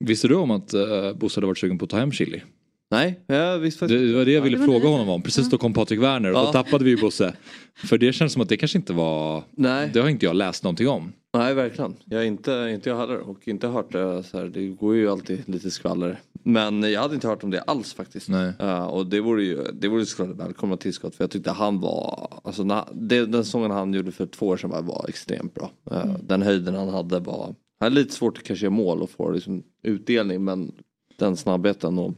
[0.00, 2.42] Visste du om att uh, Bosse hade varit sugen på att ta hem Chili?
[2.90, 4.92] Nej, jag visste Det, faktiskt det var det jag ville det var fråga nyheter.
[4.98, 5.22] honom om.
[5.22, 6.44] Precis då kom Patrik Werner och Ja.
[6.46, 7.34] då tappade vi ju Bosse.
[7.74, 9.44] För det känns som att det kanske inte var...
[9.50, 9.90] Nej.
[9.94, 11.12] Det har inte jag läst någonting om.
[11.34, 11.94] Nej, verkligen.
[12.04, 14.44] Jag inte, inte jag heller och inte hört det så här.
[14.48, 16.20] Det går ju alltid lite skvaller.
[16.42, 18.28] Men jag hade inte hört om det alls faktiskt.
[18.58, 21.80] Eh, och det vore ju det vore såklart ett välkomna tillskott för jag tyckte han
[21.80, 25.54] var, alltså när, det, den sången han gjorde för två år sedan var, var extremt
[25.54, 25.70] bra.
[25.90, 29.10] Eh, Den höjden han hade var, han hade lite svårt att kanske göra mål och
[29.10, 30.72] få liksom utdelning men
[31.18, 32.14] den snabbheten och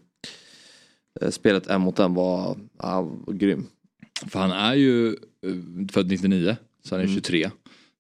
[1.21, 3.67] eh, spelet en mot en var, han var grym.
[4.29, 5.17] För han är ju
[5.93, 7.15] född 99, så han är Mm.
[7.17, 7.51] 23.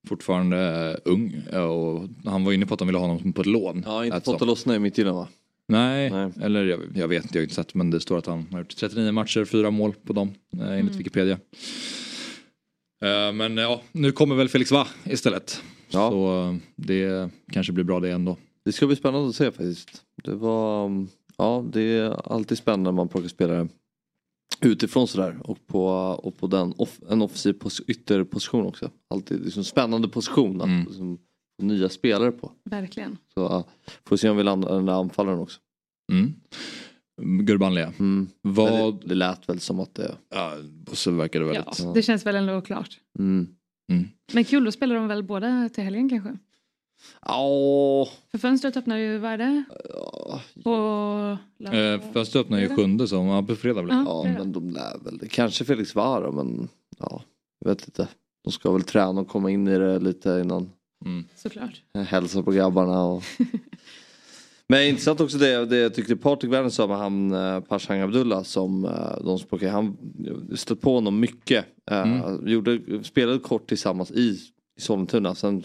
[0.08, 1.42] Fortfarande eh, ung.
[1.52, 3.82] Och han var inne på att de ville ha honom på ett lån.
[3.86, 5.28] Ja, inte fått att lossna i mitt va?
[5.68, 6.32] Nej, Nej.
[6.42, 8.58] eller jag, jag vet inte, jag har inte sett men det står att han har
[8.58, 10.98] gjort 39 matcher, fyra mål på dem eh, enligt Mm.
[10.98, 11.38] Wikipedia.
[13.04, 15.62] Eh, men ja, nu kommer väl Felix Va istället.
[15.90, 16.10] Ja.
[16.10, 18.36] Så eh, det kanske blir bra det ändå.
[18.64, 20.02] Det ska bli spännande att se faktiskt.
[20.24, 21.06] Det var,
[21.38, 23.68] ja det är alltid spännande när man plockar spelare
[24.60, 25.86] utifrån sådär och på,
[26.22, 28.90] och på den off, en offensiv pos, ytterposition också.
[29.14, 30.84] Alltid liksom spännande position att Mm.
[30.84, 31.18] liksom,
[31.60, 32.52] få nya spelare på.
[32.64, 33.18] Verkligen.
[33.34, 33.64] Så ja,
[34.08, 35.60] får se om vi landar den där anfallaren också.
[36.12, 36.34] Mm.
[37.22, 37.92] Gurban Lea.
[37.98, 38.28] Mm.
[38.42, 39.00] Vad...
[39.00, 40.14] Det, det lät väl som att det...
[40.34, 40.52] Ja,
[40.92, 41.94] så verkar det Ja, väldigt...
[41.94, 43.00] det känns väl ändå klart.
[43.18, 43.46] Mm.
[43.92, 44.04] Mm.
[44.32, 46.38] Men kul, då spelar de väl båda till helgen kanske?
[47.26, 49.64] Ja, För fönstret öppnar ju, vad är det?
[50.64, 51.38] På?
[51.64, 54.02] Eh, Fönstret öppnar ju sjunde så ja, på fredag blir det.
[54.06, 55.28] ja men de lär väl det.
[55.28, 56.68] Kanske Felix Vara men
[56.98, 57.22] ja,
[57.60, 58.08] jag vet inte.
[58.44, 60.70] De ska väl träna och komma in i det lite innan.
[61.04, 61.24] Mm.
[61.36, 61.82] Såklart.
[62.06, 63.04] hälsa på grabbarna.
[63.04, 63.22] Och...
[64.66, 68.42] Men intressant också det, det jag tyckte Patrik Werner sa med han eh, Pashang Abdullah
[68.42, 69.70] som eh, de som plockade.
[69.72, 69.96] Han
[70.54, 71.64] stött på honom mycket.
[71.90, 72.48] Eh, Mm.
[72.48, 74.20] gjorde, spelade kort tillsammans i,
[74.78, 75.34] i Sollentuna.
[75.34, 75.62] Sen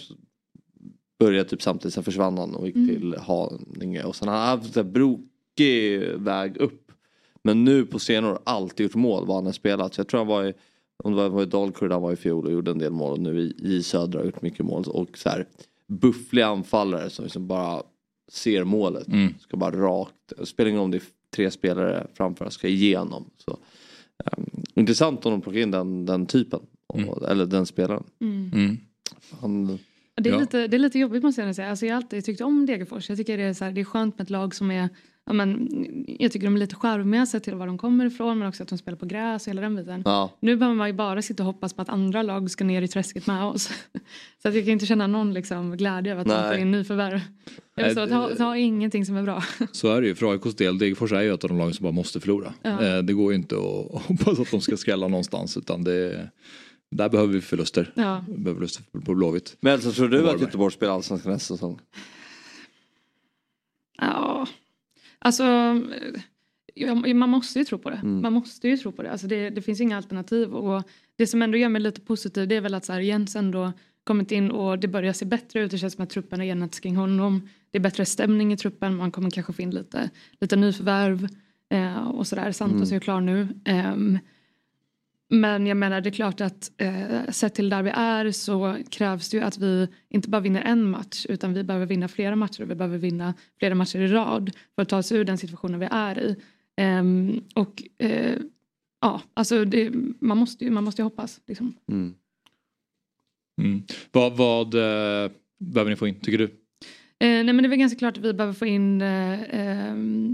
[1.20, 2.88] började typ samtidigt, sen försvann han och gick Mm.
[2.90, 4.04] till Haninge.
[4.04, 6.92] Och sen har han haft en brokig väg upp.
[7.44, 9.94] Men nu på senare år alltid gjort mål vad han har spelat.
[9.94, 10.54] Så jag tror han var i,
[11.04, 13.12] om det var, i Dalkurd han var i fjol och gjorde en del mål.
[13.12, 14.84] Och nu i, i Södra har gjort mycket mål.
[14.88, 15.48] Och så här
[15.88, 17.84] buffliga anfallare som liksom bara
[18.32, 19.08] ser målet.
[19.08, 19.34] Mm.
[19.40, 21.04] Ska bara rakt, spelar ingen om det är
[21.36, 23.30] tre spelare framför, ska igenom.
[23.38, 23.58] Så,
[24.26, 26.60] ehm, intressant om de plockar in den, den typen.
[26.88, 28.04] Och, Eller den spelaren.
[28.22, 28.52] Mm.
[28.54, 28.78] Mm.
[29.42, 29.80] Han,
[30.20, 30.40] Det är, Ja.
[30.40, 31.70] lite, det är lite jobbigt måste jag säga.
[31.70, 33.10] Alltså jag har alltid tyckt om Degerfors.
[33.10, 34.90] Jag tycker det är, så här, det är skönt med ett lag som är
[35.26, 35.70] Ja, men,
[36.20, 38.70] jag tycker de är lite charmiga sett till var de kommer ifrån men också att
[38.70, 40.02] de spelar på gräs och hela den biten.
[40.06, 40.38] Ja.
[40.40, 42.88] Nu behöver man ju bara sitta och hoppas på att andra lag ska ner i
[42.88, 43.70] träsket med oss.
[44.42, 46.50] Så att jag kan inte känna någon liksom, glädje över att Nej.
[46.52, 47.20] får in nyförvärv.
[47.76, 49.44] Jag det- ta, ta ingenting som är bra.
[49.72, 50.78] Så är det ju för AIKs del.
[50.78, 52.54] Degerfors är ju ett av de lagen som bara måste förlora.
[52.62, 52.84] Ja.
[52.86, 53.62] Eh, Det går ju inte att
[54.08, 56.30] hoppas att de ska skrälla någonstans utan det
[56.92, 57.92] där behöver vi förluster.
[57.96, 58.26] Ja.
[58.28, 59.58] Vi behöver förluster på Blåvitt.
[59.60, 60.42] Men alltså tror du att.
[60.42, 61.80] Göteborg spelar allsvenskan nästa säsong?
[63.98, 64.48] Ja,
[65.20, 65.44] alltså
[66.76, 67.96] eh, man måste ju tro på det.
[67.96, 68.22] Mm.
[68.22, 69.12] Man måste ju tro på det.
[69.12, 69.50] Alltså det.
[69.50, 70.84] Det finns inga alternativ och
[71.16, 73.74] det som ändå gör mig lite positiv det är väl att så här, Jens ändå
[74.04, 75.72] kommit in och det börjar se bättre ut.
[75.72, 77.50] Det känns som att truppen har enats kring honom.
[77.72, 78.96] Det är bättre stämning i truppen.
[78.96, 80.10] Man kommer kanske få in lite,
[80.40, 81.28] lite nyförvärv
[81.70, 82.52] eh, och sådär.
[82.52, 82.90] Santos Mm.
[82.90, 83.48] är ju klar nu.
[83.66, 84.20] Ehm,
[85.30, 89.30] men jag menar det är klart att eh, sett till där vi är så krävs
[89.30, 92.64] det ju att vi inte bara vinner en match utan vi behöver vinna flera matcher
[92.64, 95.80] och vi behöver vinna flera matcher i rad för att ta oss ur den situationen
[95.80, 96.36] vi är i.
[96.78, 98.38] Ehm, och eh,
[99.02, 101.42] ja, alltså det, man, måste ju, man måste ju hoppas.
[101.48, 101.74] Liksom.
[101.92, 102.14] Mm.
[104.12, 106.44] Vad, vad eh, behöver ni få in tycker du?
[106.44, 106.50] Eh,
[107.20, 109.92] nej men det är väl ganska klart att vi behöver få in eh, eh,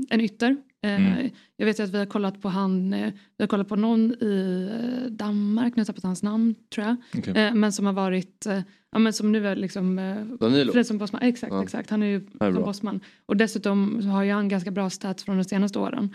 [0.09, 0.57] en ytter.
[0.85, 1.29] Eh, Mm.
[1.57, 4.11] Jag vet ju att vi har kollat på han, eh, vi har kollat på någon
[4.21, 4.69] i
[5.05, 7.37] eh, Danmark, nu har jag tappat hans namn tror jag.
[7.37, 8.45] Eh, men som har varit,
[8.91, 9.95] ja men som nu är liksom
[10.39, 10.71] Danilo?
[10.73, 11.21] fri som bossman.
[11.21, 11.63] Exakt, Ja.
[11.63, 11.89] exakt.
[11.89, 12.99] Han är ju är bossman.
[13.25, 16.09] Och dessutom har ju han ganska bra stats från de senaste åren.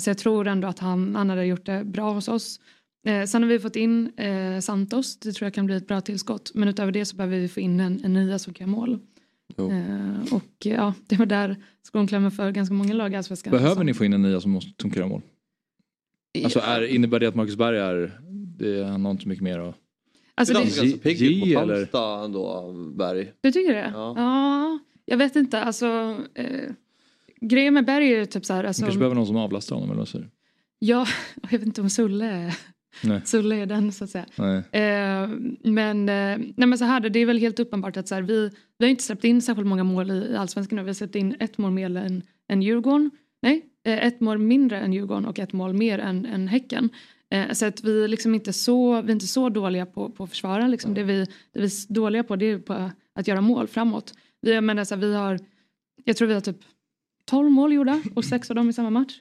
[0.00, 2.60] Så jag tror ändå att han, han hade gjort det bra hos oss.
[3.28, 4.12] Sen har vi fått in
[4.62, 6.50] Santos, det tror jag kan bli ett bra tillskott.
[6.54, 8.98] Men utöver det så behöver vi få in en, en nia som kan mål.
[9.58, 13.50] Eh, och ja, det var där skon klämmer för ganska många lag i Allsvenskan.
[13.50, 15.22] Behöver ni få in en nia som måste som göra mål?
[16.44, 18.20] Alltså är, innebär det att Marcus Berg är,
[18.58, 19.76] det, han har inte så mycket mer att
[20.34, 21.74] Alltså, det är det- ganska pigg ut eller?
[21.74, 23.32] Halmstad ändå, Berg.
[23.40, 23.90] Du tycker det?
[23.94, 24.14] Ja.
[24.16, 24.78] Ja.
[25.04, 25.62] jag vet inte.
[25.62, 26.70] Alltså, eh,
[27.40, 28.62] grejen med Berg är ju typ så här.
[28.62, 30.30] Man Alltså, kanske behöver någon som avlastar honom eller vad säger du?
[30.78, 31.06] Ja,
[31.42, 32.54] jag vet inte om Sulle
[33.02, 33.20] Nej.
[33.24, 34.26] Sulle är den så att säga.
[34.72, 35.28] Eh,
[35.62, 38.50] men, eh, nej, men så här, det är väl helt uppenbart att så här, vi,
[38.78, 40.82] vi har inte släppt in särskilt många mål i, allsvenskan nu.
[40.82, 43.10] Vi har släppt in ett mål mer än, än Djurgården.
[43.42, 46.90] Nej, eh, ett mål mindre än Djurgården och ett mål mer än, än Häcken.
[47.30, 50.30] Eh, så att vi liksom inte så, vi är inte så dåliga på, på att
[50.30, 50.66] försvara.
[50.66, 50.94] Liksom.
[50.94, 54.14] Det, vi, det vi är dåliga på det är på att göra mål framåt.
[54.40, 55.38] Vi, menar, så här, vi har,
[56.04, 56.58] jag tror vi har typ
[57.24, 59.20] 12 mål gjorda och sex av dem i samma match.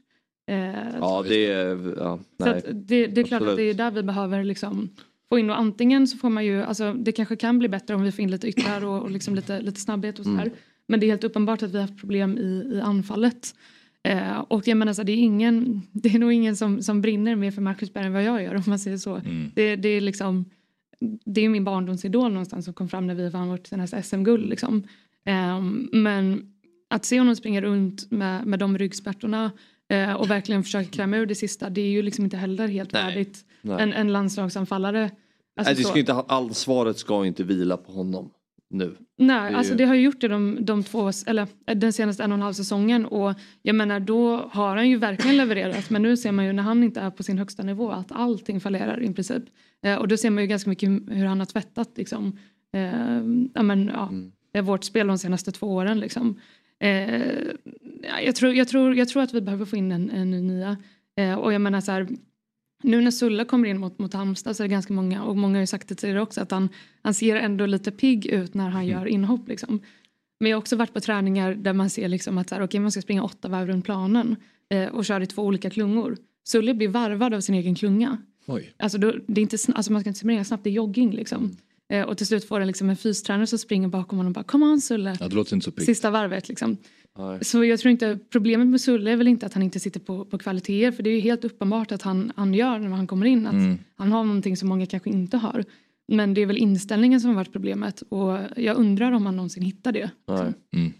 [0.49, 1.93] Eh, Ja, det är...
[1.97, 3.57] Ja, så att det, det är klart att Absolut.
[3.57, 4.89] det är där vi behöver liksom
[5.29, 8.03] få in och antingen så får man ju, alltså det kanske kan bli bättre om
[8.03, 10.41] vi får in lite yttrar och, och liksom lite, lite snabbhet och sådär.
[10.41, 10.53] Mm.
[10.87, 13.55] Men det är helt uppenbart att vi har haft problem i, i anfallet.
[14.03, 17.35] Eh, och jag menar så det är ingen, det är nog ingen som, som brinner
[17.35, 19.15] mer för Marcus Berg än vad jag gör om man säger så.
[19.15, 19.51] Mm.
[19.55, 20.45] Det, det är liksom,
[21.25, 24.83] det är min barndomsidol någonstans som kom fram när vi vann vårt senaste SM-guld liksom.
[25.25, 25.61] Eh,
[25.91, 26.53] men
[26.87, 29.51] att se honom springa runt med, med de ryggsmärtorna
[29.89, 32.93] eh, och verkligen försöka kräma ur det sista, det är ju liksom inte heller helt
[32.93, 33.81] värdigt Nej.
[33.83, 35.03] en, en landslagsanfallare.
[35.03, 38.29] Alltså nej, det ska inte, ha- ansvaret ska inte vila på honom
[38.69, 38.95] nu.
[39.17, 41.93] Nej, Det alltså ju- det har ju gjort det de, de två, eller eh, den
[41.93, 45.89] senaste en och en halv säsongen och jag menar då har han ju verkligen levererat
[45.89, 48.59] men nu ser man ju när han inte är på sin högsta nivå att allting
[48.59, 49.43] fallerar i princip.
[49.83, 52.37] Eh, och då ser man ju ganska mycket hur han har tvättat liksom,
[52.73, 52.81] eh,
[53.53, 54.09] ja, men, ja,
[54.53, 56.39] eh, vårt spel de senaste två åren liksom.
[56.79, 57.43] Eh,
[58.03, 60.41] ja, jag, tror, jag, tror, jag tror att vi behöver få in en, en ny
[60.41, 60.77] nia.
[61.19, 62.07] Eh, och jag menar så här,
[62.83, 65.55] nu när Sulla kommer in mot, mot Halmstad så är det ganska många, och många
[65.55, 66.69] har ju sagt det tidigare också, att han,
[67.01, 69.47] han ser ändå lite pigg ut när han gör inhopp.
[69.47, 69.79] Liksom.
[70.39, 72.79] Men jag har också varit på träningar där man ser liksom att så här, okay,
[72.79, 74.35] man ska springa åtta varv runt planen
[74.69, 76.17] eh, och köra i två olika klungor.
[76.47, 78.17] Sulle blir varvad av sin egen klunga.
[78.45, 78.73] Oj.
[78.77, 81.57] Alltså, då, det är inte, alltså man ska inte springa snabbt, det är jogging liksom.
[81.89, 84.43] Eh, och till slut får den liksom en fystränare som springer bakom honom och bara
[84.43, 85.17] kom on Sulle.
[85.19, 85.85] Ja, det låter inte så.
[85.85, 86.77] Sista varvet liksom.
[87.17, 87.45] Nej.
[87.45, 90.25] Så jag tror inte, problemet med Sulle är väl inte att han inte sitter på,
[90.25, 93.25] på kvaliteter för det är ju helt uppenbart att han, han gör när han kommer
[93.25, 93.47] in.
[93.47, 93.77] Att Mm.
[93.95, 95.65] Han har någonting som många kanske inte har.
[96.07, 99.63] Men det är väl inställningen som har varit problemet och jag undrar om han någonsin
[99.63, 100.09] hittar det.
[100.27, 100.53] Nej.
[100.75, 100.93] Mm.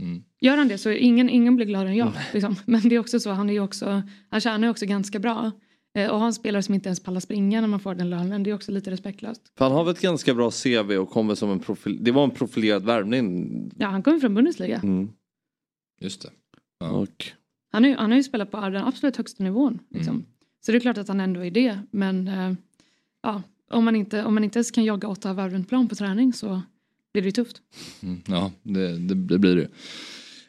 [0.00, 0.22] Mm.
[0.40, 2.12] Gör han det så ingen, ingen blir gladare än jag.
[2.32, 2.56] Liksom.
[2.66, 5.52] Men det är också så, han, är också, han tjänar ju också ganska bra.
[5.94, 8.42] Eh, och ha en spelare som inte ens pallar springa när man får den lönen,
[8.42, 9.42] det är också lite respektlöst.
[9.58, 11.98] För han har väl ett ganska bra CV och kommer som en profil...
[12.00, 13.50] Det var en profilerad värvning.
[13.78, 14.80] Ja, han kommer från Bundesliga.
[14.82, 15.08] Mm.
[16.00, 16.30] Just det.
[16.86, 17.24] Och,
[17.72, 19.78] Han, är, ju- han har ju spelat på den absolut högsta nivån.
[19.90, 20.24] Liksom.
[20.66, 21.78] Så det är klart att han ändå är det.
[21.90, 22.52] Men eh,
[23.22, 25.94] ja, om, man inte, om man inte ens kan jogga åtta varv runt plan på
[25.94, 26.62] träning så
[27.12, 27.62] blir det ju tufft.
[28.02, 29.68] Mm, ja, det, det, det blir det.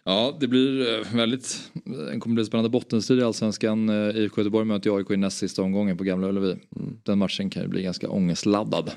[0.05, 3.89] Ja, det blir eh, väldigt, det kommer bli spännande bottenstrid i Allsvenskan.
[3.89, 6.55] Eh, IFK Göteborg möter AIK i näst sista omgången på Gamla Ullevi.
[7.03, 8.91] Den matchen kan ju bli ganska ångestladdad.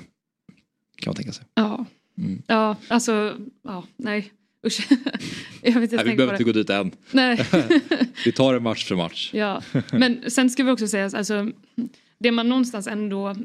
[0.95, 1.45] Kan man tänka sig.
[1.53, 1.85] Ja,
[2.47, 4.31] Ja, alltså, ja, nej.
[4.67, 4.87] Usch.
[5.61, 6.91] jag vet inte Nej, vi behöver inte gå dit än.
[7.11, 7.45] Nej.
[8.25, 9.29] vi tar det match för match.
[9.33, 9.61] Ja,
[9.91, 11.51] men sen ska vi också säga, alltså,
[12.19, 13.35] det man någonstans ändå,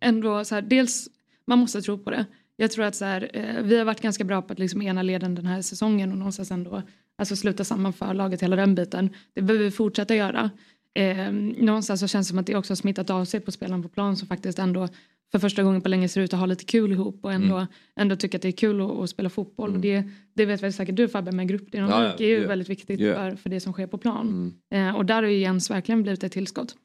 [0.00, 1.08] ändå så här, dels,
[1.46, 2.26] man måste tro på det.
[2.56, 5.02] Jag tror att så här, eh, vi har varit ganska bra på att liksom ena
[5.02, 6.82] leden den här säsongen och någonstans ändå
[7.18, 9.10] alltså sluta samman för laget, hela den biten.
[9.34, 10.50] Det behöver vi fortsätta göra.
[10.94, 13.82] Eh, någonstans så känns det som att det också har smittat av sig på spelarna
[13.82, 14.88] på plan som faktiskt ändå
[15.32, 17.66] för första gången på länge ser ut att ha lite kul ihop och ändå, Mm.
[17.96, 19.74] ändå tycker att det är kul att, att spela fotboll.
[19.74, 20.04] Och det,
[20.34, 22.48] det vet väl säkert du Fabbe med gruppdynamik Ja, ja, är ju ja.
[22.48, 23.14] väldigt viktigt Ja.
[23.14, 24.52] för, för det som sker på plan.
[24.70, 24.88] Mm.
[24.88, 26.76] Eh, och där har ju Jens verkligen blivit ett tillskott.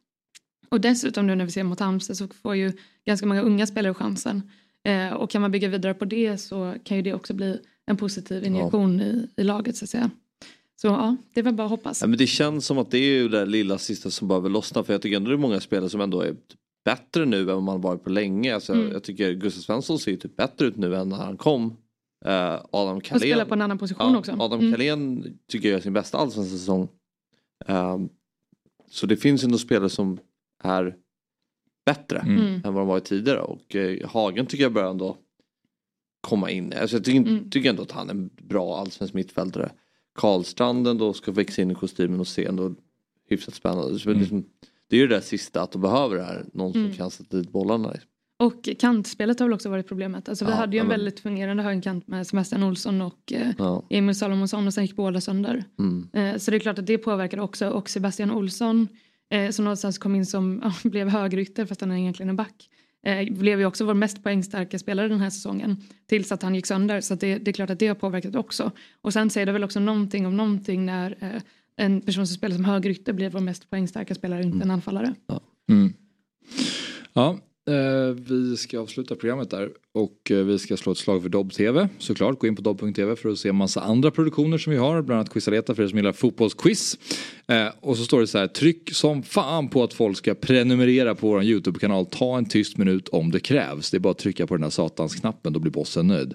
[0.69, 2.71] Och dessutom nu när vi ser mot Halmstad så får ju
[3.05, 4.51] ganska många unga spelare chansen.
[4.89, 7.97] Eh, och kan man bygga vidare på det så kan ju det också bli en
[7.97, 10.09] positiv injektion i, i laget så att säga.
[10.81, 12.01] Så ja, det är väl bara att hoppas.
[12.01, 14.83] Ja, men det känns som att det är ju det lilla sista som behöver lossna
[14.83, 16.35] för jag tycker ändå det är många spelare som ändå är
[16.85, 18.55] bättre nu än man varit på länge.
[18.55, 18.91] Alltså, Mm.
[18.91, 21.77] Jag tycker Gustav Svensson ser ju typ bättre ut nu än när han kom.
[22.25, 23.19] Eh, Adam Och Carlén.
[23.19, 24.31] spela på en annan position Ja, också.
[24.39, 24.71] Adam Mm.
[24.71, 26.87] Carlén tycker jag gör sin bästa allsvenska säsong.
[27.65, 28.09] Ehm,
[28.89, 30.19] så det finns ju ändå spelare som
[30.63, 30.95] är
[31.89, 32.45] bättre Mm.
[32.65, 35.17] än vad de varit tidigare och eh, Hagen tycker jag börjar ändå
[36.21, 36.73] komma in.
[36.81, 37.49] Alltså jag tycker, Mm.
[37.49, 39.71] tycker ändå att han är en bra allsvensk mittfältare.
[40.15, 42.75] Karlstranden då ska växa in i kostymen och se ändå
[43.29, 43.99] hyfsat spännande.
[43.99, 44.21] Så Mm.
[44.21, 44.45] liksom,
[44.89, 46.93] det är ju det där sista att de behöver det här, någon som Mm.
[46.97, 47.93] kan sätta dit bollarna.
[48.39, 50.29] Och kantspelet har väl också varit problemet.
[50.29, 53.33] Alltså vi Ja, hade ju en ja, men- väldigt fungerande högerkant med Sebastian Olsson och
[53.33, 53.83] eh, Ja.
[53.89, 55.63] Emil Salomonsson och sen gick båda sönder.
[55.79, 56.07] Mm.
[56.13, 57.69] Eh, så det är klart att det påverkar också.
[57.69, 58.87] Och Sebastian Olsson
[59.30, 62.69] eh, som någonstans kom in som ja, blev högerytter fast han är egentligen en back.
[63.06, 65.84] Eh, blev ju också vår mest poängstarka spelare den här säsongen.
[66.06, 67.01] Tills att han gick sönder.
[67.01, 68.72] Så det, det är klart att det har påverkat också.
[69.01, 71.41] Och sen säger det väl också någonting om någonting när eh,
[71.76, 75.15] en person som spelar som högerytter blir vår mest poängstarka spelare, inte en anfallare.
[75.69, 75.93] Mm.
[77.14, 77.38] Ja,
[78.13, 81.89] vi ska avsluta programmet där och eh, vi ska slå ett slag för Dobb TV
[81.97, 82.39] såklart.
[82.39, 85.33] Gå in på dobb.tv för att se massa andra produktioner som vi har, bland annat
[85.33, 86.97] Quizaleta för er som gillar fotbollsquiz.
[87.47, 91.15] Eh, och så står det så här, tryck som fan på att folk ska prenumerera
[91.15, 92.05] på vår YouTube-kanal.
[92.05, 93.91] Ta en tyst minut om det krävs.
[93.91, 96.33] Det är bara att trycka på den här satansknappen, då blir bossen nöjd.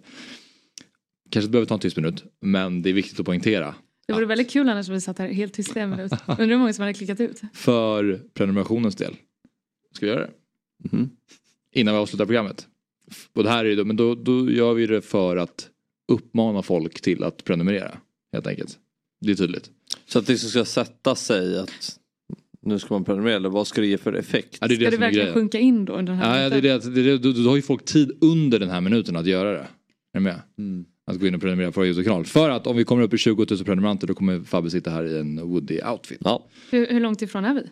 [1.31, 3.75] Kanske inte behöver ta en tyst minut, men det är viktigt att poängtera.
[4.07, 6.13] Det vore väldigt kul annars om vi satt här helt tysta en minut.
[6.27, 7.41] Undrar hur många som hade klickat ut.
[7.53, 9.17] För prenumerationens del.
[9.95, 10.31] Ska vi göra det?
[10.93, 11.11] Mhm.
[11.75, 12.67] Innan vi avslutar programmet.
[13.35, 15.69] Och det här är ju då, men då, då gör vi det för att
[16.13, 17.99] uppmana folk till att prenumerera.
[18.33, 18.79] Helt enkelt.
[19.21, 19.71] Det är tydligt.
[20.07, 21.99] Så att det ska sätta sig att
[22.63, 24.59] nu ska man prenumerera eller vad ska det ge för effekt?
[24.61, 25.35] Ja, det är Ska det det är verkligen grejen.
[25.35, 26.63] sjunka in då den här Ja, det är minuten?
[26.63, 29.17] det, att- det är det, då, då har ju folk tid under den här minuten
[29.17, 29.59] att göra det.
[29.59, 29.69] Är
[30.15, 30.41] du med?
[30.59, 30.85] Mm.
[31.07, 32.25] Att gå in och prenumerera på vår YouTube-kanal.
[32.25, 35.05] För att om vi kommer upp i 20 000 prenumeranter då kommer Fabbe sitta här
[35.05, 36.17] i en Woody-outfit.
[36.21, 36.47] Ja.
[36.71, 37.63] Hur, hur långt ifrån är vi?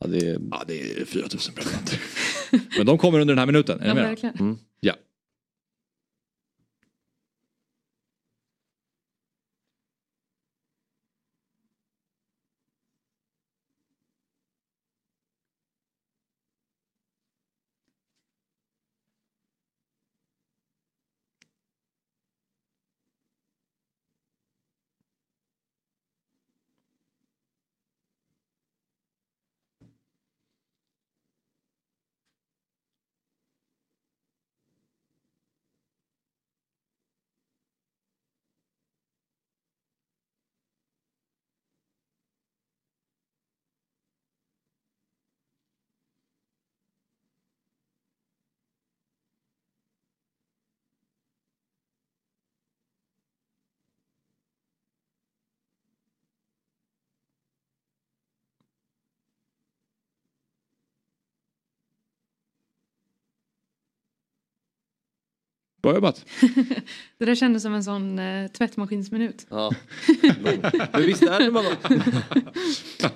[0.00, 0.40] Ja, det är...
[0.50, 2.00] ja, det är 4 000 prenumeranter.
[2.76, 3.78] Men de kommer under den här minuten.
[3.80, 4.04] Är ni Ja, med?
[4.04, 4.34] verkligen.
[4.40, 4.58] Mm.
[4.80, 4.94] Ja.
[65.82, 66.24] Bra jobbat.
[67.18, 69.46] Det där kändes som en sån eh, tvättmaskinsminut.
[69.50, 69.72] Ja.
[70.92, 71.64] Men visst är det man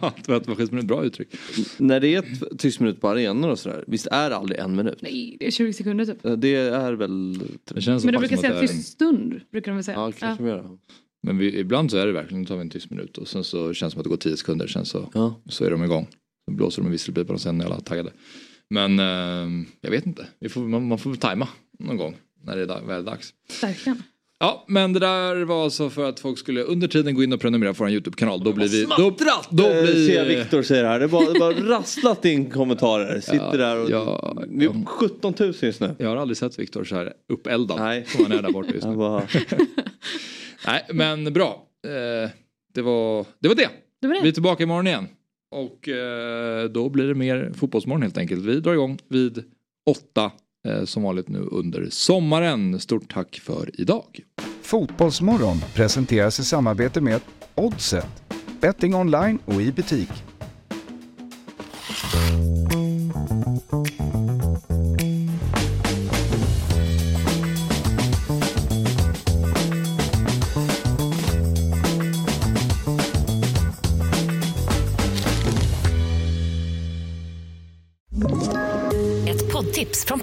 [0.01, 1.29] Ja, Tvättmaskinsminut, bra uttryck.
[1.79, 4.77] När det är ett tyst minut på arenor och sådär, visst är det aldrig en
[4.77, 4.99] minut?
[5.03, 6.19] Nej, det är 20 sekunder typ.
[6.39, 7.39] Det är väl...
[7.65, 9.41] Det känns Men du brukar som säga att det är en- tyst stund.
[9.53, 9.97] Brukar de väl säga.
[9.99, 10.65] Ja, kanske mer.
[11.23, 13.75] Men vi, ibland så är det verkligen, tar vi en tyst minut och sen så
[13.75, 15.41] känns det som att det går 10 sekunder, sen så, Ja.
[15.47, 16.07] så är de igång.
[16.45, 18.11] Så blåser de en visselpipa och sen är alla taggade.
[18.71, 21.49] Men eh, jag vet inte, vi får, man, man får väl tajma
[21.79, 23.35] någon gång när det är väl dags.
[23.63, 24.03] Verkligen.
[24.39, 27.41] Ja, men det där var alltså för att folk skulle under tiden gå in och
[27.41, 28.45] prenumerera på vår YouTube-kanal.
[28.45, 28.85] Då blir vi...
[28.85, 29.17] Då,
[29.51, 30.99] då eh, blir- Ser jag Viktor säger här.
[30.99, 33.21] Det är bara, rasslat in kommentarer.
[33.21, 33.91] Sitter Ja, där och...
[33.91, 35.95] ja, vi är 17 000 just nu.
[35.99, 38.05] Jag har aldrig sett Viktor så här uppeldad Nej.
[38.09, 38.97] som han är där borta just nu.
[38.97, 39.23] Bara...
[40.67, 41.67] Nej, men bra.
[41.87, 42.31] Eh,
[42.75, 43.69] det, var, det var det.
[44.01, 44.21] Det var det.
[44.23, 45.09] Vi är tillbaka imorgon igen.
[45.51, 48.45] Och eh, då blir det mer fotbollsmorgon helt enkelt.
[48.45, 49.45] Vi drar igång vid
[49.91, 50.31] åtta
[50.69, 52.81] Eh, som vanligt nu under sommaren.
[52.81, 54.21] Stort tack för idag.
[54.63, 57.21] Fotbollsmorgon presenteras i samarbete med
[57.55, 58.23] Oddset,
[58.61, 60.11] betting online och i butik.